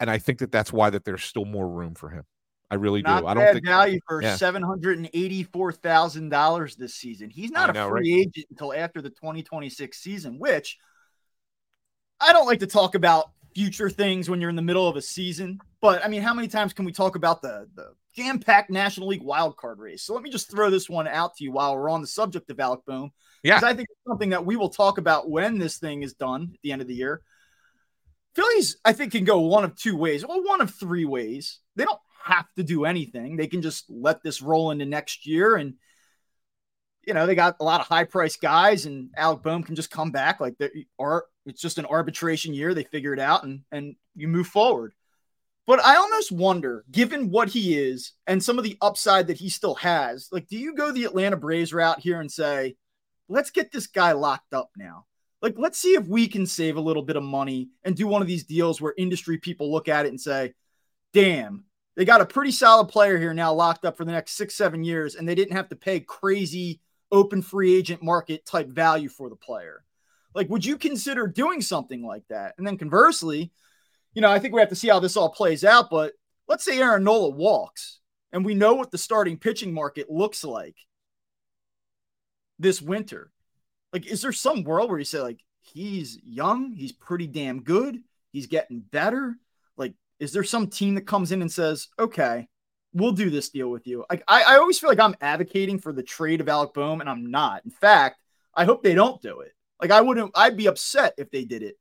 and 0.00 0.10
I 0.10 0.18
think 0.18 0.38
that 0.40 0.50
that's 0.50 0.72
why 0.72 0.90
that 0.90 1.04
there's 1.04 1.24
still 1.24 1.44
more 1.44 1.68
room 1.68 1.94
for 1.94 2.10
him. 2.10 2.24
I 2.70 2.76
really 2.76 3.02
not 3.02 3.20
do. 3.20 3.26
I 3.26 3.34
don't 3.34 3.52
think 3.52 3.66
value 3.66 4.00
for 4.08 4.22
yeah. 4.22 4.34
seven 4.34 4.62
hundred 4.62 4.98
and 4.98 5.08
eighty-four 5.14 5.72
thousand 5.72 6.30
dollars 6.30 6.74
this 6.74 6.94
season. 6.94 7.30
He's 7.30 7.50
not 7.50 7.74
know, 7.74 7.86
a 7.86 7.90
free 7.90 8.14
right? 8.14 8.20
agent 8.26 8.46
until 8.50 8.74
after 8.74 9.00
the 9.00 9.10
2026 9.10 9.96
season, 9.96 10.38
which 10.38 10.78
I 12.18 12.32
don't 12.32 12.46
like 12.46 12.60
to 12.60 12.66
talk 12.66 12.94
about 12.94 13.30
future 13.54 13.90
things 13.90 14.28
when 14.28 14.40
you're 14.40 14.50
in 14.50 14.56
the 14.56 14.62
middle 14.62 14.88
of 14.88 14.96
a 14.96 15.02
season. 15.02 15.60
But 15.80 16.04
I 16.04 16.08
mean, 16.08 16.22
how 16.22 16.34
many 16.34 16.48
times 16.48 16.72
can 16.72 16.84
we 16.84 16.92
talk 16.92 17.16
about 17.16 17.42
the 17.42 17.68
the 17.74 17.94
jam-packed 18.14 18.70
National 18.70 19.08
League 19.08 19.22
wild 19.22 19.56
card 19.56 19.78
race? 19.78 20.02
So 20.02 20.14
let 20.14 20.22
me 20.22 20.30
just 20.30 20.50
throw 20.50 20.70
this 20.70 20.88
one 20.88 21.08
out 21.08 21.36
to 21.36 21.44
you 21.44 21.52
while 21.52 21.76
we're 21.76 21.90
on 21.90 22.00
the 22.00 22.06
subject 22.06 22.50
of 22.50 22.60
Alec 22.60 22.80
Bohm. 22.86 23.10
Yeah, 23.42 23.56
I 23.62 23.74
think 23.74 23.88
it's 23.90 24.00
something 24.06 24.30
that 24.30 24.46
we 24.46 24.56
will 24.56 24.70
talk 24.70 24.98
about 24.98 25.30
when 25.30 25.58
this 25.58 25.78
thing 25.78 26.02
is 26.02 26.14
done 26.14 26.50
at 26.54 26.60
the 26.62 26.72
end 26.72 26.82
of 26.82 26.88
the 26.88 26.94
year. 26.94 27.22
Phillies, 28.34 28.78
I 28.84 28.92
think, 28.92 29.12
can 29.12 29.24
go 29.24 29.40
one 29.40 29.64
of 29.64 29.76
two 29.76 29.96
ways. 29.96 30.26
Well, 30.26 30.42
one 30.42 30.60
of 30.60 30.74
three 30.74 31.04
ways. 31.04 31.58
They 31.76 31.84
don't 31.84 31.98
have 32.24 32.46
to 32.56 32.62
do 32.62 32.84
anything. 32.84 33.36
They 33.36 33.46
can 33.46 33.62
just 33.62 33.90
let 33.90 34.22
this 34.22 34.40
roll 34.40 34.70
into 34.70 34.86
next 34.86 35.26
year 35.26 35.56
and 35.56 35.74
you 37.06 37.14
know, 37.14 37.26
they 37.26 37.34
got 37.34 37.56
a 37.60 37.64
lot 37.64 37.80
of 37.80 37.86
high 37.86 38.04
priced 38.04 38.40
guys, 38.40 38.86
and 38.86 39.10
Alec 39.16 39.42
Bohm 39.42 39.62
can 39.62 39.74
just 39.74 39.90
come 39.90 40.10
back 40.10 40.40
like 40.40 40.56
they 40.58 40.86
are. 40.98 41.24
It's 41.46 41.60
just 41.60 41.78
an 41.78 41.86
arbitration 41.86 42.54
year. 42.54 42.74
They 42.74 42.84
figure 42.84 43.12
it 43.12 43.20
out, 43.20 43.44
and 43.44 43.62
and 43.72 43.96
you 44.14 44.28
move 44.28 44.46
forward. 44.46 44.92
But 45.66 45.84
I 45.84 45.96
almost 45.96 46.32
wonder, 46.32 46.84
given 46.90 47.30
what 47.30 47.48
he 47.48 47.78
is 47.78 48.12
and 48.26 48.42
some 48.42 48.58
of 48.58 48.64
the 48.64 48.76
upside 48.80 49.28
that 49.28 49.36
he 49.36 49.48
still 49.48 49.76
has, 49.76 50.28
like, 50.32 50.48
do 50.48 50.58
you 50.58 50.74
go 50.74 50.90
the 50.90 51.04
Atlanta 51.04 51.36
Braves 51.36 51.72
route 51.72 52.00
here 52.00 52.20
and 52.20 52.30
say, 52.30 52.76
let's 53.28 53.50
get 53.50 53.70
this 53.70 53.86
guy 53.86 54.12
locked 54.12 54.54
up 54.54 54.70
now? 54.76 55.06
Like, 55.40 55.54
let's 55.58 55.78
see 55.78 55.94
if 55.94 56.06
we 56.06 56.26
can 56.26 56.46
save 56.46 56.76
a 56.76 56.80
little 56.80 57.02
bit 57.02 57.16
of 57.16 57.22
money 57.22 57.70
and 57.84 57.96
do 57.96 58.08
one 58.08 58.22
of 58.22 58.28
these 58.28 58.44
deals 58.44 58.80
where 58.80 58.94
industry 58.98 59.38
people 59.38 59.70
look 59.70 59.88
at 59.88 60.04
it 60.04 60.08
and 60.08 60.20
say, 60.20 60.52
damn, 61.12 61.64
they 61.96 62.04
got 62.04 62.20
a 62.20 62.26
pretty 62.26 62.52
solid 62.52 62.86
player 62.88 63.18
here 63.18 63.34
now 63.34 63.52
locked 63.52 63.84
up 63.84 63.96
for 63.96 64.04
the 64.04 64.12
next 64.12 64.32
six, 64.32 64.54
seven 64.54 64.82
years, 64.82 65.14
and 65.14 65.28
they 65.28 65.34
didn't 65.34 65.56
have 65.56 65.68
to 65.68 65.76
pay 65.76 66.00
crazy 66.00 66.80
open 67.12 67.42
free 67.42 67.74
agent 67.76 68.02
market 68.02 68.44
type 68.46 68.68
value 68.68 69.08
for 69.08 69.28
the 69.28 69.36
player. 69.36 69.84
Like, 70.34 70.48
would 70.48 70.64
you 70.64 70.78
consider 70.78 71.26
doing 71.26 71.60
something 71.60 72.04
like 72.04 72.24
that? 72.28 72.54
And 72.58 72.66
then 72.66 72.78
conversely, 72.78 73.52
you 74.14 74.22
know, 74.22 74.30
I 74.30 74.38
think 74.38 74.54
we 74.54 74.60
have 74.60 74.70
to 74.70 74.76
see 74.76 74.88
how 74.88 74.98
this 74.98 75.16
all 75.16 75.30
plays 75.30 75.64
out. 75.64 75.90
But 75.90 76.12
let's 76.48 76.64
say 76.64 76.80
Aaron 76.80 77.04
Nola 77.04 77.30
walks, 77.30 78.00
and 78.32 78.44
we 78.44 78.54
know 78.54 78.74
what 78.74 78.90
the 78.90 78.98
starting 78.98 79.38
pitching 79.38 79.72
market 79.72 80.10
looks 80.10 80.44
like 80.44 80.76
this 82.58 82.80
winter. 82.80 83.30
Like, 83.92 84.06
is 84.06 84.22
there 84.22 84.32
some 84.32 84.64
world 84.64 84.90
where 84.90 84.98
you 84.98 85.04
say, 85.04 85.20
like, 85.20 85.40
he's 85.60 86.18
young, 86.24 86.72
he's 86.72 86.92
pretty 86.92 87.26
damn 87.26 87.62
good, 87.62 87.98
he's 88.32 88.46
getting 88.46 88.80
better? 88.80 89.36
Like, 89.76 89.94
is 90.18 90.32
there 90.32 90.44
some 90.44 90.68
team 90.68 90.94
that 90.94 91.06
comes 91.06 91.32
in 91.32 91.42
and 91.42 91.52
says, 91.52 91.88
okay, 91.98 92.48
we'll 92.92 93.12
do 93.12 93.30
this 93.30 93.48
deal 93.48 93.68
with 93.68 93.86
you. 93.86 94.04
Like 94.10 94.22
I, 94.28 94.42
I 94.42 94.56
always 94.56 94.78
feel 94.78 94.90
like 94.90 95.00
I'm 95.00 95.16
advocating 95.20 95.78
for 95.78 95.92
the 95.92 96.02
trade 96.02 96.40
of 96.40 96.48
Alec 96.48 96.74
Bohm, 96.74 97.00
and 97.00 97.08
I'm 97.08 97.30
not. 97.30 97.64
In 97.64 97.70
fact, 97.70 98.20
I 98.54 98.64
hope 98.64 98.82
they 98.82 98.94
don't 98.94 99.20
do 99.22 99.40
it. 99.40 99.52
Like 99.82 99.90
I 99.90 100.00
wouldn't, 100.00 100.30
I'd 100.34 100.56
be 100.56 100.68
upset 100.68 101.12
if 101.18 101.30
they 101.30 101.44
did 101.44 101.62
it. 101.62 101.76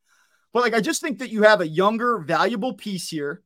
But 0.52 0.64
like 0.64 0.74
I 0.74 0.82
just 0.82 1.02
think 1.02 1.20
that 1.20 1.30
you 1.30 1.43
have 1.43 1.62
a 1.62 1.68
younger, 1.68 2.18
valuable 2.20 2.74
piece 2.74 3.08
here 3.08 3.43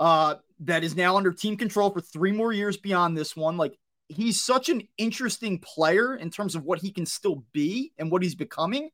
uh 0.00 0.34
that 0.58 0.82
is 0.82 0.96
now 0.96 1.16
under 1.16 1.32
team 1.32 1.56
control 1.56 1.90
for 1.90 2.00
three 2.00 2.32
more 2.32 2.52
years 2.52 2.76
beyond 2.76 3.16
this 3.16 3.36
one. 3.36 3.56
Like 3.56 3.78
he's 4.08 4.40
such 4.40 4.68
an 4.68 4.82
interesting 4.98 5.58
player 5.60 6.16
in 6.16 6.30
terms 6.30 6.54
of 6.54 6.64
what 6.64 6.80
he 6.80 6.90
can 6.90 7.06
still 7.06 7.44
be 7.52 7.92
and 7.96 8.10
what 8.10 8.22
he's 8.22 8.34
becoming. 8.34 8.90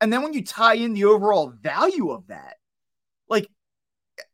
And 0.00 0.12
then 0.12 0.22
when 0.22 0.32
you 0.32 0.44
tie 0.44 0.74
in 0.74 0.94
the 0.94 1.04
overall 1.04 1.48
value 1.48 2.10
of 2.10 2.26
that, 2.26 2.56
like 3.28 3.48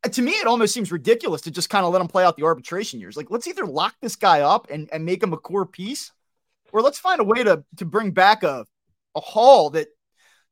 uh, 0.04 0.08
to 0.08 0.22
me, 0.22 0.32
it 0.32 0.46
almost 0.46 0.74
seems 0.74 0.90
ridiculous 0.90 1.42
to 1.42 1.50
just 1.50 1.70
kind 1.70 1.84
of 1.84 1.92
let 1.92 2.00
him 2.00 2.08
play 2.08 2.24
out 2.24 2.36
the 2.36 2.44
arbitration 2.44 3.00
years. 3.00 3.16
Like, 3.16 3.30
let's 3.30 3.46
either 3.46 3.66
lock 3.66 3.94
this 4.00 4.16
guy 4.16 4.40
up 4.40 4.68
and, 4.70 4.88
and 4.92 5.04
make 5.04 5.22
him 5.22 5.32
a 5.32 5.36
core 5.36 5.66
piece, 5.66 6.12
or 6.72 6.82
let's 6.82 6.98
find 6.98 7.20
a 7.20 7.24
way 7.24 7.42
to 7.44 7.64
to 7.76 7.84
bring 7.84 8.10
back 8.10 8.42
a 8.42 8.66
a 9.16 9.20
haul 9.20 9.70
that 9.70 9.88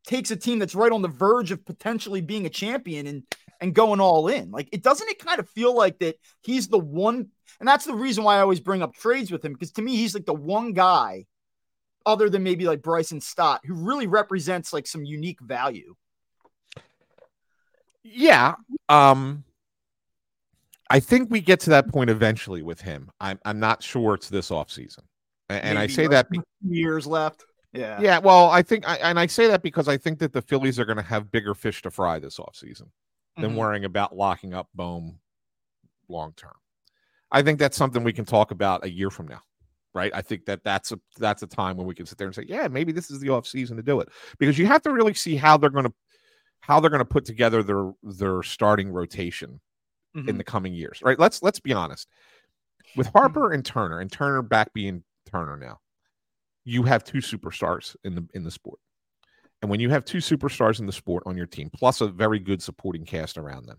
takes 0.07 0.30
a 0.30 0.36
team 0.36 0.59
that's 0.59 0.74
right 0.74 0.92
on 0.92 1.02
the 1.02 1.09
verge 1.09 1.50
of 1.50 1.64
potentially 1.64 2.20
being 2.20 2.46
a 2.46 2.50
champion 2.50 3.07
and 3.07 3.22
and 3.61 3.74
going 3.74 4.00
all 4.00 4.28
in. 4.28 4.50
Like, 4.50 4.68
it 4.72 4.82
doesn't 4.82 5.09
it 5.09 5.18
kind 5.18 5.40
of 5.40 5.48
feel 5.50 5.74
like 5.74 5.98
that 6.00 6.16
he's 6.42 6.68
the 6.68 6.78
one, 6.78 7.28
and 7.59 7.68
that's 7.68 7.84
the 7.84 7.94
reason 7.94 8.22
why 8.22 8.36
I 8.36 8.40
always 8.40 8.61
bring 8.61 8.82
up 8.82 8.94
trades 8.94 9.30
with 9.30 9.44
him 9.44 9.52
because 9.52 9.72
to 9.72 9.82
me 9.82 9.96
he's 9.96 10.14
like 10.14 10.26
the 10.26 10.34
one 10.34 10.72
guy 10.72 11.26
other 12.04 12.30
than 12.30 12.42
maybe 12.42 12.66
like 12.66 12.82
Bryson 12.82 13.20
Stott, 13.20 13.62
who 13.64 13.74
really 13.74 14.07
represents 14.07 14.72
like 14.72 14.86
some 14.86 15.04
unique 15.04 15.40
value. 15.40 15.94
Yeah. 18.02 18.54
Um 18.88 19.44
I 20.88 21.00
think 21.00 21.30
we 21.30 21.40
get 21.40 21.59
to 21.61 21.70
that 21.70 21.88
point 21.88 22.11
eventually 22.11 22.62
with 22.62 22.80
him. 22.80 23.11
I'm 23.20 23.40
I'm 23.44 23.59
not 23.59 23.82
sure 23.82 24.14
it's 24.14 24.28
this 24.28 24.50
offseason. 24.50 25.00
And, 25.48 25.64
and 25.64 25.78
I 25.78 25.88
say 25.88 26.07
that 26.07 26.30
be- 26.30 26.40
years 26.62 27.07
left. 27.07 27.44
Yeah. 27.76 28.00
Yeah, 28.00 28.18
well, 28.18 28.50
I 28.50 28.62
think 28.62 28.88
I, 28.88 28.96
and 28.96 29.18
I 29.18 29.26
say 29.26 29.46
that 29.48 29.62
because 29.62 29.88
I 29.88 29.96
think 29.96 30.18
that 30.20 30.32
the 30.32 30.42
Phillies 30.42 30.78
are 30.78 30.84
going 30.84 30.96
to 30.96 31.02
have 31.02 31.30
bigger 31.30 31.54
fish 31.54 31.82
to 31.82 31.90
fry 31.90 32.18
this 32.18 32.38
offseason 32.38 32.88
than 33.36 33.52
Mhm. 33.52 33.56
worrying 33.56 33.84
about 33.84 34.16
locking 34.16 34.54
up 34.54 34.68
Bohm 34.74 35.18
long 36.08 36.32
term. 36.36 36.54
I 37.30 37.42
think 37.42 37.58
that's 37.58 37.76
something 37.76 38.02
we 38.04 38.12
can 38.12 38.24
talk 38.24 38.50
about 38.50 38.84
a 38.84 38.90
year 38.90 39.10
from 39.10 39.28
now. 39.28 39.42
Right? 39.94 40.12
I 40.14 40.20
think 40.20 40.44
that 40.44 40.62
that's 40.62 40.92
a 40.92 41.00
that's 41.18 41.42
a 41.42 41.46
time 41.46 41.76
when 41.78 41.86
we 41.86 41.94
can 41.94 42.04
sit 42.04 42.18
there 42.18 42.26
and 42.26 42.34
say, 42.34 42.44
yeah, 42.46 42.68
maybe 42.68 42.92
this 42.92 43.10
is 43.10 43.18
the 43.18 43.28
offseason 43.28 43.76
to 43.76 43.82
do 43.82 44.00
it. 44.00 44.10
Because 44.38 44.58
you 44.58 44.66
have 44.66 44.82
to 44.82 44.92
really 44.92 45.14
see 45.14 45.36
how 45.36 45.56
they're 45.56 45.70
going 45.70 45.86
to 45.86 45.94
how 46.60 46.80
they're 46.80 46.90
going 46.90 46.98
to 47.00 47.04
put 47.04 47.24
together 47.24 47.62
their 47.62 47.92
their 48.02 48.42
starting 48.42 48.90
rotation 48.90 49.58
in 50.14 50.24
Mhm. 50.24 50.36
the 50.38 50.44
coming 50.44 50.74
years, 50.74 51.00
right? 51.02 51.18
Let's 51.18 51.42
let's 51.42 51.60
be 51.60 51.72
honest. 51.72 52.08
With 52.94 53.06
Harper 53.08 53.52
and 53.52 53.64
Turner, 53.64 54.00
and 54.00 54.10
Turner 54.12 54.42
back 54.42 54.72
being 54.74 55.02
Turner 55.30 55.56
now, 55.56 55.80
you 56.66 56.82
have 56.82 57.04
two 57.04 57.18
superstars 57.18 57.96
in 58.04 58.14
the 58.14 58.26
in 58.34 58.44
the 58.44 58.50
sport. 58.50 58.80
And 59.62 59.70
when 59.70 59.80
you 59.80 59.88
have 59.88 60.04
two 60.04 60.18
superstars 60.18 60.80
in 60.80 60.86
the 60.86 60.92
sport 60.92 61.22
on 61.24 61.36
your 61.36 61.46
team, 61.46 61.70
plus 61.72 62.02
a 62.02 62.08
very 62.08 62.38
good 62.38 62.62
supporting 62.62 63.06
cast 63.06 63.38
around 63.38 63.64
them, 63.64 63.78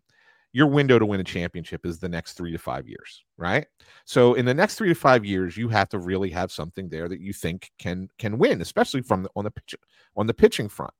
your 0.54 0.68
window 0.68 0.98
to 0.98 1.06
win 1.06 1.20
a 1.20 1.24
championship 1.24 1.86
is 1.86 2.00
the 2.00 2.10
next 2.10 2.34
three 2.34 2.52
to 2.52 2.58
five 2.58 2.88
years, 2.88 3.24
right? 3.38 3.68
So 4.06 4.34
in 4.34 4.46
the 4.46 4.54
next 4.54 4.76
three 4.76 4.88
to 4.88 4.96
five 4.96 5.24
years, 5.24 5.56
you 5.56 5.68
have 5.68 5.90
to 5.90 6.00
really 6.00 6.30
have 6.32 6.52
something 6.52 6.90
there 6.90 7.08
that 7.10 7.20
you 7.20 7.34
think 7.34 7.70
can 7.78 8.08
can 8.18 8.40
win, 8.40 8.62
especially 8.62 9.02
from 9.02 9.24
the, 9.24 9.30
on 9.36 9.44
the 9.44 9.52
pitch 9.52 9.76
on 10.16 10.26
the 10.26 10.34
pitching 10.34 10.70
front. 10.70 10.94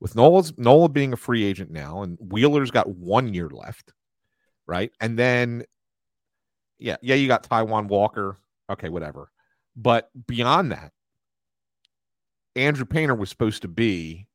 With 0.00 0.14
Nola's 0.14 0.56
Nola 0.56 0.88
being 0.88 1.12
a 1.12 1.16
free 1.16 1.44
agent 1.44 1.72
now, 1.72 2.02
and 2.02 2.16
Wheeler's 2.20 2.70
got 2.70 2.88
one 2.88 3.34
year 3.34 3.50
left, 3.50 3.92
right? 4.68 4.92
And 5.00 5.18
then, 5.18 5.64
yeah, 6.78 6.96
yeah, 7.02 7.16
you 7.16 7.26
got 7.26 7.42
Taijuan 7.42 7.88
Walker, 7.88 8.36
okay, 8.70 8.88
whatever. 8.88 9.28
But 9.80 10.10
beyond 10.26 10.72
that, 10.72 10.92
Andrew 12.56 12.84
Painter 12.84 13.14
was 13.14 13.30
supposed 13.30 13.62
to 13.62 13.68
be 13.68 14.26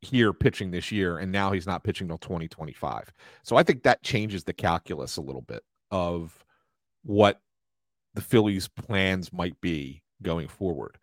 here 0.00 0.32
pitching 0.32 0.70
this 0.70 0.90
year, 0.90 1.18
and 1.18 1.30
now 1.30 1.52
he's 1.52 1.66
not 1.66 1.84
pitching 1.84 2.08
till 2.08 2.16
2025. 2.16 3.12
So 3.42 3.56
I 3.56 3.62
think 3.62 3.82
that 3.82 4.02
changes 4.02 4.44
the 4.44 4.54
calculus 4.54 5.18
a 5.18 5.22
little 5.22 5.42
bit 5.42 5.62
of 5.90 6.42
what 7.02 7.42
the 8.14 8.22
Phillies' 8.22 8.68
plans 8.68 9.34
might 9.34 9.60
be 9.60 10.02
going 10.22 10.48
forward. 10.48 10.96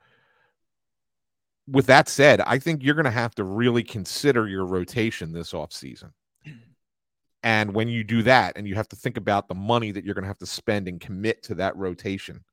With 1.68 1.86
that 1.86 2.10
said, 2.10 2.42
I 2.42 2.58
think 2.58 2.84
you're 2.84 2.96
going 2.96 3.06
to 3.06 3.12
have 3.12 3.36
to 3.36 3.44
really 3.44 3.84
consider 3.84 4.48
your 4.48 4.66
rotation 4.66 5.34
this 5.34 5.52
offseason. 5.52 6.14
And 7.44 7.76
when 7.76 7.88
you 7.88 8.04
do 8.04 8.24
that, 8.24 8.58
and 8.58 8.68
you 8.68 8.74
have 8.74 8.90
to 8.90 8.96
think 8.96 9.18
about 9.18 9.48
the 9.48 9.56
money 9.56 9.92
that 9.92 10.04
you're 10.04 10.16
going 10.16 10.24
to 10.24 10.30
have 10.30 10.40
to 10.40 10.48
spend 10.48 10.88
and 10.88 11.00
commit 11.00 11.44
to 11.44 11.56
that 11.56 11.76
rotation, 11.78 12.44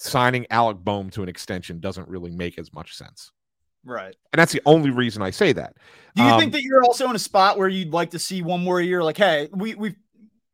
signing 0.00 0.46
Alec 0.50 0.78
Bohm 0.78 1.10
to 1.10 1.22
an 1.22 1.28
extension 1.28 1.80
doesn't 1.80 2.08
really 2.08 2.30
make 2.30 2.58
as 2.58 2.72
much 2.72 2.94
sense. 2.96 3.32
Right. 3.84 4.14
And 4.32 4.38
that's 4.38 4.52
the 4.52 4.62
only 4.66 4.90
reason 4.90 5.22
I 5.22 5.30
say 5.30 5.52
that. 5.54 5.74
Do 6.14 6.22
you 6.22 6.28
Um, 6.28 6.40
think 6.40 6.52
that 6.52 6.62
you're 6.62 6.82
also 6.84 7.08
in 7.08 7.16
a 7.16 7.20
spot 7.20 7.56
where 7.58 7.68
you'd 7.68 7.92
like 7.92 8.10
to 8.10 8.18
see 8.18 8.42
one 8.42 8.62
more 8.62 8.80
year? 8.80 9.02
Like, 9.02 9.16
hey, 9.16 9.48
we 9.52 9.74
we 9.74 9.96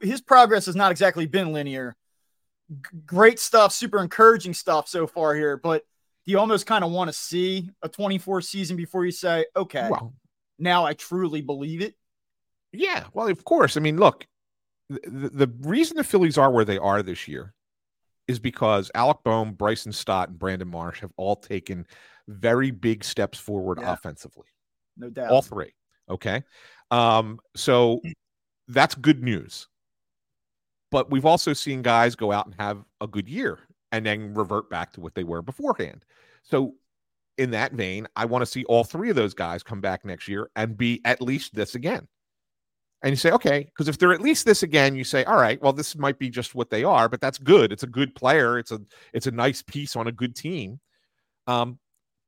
his 0.01 0.21
progress 0.21 0.67
has 0.67 0.77
not 0.77 0.93
exactly 0.93 1.27
been 1.27 1.53
linear. 1.53 1.97
G- 2.71 2.99
great 3.05 3.39
stuff, 3.41 3.73
super 3.73 4.01
encouraging 4.03 4.55
stuff 4.55 4.89
so 4.89 5.07
far 5.07 5.35
here, 5.35 5.57
but 5.57 5.83
do 6.25 6.33
you 6.33 6.39
almost 6.39 6.67
kind 6.67 6.85
of 6.85 6.91
want 6.91 7.09
to 7.09 7.13
see 7.13 7.71
a 7.83 7.89
24 7.89 8.43
season 8.43 8.77
before 8.77 9.05
you 9.05 9.13
say, 9.13 9.47
okay, 9.57 9.89
Well, 9.91 10.13
now 10.59 10.85
I 10.85 10.93
truly 10.95 11.41
believe 11.41 11.81
it? 11.81 11.95
yeah. 12.73 13.05
Well, 13.13 13.29
of 13.29 13.45
course. 13.45 13.77
I 13.77 13.81
mean, 13.81 13.97
look, 13.97 14.27
the, 14.89 15.31
the 15.33 15.53
reason 15.61 15.97
the 15.97 16.05
Phillies 16.05 16.37
are 16.37 16.51
where 16.51 16.65
they 16.65 16.79
are 16.79 17.03
this 17.03 17.27
year 17.27 17.55
is 18.29 18.39
because 18.39 18.91
Alec 18.95 19.19
Bohm, 19.25 19.53
Bryson 19.53 19.93
Stott, 19.93 20.29
and 20.31 20.39
Brandon 20.39 20.69
Marsh 20.69 21.01
have 21.01 21.13
all 21.17 21.37
taken 21.37 21.87
very 22.29 22.71
big 22.71 23.05
steps 23.05 23.39
forward 23.39 23.79
Yeah. 23.81 23.93
offensively. 23.93 24.47
No 24.97 25.11
doubt. 25.11 25.31
all 25.31 25.43
three. 25.43 25.75
Okay. 26.09 26.43
Um, 26.91 27.39
so 27.55 28.01
that's 28.69 28.95
good 28.95 29.23
news. 29.23 29.69
But 30.91 31.11
we've 31.11 31.27
also 31.27 31.53
seen 31.53 31.83
guys 31.83 32.15
go 32.17 32.33
out 32.33 32.47
and 32.47 32.55
have 32.59 32.85
a 33.01 33.07
good 33.07 33.29
year 33.29 33.59
and 33.93 34.07
then 34.07 34.35
revert 34.35 34.71
back 34.71 34.93
to 34.95 35.01
what 35.01 35.15
they 35.15 35.25
were 35.25 35.43
beforehand. 35.43 36.05
So, 36.43 36.75
in 37.39 37.51
that 37.51 37.73
vein, 37.73 38.07
I 38.17 38.25
want 38.25 38.43
to 38.43 38.47
see 38.47 38.65
all 38.65 38.83
three 38.83 39.11
of 39.11 39.17
those 39.17 39.35
guys 39.35 39.63
come 39.63 39.81
back 39.83 40.05
next 40.07 40.27
year 40.27 40.49
and 40.57 40.77
be 40.77 41.03
at 41.05 41.21
least 41.21 41.55
this 41.55 41.75
again. 41.75 42.09
And 43.07 43.13
you 43.13 43.17
say, 43.17 43.31
okay, 43.31 43.63
because 43.63 43.87
if 43.87 43.99
they're 43.99 44.13
at 44.13 44.21
least 44.21 44.45
this 44.45 44.65
again, 44.65 44.97
you 44.97 45.05
say, 45.05 45.23
all 45.23 45.37
right, 45.37 45.63
well, 45.63 45.73
this 45.73 45.97
might 45.97 46.19
be 46.19 46.29
just 46.29 46.57
what 46.57 46.71
they 46.71 46.83
are, 46.83 47.09
but 47.09 47.21
that's 47.21 47.39
good. 47.39 47.71
It's 47.71 47.85
a 47.85 47.87
good 47.87 48.13
player. 48.17 48.59
It's 48.59 48.73
a 48.73 48.81
it's 49.13 49.29
a 49.29 49.31
nice 49.31 49.63
piece 49.63 49.95
on 49.95 50.09
a 50.09 50.13
good 50.13 50.35
team. 50.35 50.81
Um, 51.47 51.79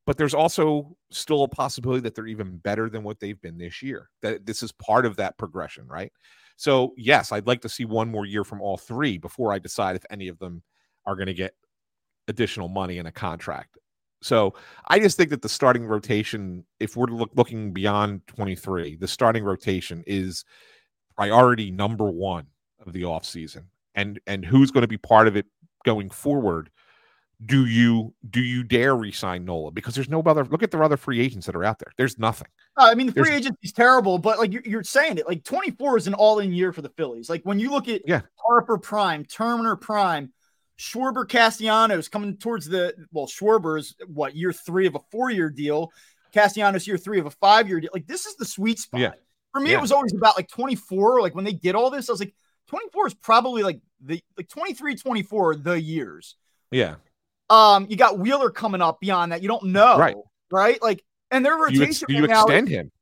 but 0.06 0.16
there's 0.16 0.34
also 0.34 0.96
still 1.10 1.42
a 1.42 1.48
possibility 1.48 2.00
that 2.02 2.14
they're 2.14 2.28
even 2.28 2.58
better 2.58 2.88
than 2.88 3.02
what 3.02 3.18
they've 3.18 3.42
been 3.42 3.58
this 3.58 3.82
year. 3.82 4.08
That 4.22 4.46
this 4.46 4.62
is 4.62 4.70
part 4.70 5.04
of 5.04 5.16
that 5.16 5.36
progression, 5.36 5.84
right? 5.88 6.12
So, 6.56 6.94
yes, 6.96 7.32
I'd 7.32 7.48
like 7.48 7.62
to 7.62 7.68
see 7.68 7.84
one 7.84 8.08
more 8.08 8.24
year 8.24 8.44
from 8.44 8.60
all 8.60 8.76
three 8.76 9.18
before 9.18 9.52
I 9.52 9.58
decide 9.58 9.96
if 9.96 10.04
any 10.10 10.28
of 10.28 10.38
them 10.38 10.62
are 11.06 11.16
going 11.16 11.26
to 11.26 11.34
get 11.34 11.56
additional 12.28 12.68
money 12.68 12.98
in 12.98 13.06
a 13.06 13.12
contract. 13.12 13.78
So, 14.20 14.54
I 14.88 14.98
just 14.98 15.16
think 15.16 15.30
that 15.30 15.42
the 15.42 15.48
starting 15.48 15.86
rotation, 15.86 16.64
if 16.80 16.96
we're 16.96 17.06
look, 17.06 17.30
looking 17.34 17.72
beyond 17.72 18.26
23, 18.26 18.96
the 18.96 19.06
starting 19.08 19.44
rotation 19.44 20.02
is 20.06 20.44
priority 21.16 21.70
number 21.70 22.10
one 22.10 22.46
of 22.84 22.92
the 22.92 23.02
offseason. 23.02 23.64
And 23.94 24.20
and 24.26 24.44
who's 24.44 24.70
going 24.70 24.82
to 24.82 24.88
be 24.88 24.98
part 24.98 25.28
of 25.28 25.36
it 25.36 25.46
going 25.84 26.10
forward 26.10 26.70
do 27.46 27.66
you 27.66 28.12
do 28.30 28.40
you 28.40 28.64
dare 28.64 28.96
resign 28.96 29.44
Nola? 29.44 29.70
Because 29.70 29.94
there's 29.94 30.08
no 30.08 30.20
other. 30.22 30.44
Look 30.44 30.64
at 30.64 30.72
the 30.72 30.80
other 30.80 30.96
free 30.96 31.20
agents 31.20 31.46
that 31.46 31.54
are 31.54 31.62
out 31.62 31.78
there. 31.78 31.92
There's 31.96 32.18
nothing. 32.18 32.48
Uh, 32.76 32.88
I 32.90 32.94
mean, 32.96 33.06
the 33.06 33.12
free 33.12 33.30
There's- 33.30 33.46
is 33.62 33.72
terrible, 33.72 34.18
but 34.18 34.38
like 34.40 34.52
you're, 34.52 34.62
you're 34.64 34.82
saying 34.82 35.18
it, 35.18 35.26
like 35.28 35.44
24 35.44 35.98
is 35.98 36.06
an 36.08 36.14
all-in 36.14 36.52
year 36.52 36.72
for 36.72 36.82
the 36.82 36.88
Phillies. 36.88 37.30
Like 37.30 37.42
when 37.44 37.60
you 37.60 37.70
look 37.70 37.86
at 37.88 38.02
Yeah. 38.06 38.22
Harper 38.34 38.76
Prime, 38.76 39.24
Turner 39.24 39.76
Prime, 39.76 40.32
Schwarber 40.78 41.28
Castellanos 41.28 42.08
coming 42.08 42.36
towards 42.36 42.66
the 42.68 42.94
well, 43.12 43.26
Schwarber 43.26 43.78
is 43.78 43.94
what 44.06 44.36
year 44.36 44.52
three 44.52 44.86
of 44.86 44.94
a 44.94 45.00
four-year 45.10 45.50
deal, 45.50 45.90
Castellanos 46.32 46.86
year 46.86 46.96
three 46.98 47.18
of 47.18 47.26
a 47.26 47.30
five-year 47.30 47.80
deal. 47.80 47.90
Like 47.92 48.06
this 48.06 48.26
is 48.26 48.36
the 48.36 48.44
sweet 48.44 48.78
spot. 48.78 49.00
Yeah. 49.00 49.12
For 49.52 49.60
me, 49.60 49.70
Yeah. 49.72 49.78
it 49.78 49.80
was 49.80 49.92
always 49.92 50.12
about 50.14 50.36
like 50.36 50.48
24. 50.48 51.20
Like 51.20 51.34
when 51.34 51.44
they 51.44 51.52
did 51.52 51.74
all 51.74 51.90
this, 51.90 52.08
I 52.08 52.12
was 52.12 52.20
like, 52.20 52.34
24 52.68 53.06
is 53.08 53.14
probably 53.14 53.62
like 53.62 53.80
the 54.00 54.22
like 54.36 54.48
23, 54.48 54.94
24 54.94 55.56
the 55.56 55.80
years. 55.80 56.36
Yeah. 56.70 56.96
Um, 57.50 57.86
you 57.88 57.96
got 57.96 58.18
Wheeler 58.18 58.50
coming 58.50 58.82
up 58.82 59.00
beyond 59.00 59.32
that. 59.32 59.42
You 59.42 59.48
don't 59.48 59.64
know, 59.64 59.98
Right. 59.98 60.16
Right? 60.50 60.80
Like, 60.82 61.02
and 61.30 61.44
their 61.44 61.54
Do 61.54 61.58
you, 61.74 61.80
rotation 61.80 61.82
ex- 61.88 62.04
do 62.06 62.12
you 62.14 62.20
right 62.26 62.30
is- 62.30 62.42
extend 62.42 62.68
him? 62.68 62.92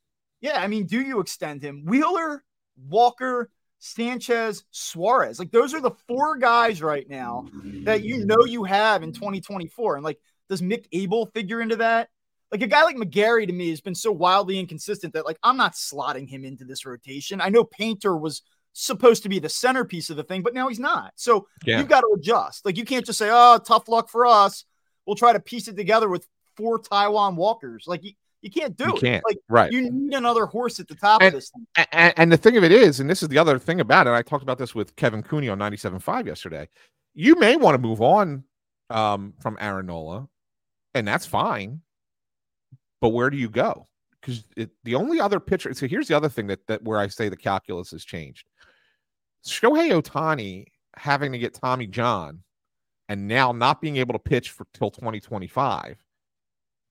yeah, 0.40 0.62
I 0.62 0.66
mean, 0.68 0.86
do 0.86 1.00
you 1.00 1.20
extend 1.20 1.62
him? 1.62 1.84
Wheeler, 1.84 2.42
Walker, 2.88 3.50
Sanchez, 3.86 4.64
Suarez. 4.70 5.38
Like 5.38 5.50
those 5.50 5.74
are 5.74 5.80
the 5.80 5.92
four 6.08 6.36
guys 6.36 6.82
right 6.82 7.08
now 7.08 7.46
that 7.84 8.02
you 8.02 8.24
know 8.26 8.44
you 8.46 8.64
have 8.64 9.02
in 9.02 9.12
2024. 9.12 9.96
And 9.96 10.04
like, 10.04 10.18
does 10.48 10.60
Mick 10.62 10.86
Abel 10.92 11.26
figure 11.26 11.60
into 11.60 11.76
that? 11.76 12.08
Like 12.52 12.62
a 12.62 12.66
guy 12.66 12.82
like 12.84 12.96
McGarry 12.96 13.46
to 13.46 13.52
me 13.52 13.70
has 13.70 13.80
been 13.80 13.94
so 13.94 14.12
wildly 14.12 14.58
inconsistent 14.58 15.12
that 15.14 15.24
like 15.24 15.38
I'm 15.42 15.56
not 15.56 15.74
slotting 15.74 16.28
him 16.28 16.44
into 16.44 16.64
this 16.64 16.84
rotation. 16.86 17.40
I 17.40 17.48
know 17.48 17.64
Painter 17.64 18.16
was 18.16 18.42
supposed 18.72 19.22
to 19.22 19.28
be 19.28 19.38
the 19.38 19.48
centerpiece 19.48 20.10
of 20.10 20.16
the 20.16 20.22
thing, 20.22 20.42
but 20.42 20.54
now 20.54 20.68
he's 20.68 20.78
not. 20.78 21.12
So 21.16 21.48
Yeah. 21.64 21.78
you've 21.78 21.88
got 21.88 22.02
to 22.02 22.14
adjust. 22.16 22.64
Like 22.64 22.76
you 22.76 22.84
can't 22.84 23.06
just 23.06 23.18
say, 23.18 23.30
"Oh, 23.32 23.58
tough 23.58 23.88
luck 23.88 24.08
for 24.08 24.26
us. 24.26 24.64
We'll 25.06 25.16
try 25.16 25.32
to 25.32 25.40
piece 25.40 25.66
it 25.68 25.76
together 25.76 26.08
with 26.08 26.26
four 26.56 26.78
Taijuan 26.78 27.36
Walkers." 27.36 27.84
Like 27.86 28.02
you, 28.46 28.50
can't 28.62 28.76
do 28.76 28.84
You 28.84 28.94
it. 28.96 29.00
can't. 29.00 29.24
Like 29.26 29.38
Right. 29.48 29.70
you 29.72 29.90
need 29.90 30.14
another 30.14 30.46
horse 30.46 30.80
at 30.80 30.88
the 30.88 30.94
top 30.94 31.20
And- 31.22 31.28
of 31.28 31.34
this 31.34 31.50
thing. 31.50 31.86
and, 31.92 32.14
and 32.16 32.32
the 32.32 32.36
thing 32.36 32.56
of 32.56 32.64
it 32.64 32.72
is, 32.72 33.00
and 33.00 33.08
this 33.10 33.22
is 33.22 33.28
the 33.28 33.38
other 33.38 33.58
thing 33.58 33.80
about 33.80 34.06
it, 34.06 34.10
I 34.10 34.22
talked 34.22 34.42
about 34.42 34.58
this 34.58 34.74
with 34.74 34.96
Kevin 34.96 35.22
Cooney 35.22 35.48
on 35.48 35.58
97.5 35.58 36.26
yesterday. 36.26 36.68
You 37.14 37.34
may 37.36 37.56
want 37.56 37.74
to 37.74 37.78
move 37.80 38.00
on 38.00 38.44
um, 38.90 39.34
from 39.40 39.56
Aaron 39.60 39.86
Nola, 39.86 40.28
and 40.94 41.06
that's 41.06 41.26
fine. 41.26 41.80
But 43.00 43.10
where 43.10 43.30
do 43.30 43.36
you 43.36 43.48
go? 43.50 43.86
Because 44.20 44.44
the 44.84 44.94
only 44.94 45.20
other 45.20 45.38
pitcher. 45.38 45.72
So 45.74 45.86
here's 45.86 46.08
the 46.08 46.16
other 46.16 46.28
thing 46.28 46.46
that 46.48 46.66
that 46.66 46.82
where 46.82 46.98
I 46.98 47.06
say 47.08 47.28
the 47.28 47.36
calculus 47.36 47.90
has 47.92 48.04
changed. 48.04 48.48
Shohei 49.46 49.92
Ohtani 50.00 50.66
having 50.96 51.30
to 51.32 51.38
get 51.38 51.54
Tommy 51.54 51.86
John, 51.86 52.42
and 53.08 53.28
now 53.28 53.52
not 53.52 53.80
being 53.80 53.96
able 53.98 54.14
to 54.14 54.18
pitch 54.18 54.50
for 54.50 54.66
till 54.74 54.90
2025 54.90 56.02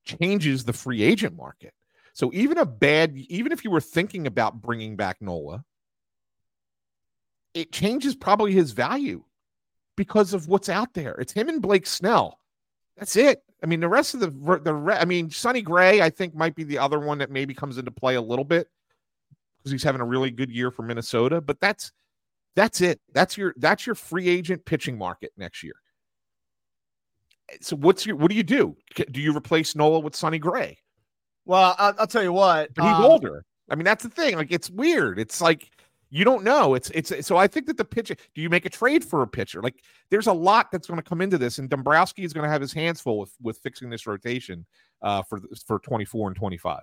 changes 0.05 0.63
the 0.63 0.73
free 0.73 1.01
agent 1.03 1.35
market. 1.35 1.73
So 2.13 2.31
even 2.33 2.57
a 2.57 2.65
bad, 2.65 3.15
even 3.17 3.51
if 3.51 3.65
you 3.65 3.71
were 3.71 3.81
thinking 3.81 4.27
about 4.27 4.61
bringing 4.61 4.95
back 4.95 5.21
Nola, 5.21 5.65
it 7.53 7.71
changes 7.71 8.15
probably 8.15 8.53
his 8.53 8.71
value 8.71 9.23
because 9.97 10.33
of 10.33 10.47
what's 10.47 10.69
out 10.69 10.93
there. 10.93 11.13
It's 11.15 11.33
him 11.33 11.49
and 11.49 11.61
Blake 11.61 11.87
Snell 11.87 12.39
That's 12.97 13.15
it. 13.15 13.43
I 13.63 13.65
mean, 13.67 13.79
the 13.79 13.89
rest 13.89 14.13
of 14.13 14.19
the 14.19 14.29
the 14.59 14.97
I 14.99 15.05
mean, 15.05 15.29
Sonny 15.31 15.61
Gray, 15.61 16.01
I 16.01 16.09
think 16.09 16.35
might 16.35 16.55
be 16.55 16.63
the 16.63 16.77
other 16.77 16.99
one 16.99 17.17
that 17.19 17.31
maybe 17.31 17.53
comes 17.53 17.77
into 17.77 17.91
play 17.91 18.15
a 18.15 18.21
little 18.21 18.45
bit 18.45 18.67
because 19.57 19.71
he's 19.71 19.83
having 19.83 20.01
a 20.01 20.05
really 20.05 20.31
good 20.31 20.51
year 20.51 20.71
for 20.71 20.83
Minnesota. 20.83 21.41
But 21.41 21.59
that's 21.59 21.91
that's 22.55 22.81
it. 22.81 23.01
That's 23.13 23.37
your 23.37 23.53
that's 23.57 23.85
your 23.85 23.95
free 23.95 24.29
agent 24.29 24.65
pitching 24.65 24.97
market 24.97 25.31
next 25.37 25.63
year. 25.63 25.75
So 27.61 27.75
what's 27.75 28.05
your 28.05 28.15
what 28.15 28.29
do 28.29 28.35
you 28.35 28.43
do? 28.43 28.75
Do 29.11 29.21
you 29.21 29.35
replace 29.35 29.75
Nola 29.75 29.99
with 29.99 30.15
Sonny 30.15 30.39
Gray? 30.39 30.77
Well, 31.45 31.75
I'll, 31.77 31.93
I'll 31.99 32.07
tell 32.07 32.23
you 32.23 32.33
what. 32.33 32.73
But 32.73 32.83
he's 32.85 32.93
um, 32.93 33.05
older. 33.05 33.45
I 33.69 33.75
mean, 33.75 33.85
that's 33.85 34.03
the 34.03 34.09
thing. 34.09 34.35
Like, 34.35 34.51
it's 34.51 34.69
weird. 34.69 35.19
It's 35.19 35.41
like 35.41 35.69
you 36.09 36.23
don't 36.23 36.43
know. 36.43 36.75
It's 36.75 36.89
it's 36.91 37.27
so 37.27 37.37
I 37.37 37.47
think 37.47 37.67
that 37.67 37.77
the 37.77 37.85
pitcher. 37.85 38.15
Do 38.33 38.41
you 38.41 38.49
make 38.49 38.65
a 38.65 38.69
trade 38.69 39.03
for 39.03 39.21
a 39.21 39.27
pitcher? 39.27 39.61
Like, 39.61 39.83
there's 40.09 40.27
a 40.27 40.33
lot 40.33 40.71
that's 40.71 40.87
going 40.87 40.99
to 40.99 41.07
come 41.07 41.21
into 41.21 41.37
this, 41.37 41.57
and 41.57 41.69
Dombrowski 41.69 42.23
is 42.23 42.33
going 42.33 42.43
to 42.43 42.49
have 42.49 42.61
his 42.61 42.73
hands 42.73 43.01
full 43.01 43.19
with 43.19 43.33
with 43.41 43.57
fixing 43.59 43.89
this 43.89 44.07
rotation 44.07 44.65
uh, 45.01 45.23
for 45.23 45.41
for 45.65 45.79
24 45.79 46.29
and 46.29 46.35
25. 46.37 46.81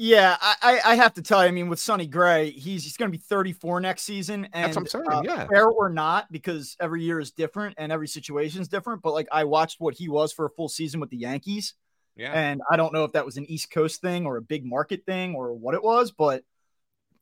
Yeah, 0.00 0.36
I, 0.40 0.80
I 0.84 0.94
have 0.94 1.14
to 1.14 1.22
tell 1.22 1.42
you, 1.42 1.48
I 1.48 1.50
mean, 1.50 1.68
with 1.68 1.80
Sonny 1.80 2.06
Gray, 2.06 2.50
he's 2.50 2.84
he's 2.84 2.96
going 2.96 3.10
to 3.10 3.18
be 3.18 3.22
34 3.22 3.80
next 3.80 4.02
season, 4.02 4.48
and 4.52 4.72
That's 4.72 4.76
what 4.76 4.82
I'm 4.82 4.86
saying. 4.86 5.04
Uh, 5.10 5.22
yeah, 5.24 5.46
fair 5.48 5.66
or 5.66 5.90
not, 5.90 6.30
because 6.30 6.76
every 6.78 7.02
year 7.02 7.18
is 7.18 7.32
different 7.32 7.74
and 7.78 7.90
every 7.90 8.06
situation 8.06 8.62
is 8.62 8.68
different. 8.68 9.02
But 9.02 9.12
like, 9.12 9.26
I 9.32 9.42
watched 9.42 9.80
what 9.80 9.94
he 9.94 10.08
was 10.08 10.32
for 10.32 10.46
a 10.46 10.50
full 10.50 10.68
season 10.68 11.00
with 11.00 11.10
the 11.10 11.16
Yankees, 11.16 11.74
yeah, 12.14 12.32
and 12.32 12.60
I 12.70 12.76
don't 12.76 12.92
know 12.92 13.02
if 13.02 13.12
that 13.12 13.26
was 13.26 13.38
an 13.38 13.50
East 13.50 13.72
Coast 13.72 14.00
thing 14.00 14.24
or 14.24 14.36
a 14.36 14.42
big 14.42 14.64
market 14.64 15.02
thing 15.04 15.34
or 15.34 15.52
what 15.52 15.74
it 15.74 15.82
was, 15.82 16.12
but 16.12 16.44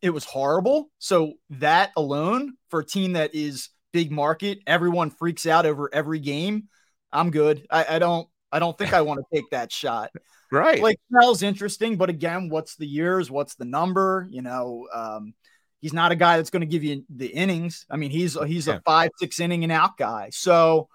it 0.03 0.11
was 0.11 0.27
horrible. 0.27 0.91
So 0.99 1.33
that 1.49 1.93
alone 1.97 2.59
for 2.69 2.81
a 2.81 2.85
team 2.85 3.15
that 3.15 3.35
is 3.35 3.71
big 3.95 4.11
market, 4.13 4.59
everyone 4.67 5.09
freaks 5.09 5.47
out 5.47 5.65
over 5.65 5.89
every 5.95 6.19
game. 6.19 6.65
I'm 7.11 7.31
good. 7.31 7.67
I, 7.71 7.87
I 7.97 7.99
don't 7.99 8.29
I 8.53 8.59
don't 8.59 8.77
think 8.77 8.93
I 8.93 9.01
want 9.01 9.21
to 9.21 9.35
take 9.35 9.49
that 9.51 9.73
shot. 9.73 10.11
Right. 10.53 10.83
Like 10.83 11.01
Snell's 11.09 11.43
interesting, 11.43 11.97
but 11.97 12.09
again, 12.09 12.49
what's 12.49 12.77
the 12.77 12.87
years? 12.87 13.31
What's 13.31 13.57
the 13.57 13.65
number? 13.65 14.27
You 14.31 14.43
know, 14.43 14.87
um, 14.95 15.35
he's 15.81 15.93
not 15.93 16.13
a 16.13 16.17
guy 16.17 16.37
that's 16.37 16.51
going 16.51 16.61
to 16.61 16.67
give 16.67 16.85
you 16.85 17.05
the 17.09 17.27
innings. 17.27 17.87
I 17.91 17.97
mean, 17.97 18.11
he's 18.11 18.37
he's 18.45 18.67
yeah. 18.67 18.77
a 18.77 18.81
five, 18.83 19.11
six 19.19 19.41
inning 19.41 19.65
and 19.65 19.73
out 19.73 19.97
guy. 19.97 20.31
So 20.33 20.89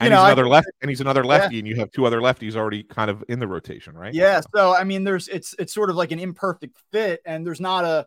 and 0.00 0.10
know, 0.10 0.16
he's 0.18 0.32
another 0.32 0.46
I, 0.46 0.50
left 0.50 0.68
and 0.82 0.88
he's 0.88 1.00
another 1.00 1.24
lefty, 1.24 1.56
yeah. 1.56 1.58
and 1.60 1.68
you 1.68 1.76
have 1.76 1.90
two 1.92 2.04
other 2.06 2.20
lefties 2.20 2.56
already 2.56 2.82
kind 2.82 3.10
of 3.10 3.24
in 3.28 3.38
the 3.38 3.46
rotation, 3.46 3.96
right? 3.96 4.12
Yeah. 4.12 4.40
So 4.54 4.74
I 4.74 4.84
mean, 4.84 5.04
there's 5.04 5.28
it's 5.28 5.54
it's 5.58 5.72
sort 5.72 5.90
of 5.90 5.96
like 5.96 6.10
an 6.10 6.18
imperfect 6.18 6.76
fit, 6.92 7.20
and 7.24 7.46
there's 7.46 7.60
not 7.60 7.84
a, 7.84 8.06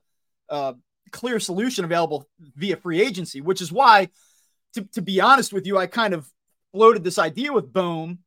a 0.49 0.75
clear 1.11 1.39
solution 1.39 1.85
available 1.85 2.27
via 2.55 2.77
free 2.77 3.01
agency, 3.01 3.41
which 3.41 3.61
is 3.61 3.71
why, 3.71 4.09
to, 4.73 4.83
to 4.93 5.01
be 5.01 5.21
honest 5.21 5.53
with 5.53 5.65
you, 5.65 5.77
I 5.77 5.87
kind 5.87 6.13
of 6.13 6.29
floated 6.73 7.03
this 7.03 7.17
idea 7.17 7.53
with 7.53 7.71
Bohm 7.71 8.19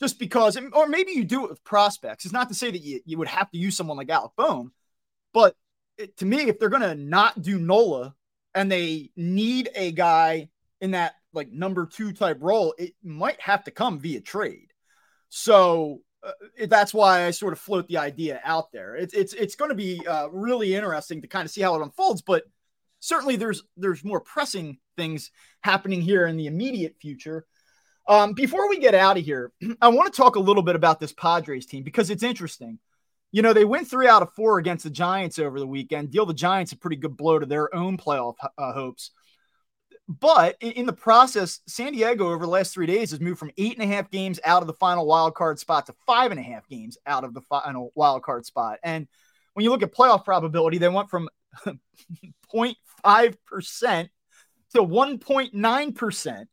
just 0.00 0.18
because, 0.18 0.56
or 0.72 0.86
maybe 0.88 1.12
you 1.12 1.24
do 1.24 1.44
it 1.44 1.50
with 1.50 1.64
prospects. 1.64 2.24
It's 2.24 2.34
not 2.34 2.48
to 2.48 2.54
say 2.54 2.70
that 2.70 2.82
you, 2.82 3.00
you 3.04 3.18
would 3.18 3.28
have 3.28 3.50
to 3.50 3.58
use 3.58 3.76
someone 3.76 3.96
like 3.96 4.10
Alec 4.10 4.32
Bohm, 4.36 4.72
but 5.32 5.56
it, 5.98 6.16
to 6.18 6.26
me, 6.26 6.42
if 6.42 6.58
they're 6.58 6.68
going 6.68 6.82
to 6.82 6.94
not 6.94 7.40
do 7.40 7.58
Nola 7.58 8.14
and 8.54 8.70
they 8.70 9.10
need 9.16 9.70
a 9.74 9.92
guy 9.92 10.48
in 10.80 10.92
that 10.92 11.14
like 11.32 11.50
number 11.50 11.86
two 11.86 12.12
type 12.12 12.38
role, 12.40 12.74
it 12.78 12.94
might 13.02 13.40
have 13.40 13.64
to 13.64 13.70
come 13.70 13.98
via 13.98 14.20
trade. 14.20 14.72
So 15.28 16.00
uh, 16.22 16.66
that's 16.68 16.94
why 16.94 17.26
I 17.26 17.30
sort 17.30 17.52
of 17.52 17.58
float 17.58 17.88
the 17.88 17.98
idea 17.98 18.40
out 18.44 18.72
there. 18.72 18.96
It's 18.96 19.14
it's 19.14 19.32
it's 19.32 19.56
going 19.56 19.70
to 19.70 19.74
be 19.74 20.06
uh, 20.06 20.28
really 20.28 20.74
interesting 20.74 21.22
to 21.22 21.28
kind 21.28 21.44
of 21.44 21.50
see 21.50 21.60
how 21.60 21.74
it 21.74 21.82
unfolds, 21.82 22.22
but 22.22 22.44
certainly 23.00 23.36
there's 23.36 23.62
there's 23.76 24.04
more 24.04 24.20
pressing 24.20 24.78
things 24.96 25.30
happening 25.60 26.00
here 26.00 26.26
in 26.26 26.36
the 26.36 26.46
immediate 26.46 26.96
future 27.00 27.46
um, 28.06 28.32
before 28.32 28.68
we 28.68 28.78
get 28.78 28.94
out 28.94 29.16
of 29.18 29.24
here, 29.24 29.52
I 29.80 29.88
want 29.88 30.12
to 30.12 30.16
talk 30.16 30.36
a 30.36 30.40
little 30.40 30.62
bit 30.62 30.76
about 30.76 31.00
this 31.00 31.12
Padres 31.12 31.66
team 31.66 31.82
because 31.82 32.10
it's 32.10 32.22
interesting. 32.22 32.78
You 33.32 33.42
know, 33.42 33.52
they 33.52 33.64
went 33.64 33.88
three 33.88 34.06
out 34.06 34.22
of 34.22 34.32
four 34.32 34.58
against 34.58 34.84
the 34.84 34.90
Giants 34.90 35.38
over 35.38 35.58
the 35.58 35.66
weekend, 35.66 36.12
deal 36.12 36.24
the 36.24 36.34
Giants 36.34 36.72
a 36.72 36.76
pretty 36.76 36.96
good 36.96 37.16
blow 37.16 37.38
to 37.38 37.46
their 37.46 37.74
own 37.74 37.96
playoff 37.96 38.34
uh, 38.56 38.72
hopes. 38.72 39.10
But 40.06 40.56
in, 40.60 40.84
the 40.84 40.92
process, 40.92 41.60
San 41.66 41.92
Diego 41.92 42.30
over 42.30 42.44
the 42.44 42.50
last 42.50 42.74
three 42.74 42.86
days 42.86 43.10
has 43.12 43.20
moved 43.20 43.38
from 43.38 43.50
eight 43.56 43.72
and 43.78 43.82
a 43.82 43.92
half 43.92 44.10
games 44.10 44.38
out 44.44 44.62
of 44.62 44.66
the 44.66 44.74
final 44.74 45.06
wild 45.06 45.34
card 45.34 45.58
spot 45.58 45.86
to 45.86 45.94
five 46.06 46.30
and 46.30 46.38
a 46.38 46.42
half 46.42 46.68
games 46.68 46.98
out 47.06 47.24
of 47.24 47.32
the 47.32 47.40
final 47.40 47.90
wild 47.94 48.22
card 48.22 48.44
spot. 48.44 48.78
And 48.82 49.08
when 49.54 49.64
you 49.64 49.70
look 49.70 49.82
at 49.82 49.94
playoff 49.94 50.24
probability, 50.24 50.76
they 50.76 50.88
went 50.88 51.08
from 51.08 51.30
0.5% 52.54 54.08
to 54.74 54.82
1.9%. 54.82 56.44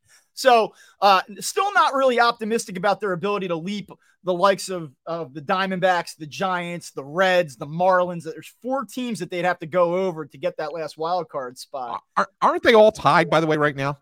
So, 0.42 0.74
uh, 1.00 1.22
still 1.40 1.72
not 1.74 1.94
really 1.94 2.20
optimistic 2.20 2.78
about 2.78 3.00
their 3.00 3.14
ability 3.14 3.48
to 3.50 3.56
leap 3.56 3.90
the 4.24 4.34
likes 4.34 4.70
of, 4.70 4.92
of 5.06 5.34
the 5.34 5.42
Diamondbacks, 5.42 6.16
the 6.16 6.28
Giants, 6.28 6.92
the 6.92 7.04
Reds, 7.04 7.56
the 7.56 7.66
Marlins. 7.66 8.24
There's 8.24 8.54
four 8.62 8.86
teams 8.86 9.20
that 9.20 9.32
they'd 9.32 9.46
have 9.46 9.60
to 9.60 9.66
go 9.66 9.96
over 9.96 10.26
to 10.26 10.38
get 10.38 10.58
that 10.58 10.74
last 10.74 10.98
wild 10.98 11.30
card 11.30 11.58
spot. 11.58 12.04
Aren't 12.42 12.64
they 12.64 12.74
all 12.74 12.92
tied, 12.92 13.30
by 13.30 13.40
the 13.40 13.48
way, 13.48 13.58
right 13.58 13.76
now? 13.76 13.98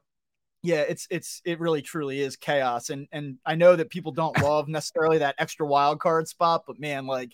Yeah, 0.61 0.81
it's 0.81 1.07
it's 1.09 1.41
it 1.45 1.59
really 1.61 1.81
truly 1.81 2.19
is 2.19 2.35
chaos, 2.35 2.89
and 2.89 3.07
and 3.13 3.37
I 3.45 3.55
know 3.55 3.77
that 3.77 3.89
people 3.89 4.11
don't 4.11 4.37
love 4.43 4.67
necessarily 4.67 5.19
that 5.19 5.35
extra 5.37 5.65
wild 5.65 6.01
card 6.01 6.27
spot, 6.27 6.63
but 6.67 6.79
man, 6.79 7.07
like 7.07 7.33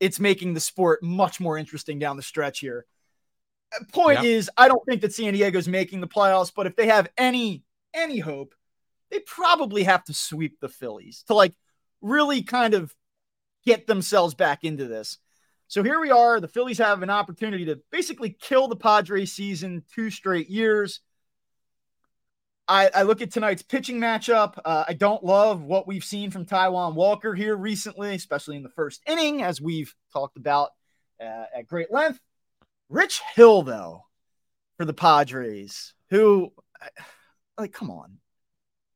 it's 0.00 0.18
making 0.18 0.54
the 0.54 0.60
sport 0.60 1.02
much 1.02 1.38
more 1.38 1.56
interesting 1.56 2.00
down 2.00 2.16
the 2.16 2.22
stretch 2.22 2.58
here. 2.58 2.84
Point 3.92 4.24
is, 4.24 4.50
I 4.56 4.68
don't 4.68 4.84
think 4.86 5.00
that 5.02 5.12
San 5.12 5.32
Diego's 5.34 5.66
making 5.66 6.00
the 6.00 6.08
playoffs, 6.08 6.52
but 6.54 6.66
if 6.66 6.76
they 6.76 6.86
have 6.86 7.08
any 7.16 7.62
any 7.94 8.18
hope, 8.18 8.54
they 9.10 9.20
probably 9.20 9.84
have 9.84 10.04
to 10.04 10.14
sweep 10.14 10.58
the 10.60 10.68
Phillies 10.68 11.24
to 11.28 11.34
like 11.34 11.54
really 12.00 12.42
kind 12.42 12.74
of 12.74 12.94
get 13.64 13.86
themselves 13.86 14.34
back 14.34 14.64
into 14.64 14.86
this. 14.86 15.18
So 15.68 15.82
here 15.82 16.00
we 16.00 16.10
are. 16.10 16.40
The 16.40 16.48
Phillies 16.48 16.78
have 16.78 17.02
an 17.02 17.10
opportunity 17.10 17.64
to 17.66 17.80
basically 17.90 18.36
kill 18.38 18.68
the 18.68 18.76
Padres 18.76 19.32
season 19.32 19.82
two 19.94 20.10
straight 20.10 20.48
years. 20.48 21.00
I, 22.66 22.90
I 22.94 23.02
look 23.02 23.20
at 23.20 23.30
tonight's 23.30 23.62
pitching 23.62 24.00
matchup. 24.00 24.58
Uh, 24.64 24.84
I 24.88 24.94
don't 24.94 25.24
love 25.24 25.62
what 25.62 25.86
we've 25.86 26.04
seen 26.04 26.30
from 26.30 26.46
Taijuan 26.46 26.94
Walker 26.94 27.34
here 27.34 27.56
recently, 27.56 28.14
especially 28.14 28.56
in 28.56 28.62
the 28.62 28.70
first 28.70 29.02
inning, 29.06 29.42
as 29.42 29.60
we've 29.60 29.94
talked 30.12 30.36
about 30.36 30.70
uh, 31.20 31.44
at 31.54 31.66
great 31.66 31.92
length. 31.92 32.20
Rich 32.88 33.20
Hill, 33.34 33.62
though, 33.62 34.04
for 34.76 34.84
the 34.84 34.94
Padres, 34.94 35.94
who 36.10 36.52
like, 37.58 37.72
come 37.72 37.90
on. 37.90 38.18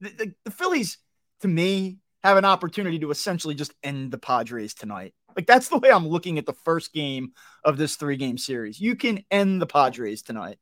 The, 0.00 0.10
the, 0.10 0.34
the 0.44 0.50
Phillies, 0.50 0.98
to 1.40 1.48
me, 1.48 1.98
have 2.22 2.36
an 2.36 2.44
opportunity 2.44 2.98
to 3.00 3.10
essentially 3.10 3.54
just 3.54 3.74
end 3.82 4.10
the 4.10 4.18
Padres 4.18 4.74
tonight. 4.74 5.14
Like, 5.36 5.46
that's 5.46 5.68
the 5.68 5.78
way 5.78 5.90
I'm 5.90 6.08
looking 6.08 6.38
at 6.38 6.46
the 6.46 6.52
first 6.52 6.92
game 6.92 7.32
of 7.64 7.76
this 7.76 7.96
three 7.96 8.16
game 8.16 8.38
series. 8.38 8.80
You 8.80 8.96
can 8.96 9.22
end 9.30 9.62
the 9.62 9.66
Padres 9.66 10.22
tonight. 10.22 10.58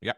Yeah. 0.00 0.12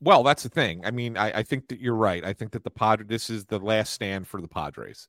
Well, 0.00 0.22
that's 0.22 0.42
the 0.42 0.48
thing. 0.48 0.84
I 0.84 0.90
mean, 0.90 1.16
I, 1.16 1.38
I 1.38 1.42
think 1.42 1.68
that 1.68 1.80
you're 1.80 1.94
right. 1.94 2.24
I 2.24 2.32
think 2.32 2.52
that 2.52 2.64
the 2.64 2.70
Padres, 2.70 3.08
this 3.08 3.30
is 3.30 3.44
the 3.44 3.58
last 3.58 3.92
stand 3.92 4.28
for 4.28 4.40
the 4.40 4.48
Padres. 4.48 5.08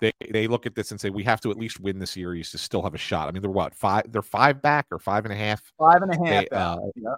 They 0.00 0.12
they 0.30 0.46
look 0.46 0.66
at 0.66 0.74
this 0.74 0.90
and 0.90 1.00
say 1.00 1.10
we 1.10 1.24
have 1.24 1.40
to 1.40 1.50
at 1.50 1.56
least 1.56 1.80
win 1.80 1.98
the 1.98 2.06
series 2.06 2.50
to 2.50 2.58
still 2.58 2.82
have 2.82 2.94
a 2.94 2.98
shot. 2.98 3.28
I 3.28 3.32
mean, 3.32 3.40
they're 3.40 3.50
what 3.50 3.74
five? 3.74 4.10
They're 4.12 4.20
five 4.20 4.60
back 4.60 4.86
or 4.90 4.98
five 4.98 5.24
and 5.24 5.32
a 5.32 5.36
half. 5.36 5.62
Five 5.78 6.02
and 6.02 6.12
a 6.12 6.16
half. 6.16 6.44
They, 6.44 6.48
uh, 6.50 6.76
yeah. 6.94 7.14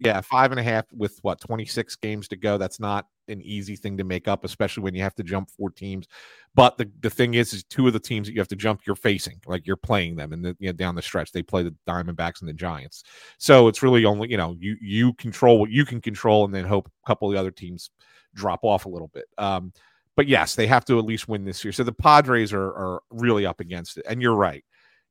Yeah, 0.00 0.22
five 0.22 0.50
and 0.50 0.58
a 0.58 0.62
half 0.62 0.86
with 0.94 1.18
what 1.20 1.40
26 1.40 1.94
games 1.96 2.26
to 2.28 2.36
go. 2.36 2.56
That's 2.56 2.80
not 2.80 3.06
an 3.28 3.42
easy 3.42 3.76
thing 3.76 3.98
to 3.98 4.04
make 4.04 4.28
up, 4.28 4.44
especially 4.44 4.82
when 4.82 4.94
you 4.94 5.02
have 5.02 5.14
to 5.16 5.22
jump 5.22 5.50
four 5.50 5.70
teams. 5.70 6.06
But 6.54 6.78
the, 6.78 6.90
the 7.00 7.10
thing 7.10 7.34
is, 7.34 7.52
is 7.52 7.64
two 7.64 7.86
of 7.86 7.92
the 7.92 8.00
teams 8.00 8.26
that 8.26 8.32
you 8.32 8.40
have 8.40 8.48
to 8.48 8.56
jump, 8.56 8.86
you're 8.86 8.96
facing, 8.96 9.40
like 9.46 9.66
you're 9.66 9.76
playing 9.76 10.16
them, 10.16 10.32
and 10.32 10.42
the, 10.42 10.56
you 10.58 10.68
know, 10.68 10.72
down 10.72 10.94
the 10.94 11.02
stretch 11.02 11.32
they 11.32 11.42
play 11.42 11.62
the 11.62 11.74
Diamondbacks 11.86 12.40
and 12.40 12.48
the 12.48 12.54
Giants. 12.54 13.04
So 13.38 13.68
it's 13.68 13.82
really 13.82 14.04
only 14.06 14.30
you 14.30 14.36
know 14.36 14.56
you 14.58 14.76
you 14.80 15.12
control 15.14 15.60
what 15.60 15.70
you 15.70 15.84
can 15.84 16.00
control, 16.00 16.44
and 16.44 16.54
then 16.54 16.64
hope 16.64 16.88
a 16.88 17.06
couple 17.06 17.28
of 17.28 17.34
the 17.34 17.40
other 17.40 17.50
teams 17.50 17.90
drop 18.34 18.60
off 18.62 18.86
a 18.86 18.88
little 18.88 19.08
bit. 19.08 19.26
Um, 19.36 19.72
but 20.16 20.28
yes, 20.28 20.54
they 20.54 20.66
have 20.66 20.84
to 20.86 20.98
at 20.98 21.04
least 21.04 21.28
win 21.28 21.44
this 21.44 21.62
year. 21.64 21.72
So 21.72 21.84
the 21.84 21.92
Padres 21.92 22.52
are 22.52 22.68
are 22.68 23.02
really 23.10 23.46
up 23.46 23.60
against 23.60 23.98
it, 23.98 24.06
and 24.08 24.20
you're 24.20 24.34
right. 24.34 24.64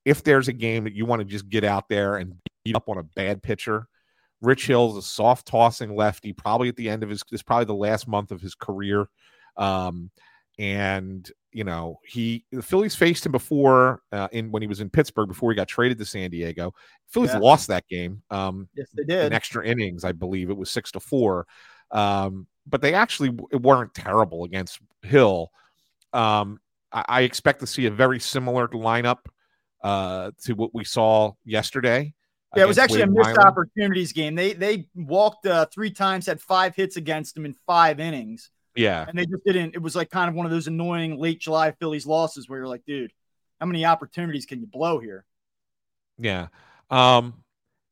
If 0.04 0.24
there's 0.24 0.48
a 0.48 0.54
game 0.54 0.86
that 0.86 0.94
you 0.94 1.06
want 1.06 1.20
to 1.20 1.26
just 1.26 1.48
get 1.48 1.64
out 1.64 1.90
there 1.90 2.18
and 2.18 2.34
beat 2.64 2.76
up 2.76 2.90
on 2.90 2.98
a 2.98 3.04
bad 3.04 3.44
pitcher 3.44 3.88
Rich 4.42 4.68
Hill's 4.68 4.98
a 4.98 5.02
soft 5.02 5.48
tossing 5.48 5.96
lefty, 5.96 6.34
probably 6.34 6.70
at 6.70 6.76
the 6.76 6.90
end 6.90 7.04
of 7.04 7.10
his, 7.10 7.24
this 7.30 7.42
probably 7.42 7.66
the 7.66 7.74
last 7.74 8.08
month 8.08 8.32
of 8.32 8.42
his 8.42 8.56
career. 8.56 9.10
Um, 9.58 10.12
and 10.60 11.32
you 11.52 11.64
know 11.64 12.00
he 12.06 12.46
the 12.52 12.62
Phillies 12.62 12.94
faced 12.94 13.26
him 13.26 13.32
before 13.32 14.02
uh, 14.12 14.28
in 14.32 14.52
when 14.52 14.62
he 14.62 14.68
was 14.68 14.82
in 14.82 14.90
Pittsburgh 14.90 15.30
before 15.30 15.50
he 15.52 15.56
got 15.56 15.68
traded 15.68 15.98
to 15.98 16.06
San 16.06 16.30
Diego. 16.30 16.74
Phillies 17.08 17.32
yeah. 17.32 17.40
lost 17.40 17.68
that 17.70 17.88
game. 17.88 18.22
Um, 18.30 18.68
yes, 18.76 18.88
they 18.94 19.04
did 19.04 19.28
in 19.28 19.34
extra 19.34 19.66
innings, 19.66 20.04
I 20.04 20.12
believe 20.12 20.50
it 20.50 20.58
was 20.58 20.70
six 20.70 20.92
to 20.92 21.00
four. 21.00 21.48
Um, 21.92 22.46
but 22.68 22.82
they 22.82 22.94
actually 22.94 23.30
weren't 23.54 23.94
terrible 23.96 24.44
against 24.44 24.80
Hill. 25.02 25.50
Um, 26.14 26.60
I, 26.92 27.06
I, 27.08 27.22
expect 27.22 27.62
to 27.62 27.68
see 27.68 27.88
a 27.88 27.92
very 27.92 28.20
similar 28.20 28.68
lineup 28.68 29.26
uh, 29.84 30.32
to 30.44 30.54
what 30.54 30.74
we 30.76 30.84
saw 30.84 31.34
yesterday. 31.46 32.14
Yeah, 32.56 32.64
it 32.64 32.68
was 32.68 32.80
actually 32.80 33.02
Wade 33.02 33.10
a 33.10 33.12
missed 33.12 33.38
opportunities 33.38 34.12
game. 34.12 34.36
They 34.36 34.54
they 34.54 34.88
walked 34.96 35.46
uh, 35.46 35.68
three 35.68 35.92
times, 35.92 36.26
had 36.26 36.42
five 36.42 36.76
hits 36.76 36.98
against 36.98 37.36
them 37.36 37.46
in 37.46 37.54
five 37.68 38.00
innings. 38.00 38.50
Yeah. 38.76 39.06
And 39.08 39.18
they 39.18 39.26
just 39.26 39.44
didn't. 39.46 39.76
It 39.76 39.82
was 39.82 39.96
like 39.96 40.10
kind 40.10 40.30
of 40.30 40.36
one 40.36 40.46
of 40.46 40.52
those 40.52 40.68
annoying 40.68 41.20
late 41.20 41.40
July 41.40 41.72
Phillies 41.72 42.06
losses 42.06 42.50
where 42.50 42.60
you're 42.60 42.68
like, 42.68 42.86
dude, 42.86 43.12
how 43.60 43.66
many 43.66 43.86
opportunities 43.86 44.46
can 44.46 44.62
you 44.62 44.68
blow 44.68 45.00
here? 45.00 45.26
Yeah. 46.18 46.48
Um, 46.90 47.36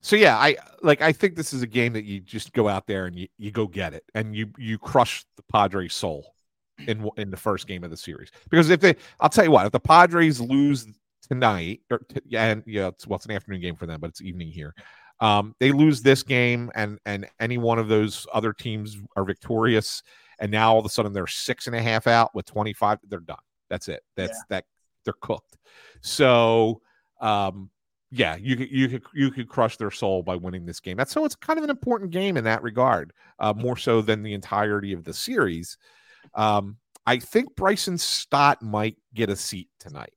so 0.01 0.15
yeah, 0.15 0.37
I 0.37 0.57
like 0.81 1.01
I 1.01 1.11
think 1.11 1.35
this 1.35 1.53
is 1.53 1.61
a 1.61 1.67
game 1.67 1.93
that 1.93 2.05
you 2.05 2.19
just 2.19 2.53
go 2.53 2.67
out 2.67 2.87
there 2.87 3.05
and 3.05 3.17
you, 3.17 3.27
you 3.37 3.51
go 3.51 3.67
get 3.67 3.93
it 3.93 4.05
and 4.15 4.35
you 4.35 4.51
you 4.57 4.77
crush 4.77 5.25
the 5.35 5.43
Padres 5.51 5.93
soul 5.93 6.33
in 6.79 7.09
in 7.17 7.29
the 7.29 7.37
first 7.37 7.67
game 7.67 7.83
of 7.83 7.89
the 7.89 7.97
series. 7.97 8.31
Because 8.49 8.69
if 8.69 8.79
they 8.79 8.95
I'll 9.19 9.29
tell 9.29 9.43
you 9.43 9.51
what, 9.51 9.65
if 9.65 9.71
the 9.71 9.79
Padres 9.79 10.39
lose 10.39 10.87
tonight 11.29 11.81
or 11.91 11.99
t- 11.99 12.35
and 12.35 12.63
yeah, 12.65 12.87
it's 12.87 13.07
well 13.07 13.17
it's 13.17 13.25
an 13.25 13.31
afternoon 13.31 13.61
game 13.61 13.75
for 13.75 13.85
them, 13.85 13.99
but 13.99 14.09
it's 14.09 14.21
evening 14.21 14.49
here. 14.49 14.73
Um, 15.19 15.55
they 15.59 15.71
lose 15.71 16.01
this 16.01 16.23
game 16.23 16.71
and 16.75 16.99
and 17.05 17.27
any 17.39 17.57
one 17.57 17.79
of 17.79 17.87
those 17.87 18.27
other 18.33 18.53
teams 18.53 18.97
are 19.15 19.25
victorious 19.25 20.03
and 20.39 20.51
now 20.51 20.73
all 20.73 20.79
of 20.79 20.85
a 20.85 20.89
sudden 20.89 21.13
they're 21.13 21.27
six 21.27 21.67
and 21.67 21.75
a 21.75 21.81
half 21.81 22.05
out 22.05 22.35
with 22.35 22.45
25 22.45 22.99
they're 23.09 23.19
done. 23.19 23.37
That's 23.69 23.87
it. 23.87 24.03
That's 24.15 24.37
yeah. 24.37 24.43
that 24.49 24.65
they're 25.05 25.15
cooked. 25.19 25.57
So 26.01 26.81
um 27.19 27.71
yeah 28.11 28.35
you 28.35 28.55
could 28.55 28.71
you 28.71 28.87
could 28.87 29.03
you 29.13 29.31
could 29.31 29.49
crush 29.49 29.77
their 29.77 29.91
soul 29.91 30.21
by 30.21 30.35
winning 30.35 30.65
this 30.65 30.79
game. 30.79 30.97
That's 30.97 31.11
so 31.11 31.25
it's 31.25 31.35
kind 31.35 31.57
of 31.57 31.63
an 31.63 31.71
important 31.71 32.11
game 32.11 32.37
in 32.37 32.43
that 32.43 32.61
regard 32.61 33.11
uh, 33.39 33.53
more 33.53 33.77
so 33.77 34.01
than 34.01 34.21
the 34.21 34.33
entirety 34.33 34.93
of 34.93 35.03
the 35.03 35.13
series. 35.13 35.77
Um 36.35 36.77
i 37.07 37.17
think 37.17 37.55
bryson 37.55 37.97
stott 37.97 38.61
might 38.61 38.97
get 39.13 39.29
a 39.29 39.35
seat 39.35 39.69
tonight 39.79 40.13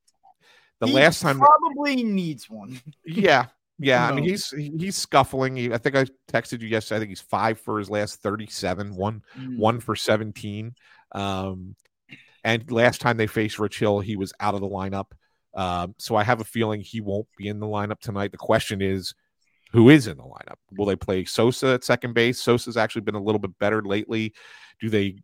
the 0.81 0.87
he 0.87 0.93
last 0.93 1.21
time 1.21 1.39
probably 1.39 2.03
needs 2.03 2.49
one 2.49 2.77
yeah 3.05 3.45
yeah, 3.83 4.07
I 4.07 4.11
mean 4.13 4.25
he's 4.25 4.51
he's 4.51 4.95
scuffling. 4.95 5.55
He, 5.55 5.73
I 5.73 5.79
think 5.79 5.95
I 5.95 6.05
texted 6.31 6.61
you 6.61 6.67
yesterday. 6.67 6.97
I 6.97 6.99
think 6.99 7.09
he's 7.09 7.21
five 7.21 7.59
for 7.59 7.79
his 7.79 7.89
last 7.89 8.21
thirty-seven, 8.21 8.95
one 8.95 9.23
mm. 9.35 9.57
one 9.57 9.79
for 9.79 9.95
seventeen. 9.95 10.75
Um, 11.13 11.75
and 12.43 12.71
last 12.71 13.01
time 13.01 13.17
they 13.17 13.25
faced 13.25 13.57
Rich 13.57 13.79
Hill, 13.79 13.99
he 13.99 14.15
was 14.15 14.33
out 14.39 14.53
of 14.53 14.61
the 14.61 14.67
lineup. 14.67 15.07
Um, 15.55 15.95
so 15.97 16.15
I 16.15 16.23
have 16.23 16.41
a 16.41 16.45
feeling 16.45 16.81
he 16.81 17.01
won't 17.01 17.27
be 17.37 17.47
in 17.47 17.59
the 17.59 17.65
lineup 17.65 17.99
tonight. 17.99 18.31
The 18.31 18.37
question 18.37 18.83
is, 18.83 19.15
who 19.71 19.89
is 19.89 20.05
in 20.05 20.17
the 20.17 20.23
lineup? 20.23 20.57
Will 20.77 20.85
they 20.85 20.95
play 20.95 21.25
Sosa 21.25 21.69
at 21.69 21.83
second 21.83 22.13
base? 22.13 22.39
Sosa's 22.39 22.77
actually 22.77 23.01
been 23.01 23.15
a 23.15 23.21
little 23.21 23.39
bit 23.39 23.57
better 23.57 23.81
lately. 23.81 24.33
Do 24.79 24.89
they 24.89 25.15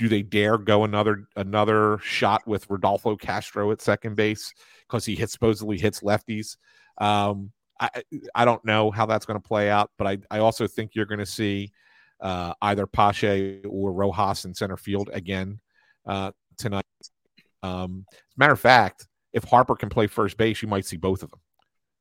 do 0.00 0.08
they 0.08 0.22
dare 0.22 0.56
go 0.56 0.84
another 0.84 1.28
another 1.36 1.98
shot 1.98 2.46
with 2.46 2.68
Rodolfo 2.70 3.16
Castro 3.16 3.70
at 3.70 3.82
second 3.82 4.16
base 4.16 4.52
because 4.88 5.04
he 5.04 5.14
supposedly 5.26 5.78
hits 5.78 6.00
lefties? 6.00 6.56
Um, 6.98 7.52
I 7.78 7.90
I 8.34 8.44
don't 8.46 8.64
know 8.64 8.90
how 8.90 9.04
that's 9.04 9.26
going 9.26 9.38
to 9.38 9.46
play 9.46 9.68
out, 9.68 9.90
but 9.98 10.06
I 10.06 10.18
I 10.30 10.38
also 10.38 10.66
think 10.66 10.94
you're 10.94 11.04
going 11.04 11.18
to 11.18 11.26
see 11.26 11.70
uh, 12.20 12.54
either 12.62 12.86
Pache 12.86 13.60
or 13.68 13.92
Rojas 13.92 14.46
in 14.46 14.54
center 14.54 14.78
field 14.78 15.10
again 15.12 15.60
uh, 16.06 16.32
tonight. 16.56 16.84
Um, 17.62 18.06
as 18.10 18.16
a 18.36 18.38
matter 18.38 18.54
of 18.54 18.60
fact, 18.60 19.06
if 19.34 19.44
Harper 19.44 19.76
can 19.76 19.90
play 19.90 20.06
first 20.06 20.38
base, 20.38 20.62
you 20.62 20.68
might 20.68 20.86
see 20.86 20.96
both 20.96 21.22
of 21.22 21.30
them 21.30 21.40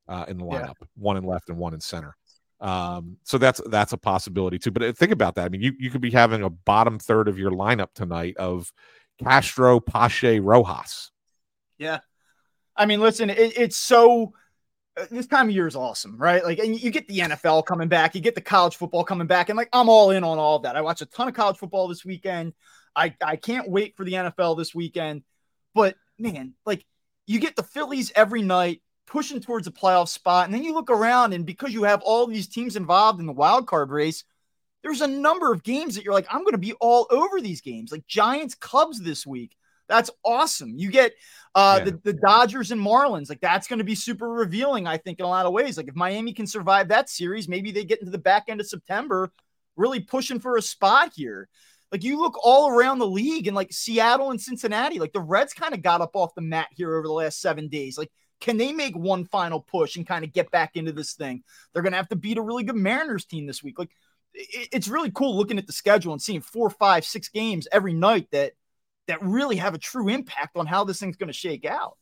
uh, 0.08 0.26
in 0.30 0.38
the 0.38 0.45
lineup, 0.45 0.76
yeah. 0.80 0.88
one 0.95 1.18
in 1.18 1.26
left 1.26 1.50
and 1.50 1.58
one 1.58 1.74
in 1.74 1.82
center. 1.82 2.16
Um, 2.62 3.18
so 3.24 3.38
that's 3.38 3.62
that's 3.68 3.93
a 3.93 3.97
possibility 3.97 4.60
too. 4.60 4.72
But 4.72 4.84
uh, 4.84 4.93
think 4.93 5.12
about 5.12 5.36
that. 5.36 5.45
I 5.45 5.49
mean, 5.49 5.62
you 5.62 5.74
you 5.80 5.89
could 5.89 6.01
be 6.01 6.12
having 6.12 6.43
a 6.43 6.49
bottom 6.49 6.99
third 6.99 7.28
of 7.28 7.39
your 7.39 7.51
lineup 7.51 7.93
tonight 7.93 8.36
of 8.38 8.72
Castro, 9.24 9.80
Pache, 9.80 10.39
Rojas. 10.39 11.12
Yeah, 11.78 11.99
I 12.76 12.86
mean, 12.86 12.99
listen, 12.99 13.30
it, 13.30 13.57
it's 13.57 13.78
so 13.78 14.34
uh, 14.97 15.05
this 15.10 15.28
time 15.28 15.49
of 15.49 15.55
year 15.55 15.68
is 15.68 15.76
awesome, 15.76 16.18
right? 16.18 16.43
Like, 16.43 16.60
and 16.60 16.80
you 16.80 16.91
get 16.91 17.07
the 17.07 17.20
NFL 17.20 17.66
coming 17.66 17.88
back, 17.88 18.16
you 18.16 18.22
get 18.22 18.36
the 18.36 18.41
college 18.41 18.76
football 18.76 19.03
coming 19.03 19.28
back, 19.28 19.49
and 19.49 19.57
like 19.57 19.70
I'm 19.72 19.88
all 19.88 20.12
in 20.12 20.24
on 20.24 20.38
all 20.38 20.57
of 20.57 20.64
that. 20.64 20.76
I 20.76 20.82
watch 20.82 21.01
a 21.01 21.05
ton 21.05 21.28
of 21.28 21.34
college 21.34 21.57
football 21.57 21.88
this 21.88 22.03
weekend. 22.03 22.53
I 22.95 23.16
I 23.24 23.38
can't 23.38 23.70
wait 23.70 23.95
for 23.95 24.03
the 24.03 24.14
NFL 24.14 24.57
this 24.57 24.76
weekend. 24.76 25.24
But 25.74 25.95
man, 26.18 26.55
like 26.66 26.86
you 27.26 27.39
get 27.39 27.55
the 27.55 27.64
Phillies 27.64 28.12
every 28.16 28.41
night 28.41 28.82
pushing 29.10 29.41
towards 29.41 29.68
a 29.68 29.72
playoff 29.72 30.07
spot, 30.07 30.45
and 30.45 30.53
then 30.53 30.64
you 30.64 30.74
look 30.74 30.89
around, 30.89 31.34
and 31.34 31.45
because 31.45 31.74
you 31.74 31.84
have 31.84 32.01
all 32.01 32.28
these 32.28 32.47
teams 32.47 32.76
involved 32.76 33.20
in 33.20 33.26
the 33.26 33.34
wild 33.34 33.68
card 33.68 33.89
race, 33.89 34.24
there's 34.84 35.01
a 35.01 35.07
number 35.07 35.51
of 35.51 35.64
games 35.64 35.95
that 35.95 36.03
you're 36.03 36.14
like, 36.14 36.28
I'm 36.32 36.41
going 36.41 36.53
to 36.53 36.57
be 36.57 36.74
all 36.74 37.07
over 37.10 37.41
these 37.41 37.62
games, 37.62 37.91
like 37.91 38.07
Giants 38.07 38.55
Cubs 38.55 39.01
this 39.01 39.26
week. 39.26 39.55
That's 39.89 40.12
awesome. 40.24 40.76
You 40.78 40.91
get 40.91 41.14
uh, 41.55 41.78
yeah. 41.80 41.86
the, 41.86 41.99
the 42.03 42.14
Dodgers 42.14 42.72
and 42.72 42.80
Marlins. 42.80 43.28
Like 43.28 43.41
that's 43.41 43.68
going 43.68 43.80
to 43.80 43.86
be 43.86 43.95
super 43.95 44.30
revealing, 44.30 44.86
I 44.86 44.97
think, 44.97 45.20
in 45.20 45.26
a 45.26 45.30
lot 45.30 45.47
of 45.47 45.51
ways. 45.51 45.78
Like 45.78 45.88
if 45.88 45.95
Miami 45.95 46.32
can 46.32 46.45
survive 46.45 46.89
that 46.89 47.10
series, 47.10 47.47
maybe 47.47 47.72
they 47.72 47.84
get 47.84 47.99
into 47.99 48.12
the 48.12 48.20
back 48.20 48.45
end 48.47 48.62
of 48.62 48.68
September, 48.68 49.32
really 49.76 49.99
pushing 49.99 50.39
for 50.39 50.57
a 50.57 50.62
spot 50.62 51.12
here. 51.16 51.49
Like 51.91 52.03
you 52.03 52.20
look 52.20 52.38
all 52.43 52.70
around 52.70 52.99
the 52.99 53.07
league 53.07 53.47
and 53.47 53.55
like 53.55 53.74
Seattle 53.74 54.30
and 54.30 54.39
Cincinnati, 54.39 54.99
like 54.99 55.12
the 55.12 55.20
Reds 55.20 55.53
kind 55.53 55.74
of 55.74 55.82
got 55.82 56.01
up 56.01 56.16
off 56.16 56.36
the 56.36 56.41
mat 56.41 56.68
here 56.72 56.95
over 56.95 57.07
the 57.07 57.14
last 57.14 57.41
seven 57.41 57.68
days. 57.68 57.97
Like, 57.97 58.12
can 58.40 58.58
they 58.58 58.72
make 58.72 58.96
one 58.96 59.26
final 59.26 59.60
push 59.60 59.96
and 59.96 60.08
kind 60.08 60.24
of 60.24 60.34
get 60.34 60.52
back 60.52 60.76
into 60.76 60.92
this 60.92 61.14
thing? 61.14 61.44
They're 61.74 61.84
going 61.84 61.94
to 61.94 61.98
have 61.98 62.10
to 62.10 62.16
beat 62.16 62.38
a 62.38 62.42
really 62.42 62.64
good 62.64 62.76
Mariners 62.76 63.26
team 63.26 63.46
this 63.46 63.64
week. 63.64 63.78
Like, 63.78 63.90
it's 64.34 64.88
really 64.88 65.12
cool 65.12 65.36
looking 65.36 65.58
at 65.58 65.68
the 65.68 65.74
schedule 65.74 66.14
and 66.14 66.22
seeing 66.22 66.42
four, 66.42 66.70
five, 66.70 67.04
six 67.04 67.30
games 67.30 67.68
every 67.72 67.94
night 67.94 68.28
that 68.32 68.54
that 69.08 69.22
really 69.24 69.56
have 69.56 69.74
a 69.74 69.80
true 69.80 70.08
impact 70.08 70.56
on 70.56 70.68
how 70.68 70.84
this 70.84 71.00
thing's 71.00 71.18
going 71.18 71.28
to 71.28 71.34
shake 71.34 71.66
out. 71.66 71.98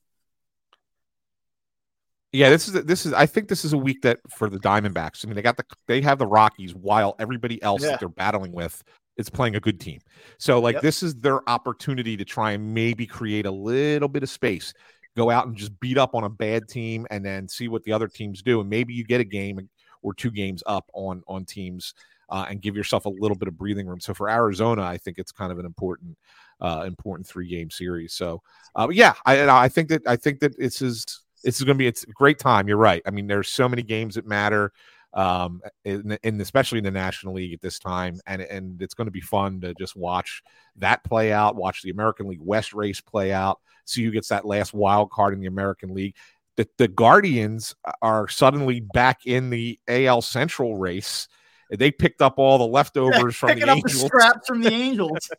Yeah, 2.33 2.49
this 2.49 2.67
is 2.67 2.73
this 2.83 3.05
is 3.05 3.13
I 3.13 3.25
think 3.25 3.47
this 3.47 3.63
is 3.63 3.71
a 3.71 3.77
week 3.77 4.01
that 4.01 4.19
for 4.29 4.49
the 4.49 4.59
Diamondbacks. 4.59 5.23
I 5.23 5.27
mean, 5.27 5.35
they 5.35 5.41
got 5.41 5.57
the 5.57 5.63
they 5.87 6.01
have 6.01 6.19
the 6.19 6.27
Rockies 6.27 6.75
while 6.75 7.15
everybody 7.17 7.61
else 7.63 7.81
yeah. 7.81 7.91
that 7.91 7.99
they're 8.01 8.09
battling 8.09 8.51
with 8.51 8.83
is 9.17 9.29
playing 9.29 9.55
a 9.55 9.59
good 9.59 9.79
team. 9.79 9.99
So 10.37 10.59
like 10.59 10.73
yep. 10.73 10.83
this 10.83 11.01
is 11.01 11.15
their 11.15 11.47
opportunity 11.49 12.17
to 12.17 12.25
try 12.25 12.51
and 12.51 12.73
maybe 12.73 13.07
create 13.07 13.45
a 13.45 13.51
little 13.51 14.09
bit 14.09 14.23
of 14.23 14.29
space. 14.29 14.73
Go 15.17 15.29
out 15.29 15.47
and 15.47 15.57
just 15.57 15.77
beat 15.81 15.97
up 15.97 16.15
on 16.15 16.23
a 16.23 16.29
bad 16.29 16.69
team 16.69 17.05
and 17.09 17.25
then 17.25 17.49
see 17.49 17.67
what 17.67 17.83
the 17.83 17.91
other 17.91 18.07
teams 18.07 18.41
do 18.41 18.61
and 18.61 18.69
maybe 18.69 18.93
you 18.93 19.03
get 19.03 19.19
a 19.19 19.25
game 19.25 19.67
or 20.03 20.13
two 20.13 20.31
games 20.31 20.63
up 20.65 20.89
on 20.93 21.23
on 21.27 21.43
teams 21.43 21.93
uh, 22.29 22.45
and 22.49 22.61
give 22.61 22.75
yourself 22.75 23.05
a 23.05 23.09
little 23.09 23.37
bit 23.37 23.47
of 23.47 23.57
breathing 23.57 23.87
room. 23.87 23.99
So 23.99 24.13
for 24.13 24.29
Arizona, 24.29 24.83
I 24.83 24.97
think 24.97 25.17
it's 25.17 25.31
kind 25.31 25.51
of 25.51 25.59
an 25.59 25.65
important 25.65 26.17
uh, 26.59 26.83
important 26.85 27.27
three 27.27 27.47
game 27.47 27.69
series. 27.69 28.13
So, 28.13 28.41
uh, 28.75 28.87
yeah, 28.91 29.13
I 29.25 29.47
I 29.47 29.69
think 29.69 29.89
that 29.89 30.07
I 30.07 30.15
think 30.15 30.39
that 30.39 30.57
this 30.57 30.81
is 30.81 31.05
this 31.43 31.57
is 31.57 31.63
going 31.63 31.75
to 31.75 31.79
be 31.79 31.87
it's 31.87 32.03
a 32.03 32.11
great 32.11 32.39
time. 32.39 32.67
You're 32.67 32.77
right. 32.77 33.01
I 33.05 33.11
mean, 33.11 33.27
there's 33.27 33.49
so 33.49 33.69
many 33.69 33.83
games 33.83 34.15
that 34.15 34.27
matter, 34.27 34.71
um, 35.13 35.61
in, 35.85 36.17
in 36.23 36.39
especially 36.41 36.77
in 36.79 36.83
the 36.83 36.91
National 36.91 37.33
League 37.33 37.53
at 37.53 37.61
this 37.61 37.79
time, 37.79 38.19
and 38.25 38.41
and 38.41 38.81
it's 38.81 38.93
going 38.93 39.07
to 39.07 39.11
be 39.11 39.21
fun 39.21 39.61
to 39.61 39.73
just 39.75 39.95
watch 39.95 40.41
that 40.77 41.03
play 41.03 41.31
out, 41.31 41.55
watch 41.55 41.81
the 41.81 41.89
American 41.89 42.27
League 42.27 42.41
West 42.41 42.73
race 42.73 43.01
play 43.01 43.31
out, 43.31 43.59
see 43.85 44.03
who 44.03 44.11
gets 44.11 44.27
that 44.29 44.45
last 44.45 44.73
wild 44.73 45.09
card 45.09 45.33
in 45.33 45.39
the 45.39 45.47
American 45.47 45.93
League. 45.93 46.15
The, 46.55 46.67
the 46.77 46.87
Guardians 46.87 47.75
are 48.01 48.27
suddenly 48.27 48.79
back 48.79 49.25
in 49.25 49.49
the 49.49 49.79
AL 49.87 50.23
Central 50.23 50.75
race. 50.75 51.27
They 51.69 51.91
picked 51.91 52.21
up 52.21 52.35
all 52.37 52.57
the 52.57 52.67
leftovers 52.67 53.35
from 53.35 53.59
the 53.59 53.69
Angels. 53.69 54.01
The 54.01 54.07
scraps 54.07 54.47
from 54.47 54.61
the 54.61 54.73
Angels. 54.73 55.29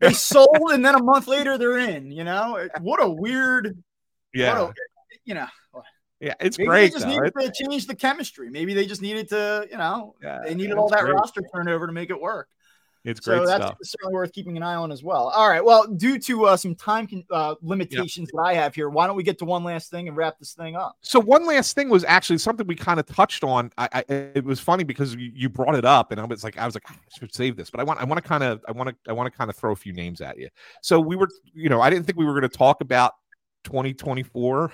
they 0.00 0.12
sold 0.12 0.70
and 0.72 0.84
then 0.84 0.94
a 0.94 1.02
month 1.02 1.26
later 1.26 1.58
they're 1.58 1.78
in. 1.78 2.12
You 2.12 2.24
know, 2.24 2.68
what 2.80 3.02
a 3.02 3.08
weird. 3.08 3.82
Yeah. 4.32 4.68
A, 4.68 4.72
you 5.24 5.34
know. 5.34 5.46
Yeah, 6.22 6.34
it's 6.38 6.56
Maybe 6.56 6.68
great. 6.68 6.80
They 6.80 6.90
just 6.90 7.04
though. 7.04 7.10
needed 7.10 7.34
to 7.36 7.52
change 7.52 7.88
the 7.88 7.96
chemistry. 7.96 8.48
Maybe 8.48 8.74
they 8.74 8.86
just 8.86 9.02
needed 9.02 9.28
to, 9.30 9.66
you 9.68 9.76
know, 9.76 10.14
yeah, 10.22 10.38
they 10.44 10.54
needed 10.54 10.74
all 10.78 10.88
that 10.90 11.00
great. 11.00 11.14
roster 11.14 11.42
turnover 11.52 11.88
to 11.88 11.92
make 11.92 12.10
it 12.10 12.20
work. 12.20 12.48
It's 13.04 13.18
great 13.18 13.38
so 13.38 13.46
that's 13.46 13.64
stuff. 13.64 13.78
certainly 13.82 14.14
worth 14.14 14.32
keeping 14.32 14.56
an 14.56 14.62
eye 14.62 14.76
on 14.76 14.92
as 14.92 15.02
well. 15.02 15.30
All 15.30 15.48
right. 15.48 15.64
Well, 15.64 15.88
due 15.88 16.20
to 16.20 16.44
uh, 16.44 16.56
some 16.56 16.76
time 16.76 17.08
uh, 17.32 17.56
limitations 17.60 18.30
yep. 18.32 18.36
that 18.36 18.42
I 18.42 18.54
have 18.54 18.76
here, 18.76 18.88
why 18.88 19.08
don't 19.08 19.16
we 19.16 19.24
get 19.24 19.40
to 19.40 19.44
one 19.44 19.64
last 19.64 19.90
thing 19.90 20.06
and 20.06 20.16
wrap 20.16 20.38
this 20.38 20.52
thing 20.52 20.76
up? 20.76 20.96
So 21.00 21.18
one 21.18 21.44
last 21.44 21.74
thing 21.74 21.88
was 21.88 22.04
actually 22.04 22.38
something 22.38 22.64
we 22.68 22.76
kind 22.76 23.00
of 23.00 23.06
touched 23.06 23.42
on. 23.42 23.72
I, 23.76 23.88
I, 23.92 24.04
it 24.12 24.44
was 24.44 24.60
funny 24.60 24.84
because 24.84 25.16
you, 25.16 25.32
you 25.34 25.48
brought 25.48 25.74
it 25.74 25.84
up, 25.84 26.12
and 26.12 26.20
I 26.20 26.24
was 26.24 26.44
like, 26.44 26.56
I 26.56 26.64
was 26.64 26.76
like, 26.76 26.84
ah, 26.88 26.94
I 26.94 27.18
should 27.18 27.34
save 27.34 27.56
this, 27.56 27.70
but 27.70 27.80
I 27.80 27.82
want, 27.82 28.00
I 28.00 28.04
want 28.04 28.22
to 28.22 28.28
kind 28.28 28.44
of, 28.44 28.64
I 28.68 28.70
want 28.70 28.90
to, 28.90 29.10
I 29.10 29.12
want 29.12 29.32
to 29.32 29.36
kind 29.36 29.50
of 29.50 29.56
throw 29.56 29.72
a 29.72 29.76
few 29.76 29.92
names 29.92 30.20
at 30.20 30.38
you. 30.38 30.48
So 30.82 31.00
we 31.00 31.16
were, 31.16 31.28
you 31.52 31.70
know, 31.70 31.80
I 31.80 31.90
didn't 31.90 32.06
think 32.06 32.16
we 32.16 32.24
were 32.24 32.38
going 32.38 32.48
to 32.48 32.56
talk 32.56 32.82
about 32.82 33.14
2024 33.64 34.72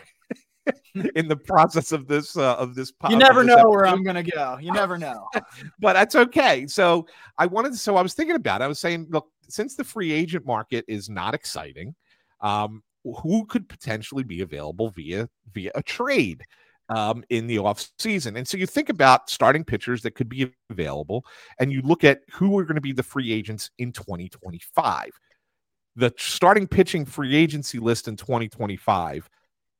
in 1.14 1.28
the 1.28 1.36
process 1.36 1.92
of 1.92 2.06
this 2.06 2.36
uh, 2.36 2.56
of 2.56 2.74
this. 2.74 2.92
You 3.08 3.16
never 3.16 3.44
know 3.44 3.54
episode. 3.54 3.70
where 3.70 3.86
I'm 3.86 4.02
going 4.02 4.22
to 4.22 4.30
go. 4.30 4.58
You 4.60 4.72
never 4.72 4.98
know. 4.98 5.28
but 5.80 5.94
that's 5.94 6.14
okay. 6.14 6.66
So 6.66 7.06
I 7.36 7.46
wanted. 7.46 7.76
So 7.76 7.96
I 7.96 8.02
was 8.02 8.14
thinking 8.14 8.36
about. 8.36 8.60
It. 8.60 8.64
I 8.64 8.68
was 8.68 8.78
saying, 8.78 9.06
look, 9.10 9.28
since 9.48 9.74
the 9.74 9.84
free 9.84 10.12
agent 10.12 10.46
market 10.46 10.84
is 10.88 11.08
not 11.08 11.34
exciting, 11.34 11.94
um, 12.40 12.82
who 13.22 13.46
could 13.46 13.68
potentially 13.68 14.24
be 14.24 14.42
available 14.42 14.90
via 14.90 15.28
via 15.52 15.70
a 15.74 15.82
trade? 15.82 16.42
Um, 16.90 17.22
in 17.28 17.46
the 17.46 17.58
off 17.58 17.86
season. 17.98 18.38
And 18.38 18.48
so 18.48 18.56
you 18.56 18.64
think 18.64 18.88
about 18.88 19.28
starting 19.28 19.62
pitchers 19.62 20.00
that 20.00 20.12
could 20.12 20.30
be 20.30 20.50
available, 20.70 21.22
and 21.60 21.70
you 21.70 21.82
look 21.82 22.02
at 22.02 22.20
who 22.32 22.58
are 22.58 22.64
going 22.64 22.76
to 22.76 22.80
be 22.80 22.92
the 22.92 23.02
free 23.02 23.30
agents 23.30 23.70
in 23.76 23.92
2025. 23.92 25.10
The 25.96 26.14
starting 26.16 26.66
pitching 26.66 27.04
free 27.04 27.36
agency 27.36 27.78
list 27.78 28.08
in 28.08 28.16
2025 28.16 29.28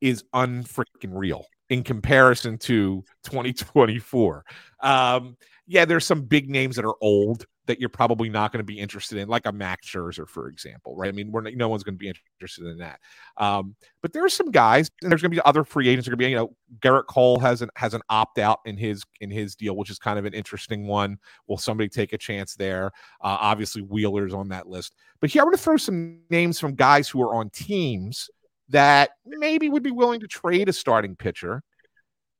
is 0.01 0.23
unfreaking 0.33 1.13
real 1.13 1.45
in 1.69 1.83
comparison 1.83 2.57
to 2.57 3.03
2024. 3.23 4.43
Um, 4.81 5.37
yeah, 5.67 5.85
there's 5.85 6.05
some 6.05 6.23
big 6.23 6.49
names 6.49 6.75
that 6.75 6.85
are 6.85 6.95
old 7.01 7.45
that 7.69 7.79
you're 7.79 7.87
probably 7.87 8.29
not 8.29 8.51
going 8.51 8.57
to 8.59 8.63
be 8.63 8.79
interested 8.79 9.19
in, 9.19 9.27
like 9.27 9.45
a 9.45 9.51
Max 9.51 9.87
Scherzer, 9.87 10.27
for 10.27 10.47
example, 10.47 10.95
right? 10.95 11.07
I 11.07 11.11
mean, 11.11 11.31
we're 11.31 11.41
not, 11.41 11.53
no 11.53 11.69
one's 11.69 11.83
going 11.83 11.93
to 11.93 11.99
be 11.99 12.11
interested 12.39 12.65
in 12.65 12.79
that. 12.79 12.99
Um, 13.37 13.75
but 14.01 14.11
there 14.11 14.25
are 14.25 14.29
some 14.29 14.49
guys, 14.49 14.89
and 15.03 15.11
there's 15.11 15.21
going 15.21 15.29
to 15.29 15.35
be 15.35 15.41
other 15.45 15.63
free 15.63 15.87
agents. 15.87 16.07
Are 16.07 16.11
going 16.11 16.17
to 16.17 16.25
be, 16.25 16.31
you 16.31 16.35
know, 16.35 16.55
Gerrit 16.79 17.05
Cole 17.05 17.39
has 17.39 17.61
an 17.61 17.69
has 17.75 17.93
an 17.93 18.01
opt 18.09 18.39
out 18.39 18.57
in 18.65 18.75
his 18.75 19.03
in 19.21 19.29
his 19.29 19.55
deal, 19.55 19.75
which 19.75 19.91
is 19.91 19.99
kind 19.99 20.17
of 20.17 20.25
an 20.25 20.33
interesting 20.33 20.87
one. 20.87 21.19
Will 21.47 21.59
somebody 21.59 21.89
take 21.89 22.11
a 22.11 22.17
chance 22.17 22.55
there? 22.55 22.87
Uh, 23.21 23.37
obviously, 23.39 23.83
Wheeler's 23.83 24.33
on 24.33 24.49
that 24.49 24.67
list. 24.67 24.95
But 25.19 25.29
here, 25.29 25.43
I'm 25.43 25.45
going 25.45 25.57
to 25.57 25.61
throw 25.61 25.77
some 25.77 26.21
names 26.31 26.59
from 26.59 26.73
guys 26.73 27.07
who 27.07 27.21
are 27.21 27.35
on 27.35 27.51
teams 27.51 28.31
that 28.69 29.11
maybe 29.25 29.69
would 29.69 29.83
be 29.83 29.91
willing 29.91 30.19
to 30.19 30.27
trade 30.27 30.69
a 30.69 30.73
starting 30.73 31.15
pitcher 31.15 31.63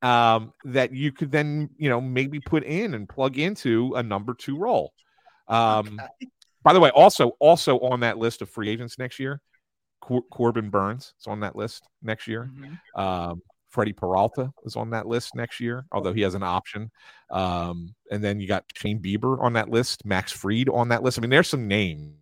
um, 0.02 0.54
that 0.64 0.94
you 0.94 1.12
could 1.12 1.32
then, 1.32 1.70
you 1.78 1.90
know, 1.90 2.00
maybe 2.00 2.40
put 2.40 2.64
in 2.64 2.94
and 2.94 3.10
plug 3.10 3.38
into 3.38 3.94
a 3.96 4.04
number 4.04 4.34
two 4.34 4.58
role. 4.58 4.94
Um, 5.48 6.00
okay. 6.00 6.30
By 6.64 6.74
the 6.74 6.80
way, 6.80 6.90
also 6.92 7.30
also 7.40 7.80
on 7.80 8.02
that 8.02 8.18
list 8.18 8.42
of 8.42 8.50
free 8.50 8.70
agents 8.70 9.00
next 9.00 9.20
year, 9.20 9.42
Cor- 10.02 10.26
Corbin 10.32 10.70
Burnes 10.70 11.14
is 11.20 11.28
on 11.28 11.40
that 11.42 11.56
list 11.56 11.88
next 12.02 12.28
year. 12.28 12.50
Mm-hmm. 12.54 13.02
Um, 13.02 13.42
Freddie 13.70 13.94
Peralta 13.94 14.52
is 14.66 14.76
on 14.76 14.90
that 14.92 15.08
list 15.08 15.36
next 15.36 15.60
year, 15.60 15.86
although 15.92 16.14
he 16.14 16.22
has 16.22 16.34
an 16.36 16.44
option. 16.44 16.92
Um, 17.30 17.94
and 18.12 18.24
then 18.24 18.40
you 18.40 18.48
got 18.48 18.66
Shane 18.76 19.00
Bieber 19.00 19.42
on 19.42 19.54
that 19.54 19.70
list, 19.70 20.06
Max 20.06 20.32
Fried 20.32 20.70
on 20.70 20.90
that 20.90 21.04
list. 21.04 21.20
I 21.20 21.22
mean, 21.22 21.30
there's 21.30 21.48
some 21.48 21.68
names 21.68 22.16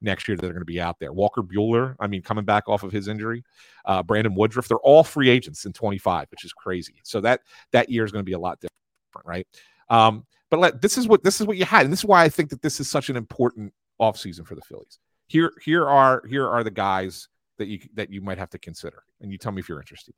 next 0.00 0.28
year 0.28 0.36
that 0.36 0.44
are 0.44 0.52
going 0.52 0.60
to 0.60 0.64
be 0.64 0.80
out 0.80 0.98
there. 0.98 1.12
Walker 1.12 1.42
Buehler, 1.42 1.96
I 1.98 2.06
mean, 2.06 2.22
coming 2.22 2.44
back 2.44 2.68
off 2.68 2.82
of 2.82 2.92
his 2.92 3.08
injury, 3.08 3.44
uh, 3.84 4.02
Brandon 4.02 4.34
Woodruff, 4.34 4.68
they're 4.68 4.78
all 4.78 5.04
free 5.04 5.28
agents 5.28 5.64
in 5.64 5.72
25, 5.72 6.28
which 6.30 6.44
is 6.44 6.52
crazy. 6.52 7.00
So 7.02 7.20
that 7.22 7.40
that 7.72 7.88
year 7.88 8.04
is 8.04 8.12
going 8.12 8.24
to 8.24 8.28
be 8.28 8.34
a 8.34 8.38
lot 8.38 8.60
different, 8.60 9.26
right? 9.26 9.46
Um, 9.88 10.26
but 10.50 10.60
let, 10.60 10.80
this 10.80 10.96
is 10.98 11.08
what 11.08 11.24
this 11.24 11.40
is 11.40 11.46
what 11.46 11.56
you 11.56 11.64
had, 11.64 11.84
and 11.84 11.92
this 11.92 12.00
is 12.00 12.04
why 12.04 12.22
I 12.22 12.28
think 12.28 12.50
that 12.50 12.62
this 12.62 12.80
is 12.80 12.88
such 12.88 13.08
an 13.08 13.16
important 13.16 13.72
offseason 14.00 14.46
for 14.46 14.54
the 14.54 14.60
Phillies. 14.62 14.98
Here, 15.28 15.52
here 15.62 15.88
are 15.88 16.22
here 16.28 16.48
are 16.48 16.62
the 16.62 16.70
guys 16.70 17.28
that 17.58 17.66
you 17.66 17.80
that 17.94 18.10
you 18.10 18.20
might 18.20 18.38
have 18.38 18.50
to 18.50 18.58
consider, 18.58 19.02
and 19.20 19.32
you 19.32 19.38
tell 19.38 19.52
me 19.52 19.60
if 19.60 19.68
you're 19.68 19.80
interested. 19.80 20.14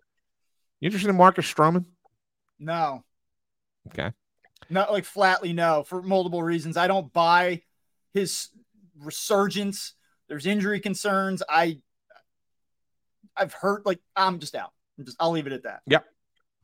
You 0.81 0.87
interested 0.87 1.11
in 1.11 1.17
Marcus 1.17 1.53
Stroman? 1.53 1.87
No. 2.59 3.05
Okay. 3.89 4.13
Not 4.71 4.93
like 4.93 5.05
flatly 5.05 5.53
no 5.53 5.83
for 5.83 6.03
multiple 6.03 6.43
reasons. 6.43 6.77
I 6.77 6.89
don't 6.89 7.13
buy 7.13 7.63
his 8.13 8.49
resurgence. 9.03 9.95
There's 10.29 10.47
injury 10.47 10.81
concerns. 10.81 11.43
I 11.49 11.81
I've 13.37 13.53
heard 13.53 13.83
like 13.85 14.01
I'm 14.17 14.39
just 14.39 14.55
out. 14.55 14.73
I'm 14.99 15.05
just 15.05 15.17
I'll 15.21 15.31
leave 15.31 15.47
it 15.47 15.53
at 15.53 15.63
that. 15.65 15.81
Yep. 15.87 16.05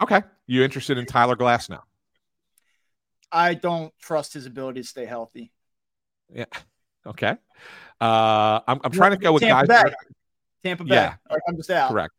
Okay. 0.03 0.23
You 0.47 0.63
interested 0.63 0.99
in 0.99 1.07
Tyler 1.07 1.37
Glasnow? 1.37 1.81
I 3.31 3.55
don't 3.55 3.93
trust 4.01 4.35
his 4.35 4.47
ability 4.47 4.83
to 4.83 4.87
stay 4.87 5.07
healthy. 5.07 5.53
Yeah. 6.33 6.45
Okay. 7.07 7.37
Uh, 8.01 8.61
I'm, 8.67 8.81
I'm 8.83 8.91
trying 8.91 9.13
to 9.13 9.17
go 9.17 9.33
with 9.33 9.43
Tampa 9.43 9.67
guys. 9.67 9.85
Bay. 9.85 9.95
Tampa 10.63 10.85
Bay. 10.85 10.95
Yeah. 10.95 11.15
I'm 11.49 11.57
just 11.57 11.71
out. 11.71 11.91
Correct. 11.91 12.13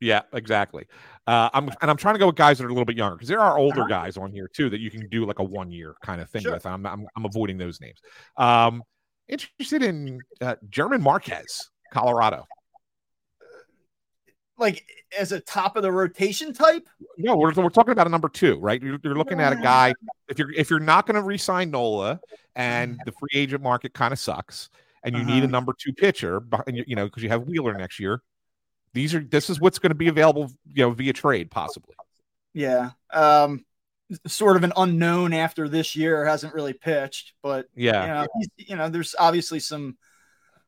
Yeah, 0.00 0.22
exactly. 0.32 0.86
Uh, 1.26 1.48
I'm 1.54 1.68
and 1.80 1.90
I'm 1.90 1.96
trying 1.96 2.14
to 2.14 2.18
go 2.18 2.26
with 2.26 2.36
guys 2.36 2.58
that 2.58 2.64
are 2.64 2.68
a 2.68 2.72
little 2.72 2.84
bit 2.84 2.96
younger 2.96 3.16
because 3.16 3.28
there 3.28 3.40
are 3.40 3.58
older 3.58 3.80
uh-huh. 3.80 3.88
guys 3.88 4.16
on 4.16 4.30
here 4.30 4.48
too 4.52 4.68
that 4.70 4.78
you 4.78 4.90
can 4.90 5.08
do 5.08 5.24
like 5.24 5.38
a 5.38 5.42
one 5.42 5.70
year 5.70 5.94
kind 6.02 6.20
of 6.20 6.28
thing 6.28 6.42
sure. 6.42 6.52
with. 6.52 6.66
I'm, 6.66 6.84
I'm, 6.86 7.06
I'm 7.16 7.24
avoiding 7.24 7.56
those 7.58 7.80
names. 7.80 7.98
Um, 8.36 8.82
interested 9.28 9.82
in 9.82 10.20
uh, 10.40 10.56
German 10.68 11.02
Marquez, 11.02 11.70
Colorado. 11.92 12.46
Like 14.58 14.84
as 15.18 15.32
a 15.32 15.40
top 15.40 15.76
of 15.76 15.82
the 15.82 15.92
rotation 15.92 16.52
type? 16.52 16.88
No, 17.18 17.36
we're, 17.36 17.52
we're 17.52 17.68
talking 17.68 17.92
about 17.92 18.06
a 18.06 18.10
number 18.10 18.28
two, 18.28 18.58
right? 18.58 18.82
You're, 18.82 18.98
you're 19.02 19.14
looking 19.14 19.40
at 19.40 19.52
a 19.52 19.56
guy. 19.56 19.94
If 20.28 20.40
you're 20.40 20.50
if 20.54 20.70
you're 20.70 20.80
not 20.80 21.06
going 21.06 21.14
to 21.14 21.22
re-sign 21.22 21.70
Nola, 21.70 22.18
and 22.56 22.98
the 23.04 23.12
free 23.12 23.30
agent 23.32 23.62
market 23.62 23.94
kind 23.94 24.12
of 24.12 24.18
sucks, 24.18 24.70
and 25.04 25.14
you 25.14 25.22
uh-huh. 25.22 25.30
need 25.30 25.38
a 25.38 25.44
uh-huh. 25.44 25.52
number 25.52 25.72
two 25.78 25.92
pitcher, 25.92 26.42
and 26.66 26.76
you, 26.76 26.82
you 26.84 26.96
know 26.96 27.04
because 27.04 27.22
you 27.22 27.28
have 27.28 27.44
Wheeler 27.44 27.74
next 27.74 28.00
year. 28.00 28.22
These 28.92 29.14
are 29.14 29.20
this 29.20 29.48
is 29.48 29.60
what's 29.60 29.78
going 29.78 29.90
to 29.90 29.96
be 29.96 30.08
available, 30.08 30.50
you 30.66 30.82
know, 30.82 30.90
via 30.90 31.12
trade 31.12 31.52
possibly. 31.52 31.94
Yeah. 32.54 32.90
Um, 33.12 33.64
sort 34.26 34.56
of 34.56 34.64
an 34.64 34.72
unknown 34.76 35.32
after 35.32 35.68
this 35.68 35.96
year 35.96 36.24
hasn't 36.24 36.54
really 36.54 36.72
pitched 36.72 37.32
but 37.42 37.66
yeah. 37.74 38.02
you 38.02 38.08
know, 38.08 38.26
you 38.56 38.76
know 38.76 38.88
there's 38.88 39.14
obviously 39.18 39.60
some 39.60 39.96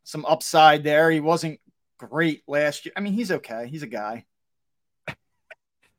some 0.09 0.25
upside 0.25 0.85
there. 0.85 1.11
He 1.11 1.21
wasn't 1.21 1.61
great 1.99 2.43
last 2.49 2.87
year. 2.87 2.95
I 2.97 3.01
mean 3.01 3.13
he's 3.13 3.31
okay. 3.31 3.69
He's 3.69 3.83
a 3.83 3.87
guy. 3.87 4.25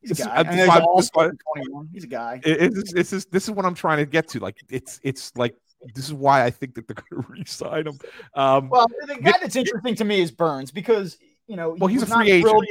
He's 0.02 0.20
a 0.20 0.24
guy. 0.24 0.36
I 0.36 0.44
mean, 0.44 0.58
this, 0.58 1.10
21. 1.12 1.90
he's 1.94 2.06
a 2.06 2.08
guy. 2.08 2.40
It's, 2.44 2.94
it's, 2.94 3.26
this 3.26 3.44
is 3.44 3.52
what 3.52 3.66
i'm 3.66 3.76
trying 3.76 3.98
to 3.98 4.06
get 4.06 4.30
to. 4.30 4.40
Like 4.40 4.58
it's 4.70 5.00
it's 5.04 5.36
like 5.36 5.56
this 5.94 6.06
is 6.06 6.14
why 6.14 6.44
i 6.44 6.50
think 6.50 6.76
that 6.76 6.88
they're 6.88 6.96
going 7.10 7.24
to 7.24 7.32
re-sign 7.32 7.88
him. 7.88 8.00
Um, 8.34 8.70
well 8.70 8.88
the 9.06 9.16
guy 9.16 9.34
that's 9.40 9.56
interesting 9.56 9.96
to 9.96 10.06
me 10.06 10.22
is 10.22 10.32
burnes 10.32 10.72
because 10.72 11.18
you 11.48 11.56
know 11.56 11.76
well 11.78 11.88
he's 11.88 12.02
a 12.02 12.08
free 12.08 12.32
agent. 12.32 12.66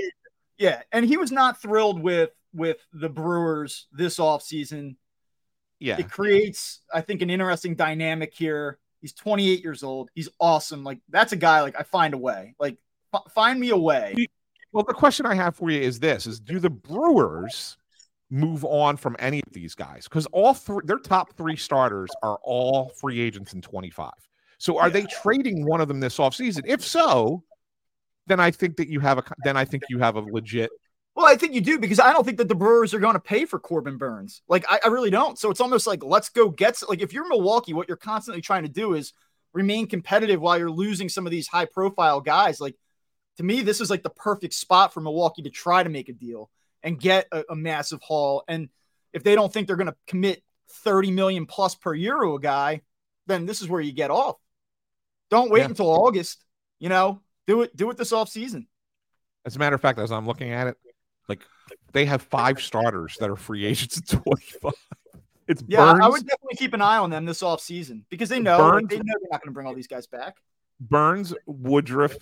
yeah 0.59 0.83
and 0.91 1.05
he 1.05 1.17
was 1.17 1.31
not 1.31 1.63
thrilled 1.63 2.03
with 2.03 2.31
with 2.53 2.79
the 2.93 3.09
Brewers 3.09 3.87
this 3.93 4.19
offseason. 4.19 4.97
Yeah. 5.79 5.99
It 5.99 6.11
creates, 6.11 6.81
I 6.93 7.01
think, 7.01 7.23
an 7.23 7.31
interesting 7.31 7.75
dynamic 7.75 8.35
here. 8.35 8.79
He's 9.01 9.13
28 9.13 9.63
years 9.63 9.83
old. 9.83 10.11
He's 10.15 10.29
awesome. 10.41 10.83
Like, 10.83 10.99
that's 11.09 11.33
a 11.33 11.37
guy, 11.37 11.61
like, 11.61 11.79
I 11.79 11.85
find 11.85 12.15
a 12.15 12.19
way. 12.19 12.55
Like, 12.59 12.79
f- 13.15 13.33
find 13.33 13.61
me 13.61 13.71
a 13.71 13.77
way. 13.77 14.27
Well, 14.73 14.85
the 14.85 14.95
question 14.95 15.25
I 15.25 15.35
have 15.35 15.57
for 15.57 15.71
you 15.71 15.81
is 15.81 15.99
this 16.01 16.27
is 16.27 16.41
do 16.41 16.59
the 16.59 16.71
Brewers 16.71 17.79
move 18.31 18.65
on 18.65 18.97
from 18.97 19.17
any 19.19 19.41
of 19.47 19.53
these 19.53 19.75
guys? 19.75 20.05
Because 20.05 20.27
all 20.27 20.53
three 20.53 20.83
their 20.85 20.99
top 20.99 21.35
three 21.35 21.57
starters 21.57 22.11
are 22.23 22.39
all 22.43 22.91
free 22.91 23.21
agents 23.21 23.55
in 23.55 23.63
25. 23.63 24.11
So 24.59 24.79
are 24.79 24.89
yeah. 24.89 24.93
they 24.93 25.05
trading 25.05 25.65
one 25.65 25.81
of 25.81 25.89
them 25.89 26.01
this 26.01 26.19
offseason? 26.19 26.63
If 26.67 26.85
so, 26.85 27.45
then 28.27 28.41
I 28.41 28.51
think 28.51 28.77
that 28.77 28.89
you 28.89 29.01
have 29.01 29.19
a 29.19 29.25
then 29.45 29.57
I 29.57 29.65
think 29.65 29.85
you 29.89 29.99
have 29.99 30.17
a 30.17 30.21
legit 30.21 30.71
well, 31.19 31.27
I 31.27 31.35
think 31.35 31.53
you 31.53 31.61
do 31.61 31.81
because 31.81 31.99
I 31.99 32.13
don't 32.13 32.25
think 32.25 32.39
that 32.39 32.47
the 32.47 32.55
Brewers 32.55 32.95
are 32.95 33.01
going 33.01 33.15
to 33.15 33.21
pay 33.21 33.45
for 33.45 33.59
Corbin 33.59 33.97
Burnes. 33.97 34.41
Like, 34.47 34.65
I, 34.69 34.79
I, 34.85 34.87
really 34.87 35.11
don't. 35.11 35.37
So 35.37 35.51
it's 35.51 35.61
almost 35.61 35.85
like 35.85 36.05
let's 36.05 36.29
go 36.29 36.49
get 36.49 36.81
like 36.89 37.01
if 37.01 37.13
you're 37.13 37.27
Milwaukee, 37.27 37.73
what 37.75 37.89
you're 37.89 37.97
constantly 37.97 38.41
trying 38.41 38.63
to 38.63 38.69
do 38.69 38.95
is 38.95 39.13
remain 39.53 39.89
competitive 39.89 40.41
while 40.41 40.57
you're 40.57 40.71
losing 40.71 41.09
some 41.09 41.27
of 41.27 41.33
these 41.33 41.49
high 41.49 41.65
profile 41.65 42.21
guys. 42.21 42.61
Like 42.61 42.77
to 43.39 43.43
me, 43.43 43.63
this 43.63 43.81
is 43.81 43.91
like 43.91 44.05
the 44.05 44.11
perfect 44.11 44.55
spot 44.55 44.95
for 44.95 45.01
Milwaukee 45.01 45.43
to 45.43 45.51
try 45.51 45.83
to 45.83 45.89
make 45.91 46.09
a 46.09 46.13
deal 46.13 46.51
and 46.85 47.01
get 47.01 47.27
a, 47.33 47.43
a 47.51 47.57
massive 47.57 48.01
haul. 48.01 48.45
And 48.47 48.69
if 49.13 49.25
they 49.25 49.35
don't 49.35 49.53
think 49.53 49.67
they're 49.67 49.75
going 49.75 49.89
to 49.89 49.97
commit 50.07 50.45
30 50.85 51.11
million 51.11 51.47
plus 51.47 51.75
per 51.75 51.95
year 51.95 52.17
to 52.21 52.37
a 52.37 52.41
guy, 52.41 52.83
then 53.27 53.45
this 53.45 53.61
is 53.61 53.69
where 53.69 53.81
you 53.81 53.91
get 53.91 54.13
off. 54.13 54.37
Don't 55.31 55.51
wait 55.51 55.61
yeah. 55.63 55.67
until 55.67 55.87
August. 55.87 56.45
You 56.79 56.91
know, 56.91 57.23
do 57.49 57.63
it, 57.63 57.77
do 57.77 57.91
it 57.91 57.97
this 57.97 58.13
off 58.13 58.29
season. 58.29 58.69
As 59.45 59.57
a 59.57 59.59
matter 59.59 59.75
of 59.75 59.81
fact, 59.81 59.99
as 59.99 60.13
I'm 60.13 60.25
looking 60.25 60.53
at 60.53 60.69
it, 60.69 60.77
like 61.29 61.43
they 61.93 62.05
have 62.07 62.23
five 62.23 62.61
starters 62.61 63.17
that 63.21 63.31
are 63.31 63.37
free 63.37 63.65
agents 63.65 63.99
in 63.99 64.19
25. 64.23 64.73
It's 65.47 65.63
yeah, 65.67 65.79
Burnes, 65.79 66.01
I 66.03 66.09
would 66.09 66.27
definitely 66.27 66.57
keep 66.57 66.75
an 66.75 66.83
eye 66.83 66.99
on 66.99 67.09
them 67.11 67.25
this 67.25 67.43
off 67.43 67.61
season 67.61 68.05
because 68.11 68.29
they 68.29 68.39
know 68.39 68.59
Burnes, 68.59 68.83
like, 68.83 68.91
they 68.91 68.97
know 68.99 69.15
they're 69.21 69.31
not 69.31 69.41
going 69.41 69.49
to 69.49 69.55
bring 69.55 69.67
all 69.67 69.75
these 69.75 69.87
guys 69.87 70.07
back. 70.07 70.37
Burnes, 70.79 71.35
Woodruff, 71.47 72.17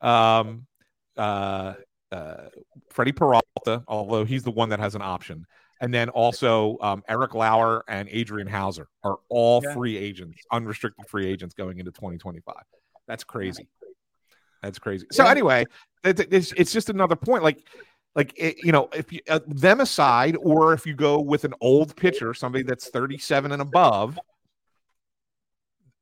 um, 0.00 0.66
uh, 1.16 1.74
uh, 2.10 2.48
Freddie 2.90 3.12
Peralta, 3.12 3.84
although 3.86 4.24
he's 4.24 4.42
the 4.42 4.50
one 4.50 4.70
that 4.70 4.80
has 4.80 4.96
an 4.96 5.02
option, 5.02 5.46
and 5.80 5.94
then 5.94 6.08
also 6.08 6.76
um, 6.80 7.04
Eric 7.08 7.34
Lauer 7.34 7.84
and 7.88 8.08
Adrian 8.10 8.48
Houser 8.48 8.88
are 9.04 9.18
all 9.28 9.62
yeah. 9.62 9.72
free 9.72 9.96
agents, 9.96 10.42
unrestricted 10.52 11.06
free 11.08 11.26
agents 11.26 11.54
going 11.54 11.78
into 11.78 11.92
2025. 11.92 12.54
That's 13.06 13.22
crazy. 13.22 13.68
That's 14.62 14.78
crazy. 14.78 15.06
So 15.12 15.26
anyway, 15.26 15.66
it's, 16.02 16.52
it's 16.52 16.72
just 16.72 16.88
another 16.88 17.16
point. 17.16 17.42
Like 17.42 17.64
like 18.14 18.32
it, 18.36 18.56
you 18.64 18.72
know 18.72 18.88
if 18.94 19.12
you 19.12 19.20
uh, 19.28 19.40
them 19.46 19.80
aside 19.80 20.36
or 20.40 20.72
if 20.72 20.86
you 20.86 20.94
go 20.94 21.20
with 21.20 21.44
an 21.44 21.54
old 21.60 21.96
pitcher 21.96 22.34
somebody 22.34 22.62
that's 22.62 22.88
37 22.88 23.52
and 23.52 23.62
above 23.62 24.18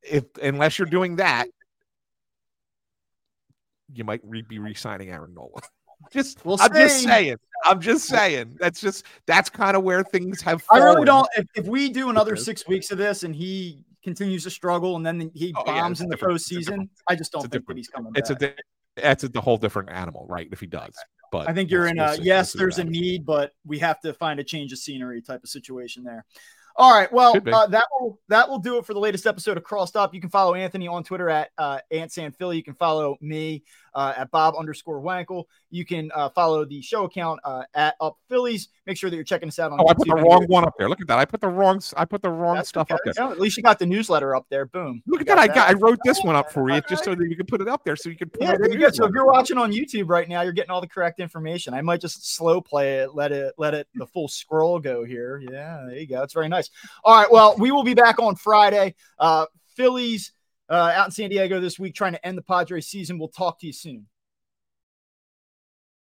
if 0.03 0.25
unless 0.43 0.79
you're 0.79 0.87
doing 0.87 1.17
that 1.17 1.49
you 3.93 4.05
might 4.05 4.21
re- 4.25 4.43
be 4.43 4.59
re-signing 4.59 5.11
aaron 5.11 5.35
nola. 5.35 5.49
Just 6.11 6.45
we'll 6.45 6.57
i'm 6.61 6.75
just 6.75 7.05
saying. 7.05 7.37
I'm 7.65 7.81
just 7.81 8.09
saying. 8.09 8.57
That's 8.59 8.81
just 8.81 9.07
that's 9.25 9.49
kind 9.49 9.77
of 9.77 9.85
where 9.85 10.03
things 10.03 10.43
have 10.43 10.61
fallen. 10.61 10.83
i 10.83 10.87
really 10.87 11.05
don't 11.05 11.29
if, 11.37 11.47
if 11.55 11.67
we 11.67 11.91
do 11.91 12.11
another 12.11 12.35
six 12.35 12.67
weeks 12.67 12.91
of 12.91 12.99
this 12.99 13.23
and 13.23 13.37
he 13.37 13.85
continues 14.03 14.43
to 14.43 14.51
struggle 14.51 14.97
and 14.97 15.07
then 15.07 15.31
he 15.33 15.55
oh, 15.57 15.63
bombs 15.65 16.01
yeah, 16.01 16.05
in 16.05 16.11
the 16.11 16.17
postseason 16.17 16.89
i 17.09 17.15
just 17.15 17.31
don't 17.31 17.49
think 17.49 17.65
that 17.65 17.77
he's 17.77 17.87
coming 17.87 18.11
it's 18.17 18.31
back. 18.31 18.43
a 18.97 19.11
it's 19.11 19.23
a 19.23 19.41
whole 19.41 19.57
different 19.57 19.91
animal 19.91 20.27
right 20.29 20.49
if 20.51 20.59
he 20.59 20.67
does 20.67 20.93
but 21.33 21.49
I 21.49 21.55
think 21.55 21.71
you're 21.71 21.87
in 21.87 21.99
a 21.99 22.17
yes, 22.17 22.53
there's 22.53 22.79
a 22.79 22.85
need, 22.85 23.27
but 23.27 23.53
we 23.67 23.81
have 23.81 23.99
to 24.01 24.13
find 24.13 24.39
a 24.39 24.45
change 24.45 24.73
of 24.73 24.79
scenery 24.79 25.21
type 25.23 25.43
of 25.43 25.49
situation 25.49 26.05
there. 26.05 26.25
All 26.77 26.93
right. 26.93 27.13
Well, 27.13 27.37
uh, 27.37 27.67
that 27.67 27.87
will 27.99 28.21
that 28.29 28.49
will 28.49 28.59
do 28.59 28.79
it 28.79 28.87
for 28.87 28.95
the 28.95 29.01
latest 29.01 29.27
episode 29.27 29.57
of 29.57 29.65
Crossed 29.65 29.97
Up. 29.97 30.15
You 30.15 30.21
can 30.21 30.31
follow 30.31 30.55
Anthony 30.55 30.89
on 30.89 31.05
Twitter 31.05 31.29
at 31.29 31.51
uh, 31.59 31.81
Philly. 32.39 32.57
You 32.57 32.63
can 32.63 32.75
follow 32.75 33.17
me 33.21 33.65
uh, 33.95 34.15
at 34.17 34.31
Bob 34.31 34.55
underscore 34.59 35.01
Wankel. 35.01 35.45
you 35.71 35.85
can 35.85 36.11
uh, 36.15 36.29
follow 36.31 36.65
the 36.65 36.81
show 36.83 37.05
account 37.05 37.41
uh, 37.45 37.63
at 37.75 37.95
Up 38.01 38.17
Phillies. 38.29 38.69
Make 38.87 38.97
sure 38.97 39.11
that 39.11 39.17
you're 39.17 39.25
checking 39.25 39.49
us 39.49 39.59
out 39.59 39.73
on. 39.73 39.81
Oh, 39.81 39.85
YouTube. 39.85 39.91
I 39.91 39.95
put 39.95 40.09
the 40.09 40.15
wrong 40.15 40.45
one 40.47 40.65
up 40.65 40.75
there. 40.79 40.89
Look 40.89 41.01
at 41.01 41.07
that. 41.09 41.19
I 41.19 41.25
put 41.25 41.41
the 41.41 41.49
wrong. 41.49 41.81
I 41.97 42.05
put 42.05 42.23
the 42.23 42.31
wrong 42.31 42.57
That's 42.57 42.69
stuff 42.69 42.91
up 42.91 43.01
there. 43.05 43.25
At 43.25 43.41
least 43.41 43.57
you 43.57 43.63
got 43.63 43.79
the 43.79 43.87
newsletter 43.87 44.35
up 44.35 44.47
there. 44.51 44.67
Boom. 44.67 45.03
Look 45.07 45.21
at 45.21 45.27
that. 45.29 45.39
I 45.39 45.47
got. 45.47 45.71
I 45.71 45.75
wrote 45.75 45.99
this 46.05 46.23
one 46.23 46.37
up 46.37 46.51
for 46.53 46.71
you 46.71 46.81
just 46.89 47.05
so 47.05 47.15
that 47.15 47.29
you 47.29 47.37
can 47.37 47.47
put 47.47 47.61
it 47.61 47.69
up 47.69 47.85
there, 47.85 47.97
so 47.97 48.09
you 48.09 48.17
can. 48.17 48.31
yeah, 48.41 48.57
there 48.57 48.71
you 48.71 48.79
go. 48.79 48.91
So 48.91 49.05
if 49.05 49.13
you're 49.15 49.27
watching 49.27 49.59
on 49.59 49.73
YouTube 49.73 50.09
right 50.09 50.29
now, 50.29 50.43
you're 50.43 50.53
getting 50.53 50.71
all 50.71 50.81
the 50.81 50.89
correct 50.89 51.21
information. 51.21 51.75
I 51.75 51.83
might 51.83 52.01
just 52.01 52.35
slow 52.35 52.61
play 52.61 52.99
it, 52.99 53.15
let 53.15 53.33
it, 53.33 53.55
let 53.59 53.75
it 53.75 53.89
the 53.95 54.07
full 54.07 54.29
scroll 54.29 54.79
go 54.79 55.05
here. 55.05 55.39
Yeah, 55.39 55.85
there 55.87 55.99
you 55.99 56.07
go. 56.07 56.23
It's 56.23 56.35
very 56.35 56.49
nice. 56.49 56.71
All 57.05 57.19
right. 57.19 57.31
Well, 57.31 57.57
we 57.59 57.71
will 57.71 57.85
be 57.85 57.95
back 57.95 58.19
on 58.19 58.37
Friday. 58.37 58.95
Uh, 59.19 59.47
Phillies 59.77 60.33
uh, 60.73 60.93
out 60.97 61.07
in 61.07 61.11
San 61.13 61.29
Diego 61.31 61.61
this 61.61 61.79
week, 61.79 61.95
trying 61.95 62.15
to 62.15 62.27
end 62.27 62.39
the 62.39 62.43
Padres 62.43 62.87
season. 62.87 63.19
We'll 63.19 63.29
talk 63.29 63.61
to 63.61 63.67
you 63.67 63.73
soon. 63.75 64.07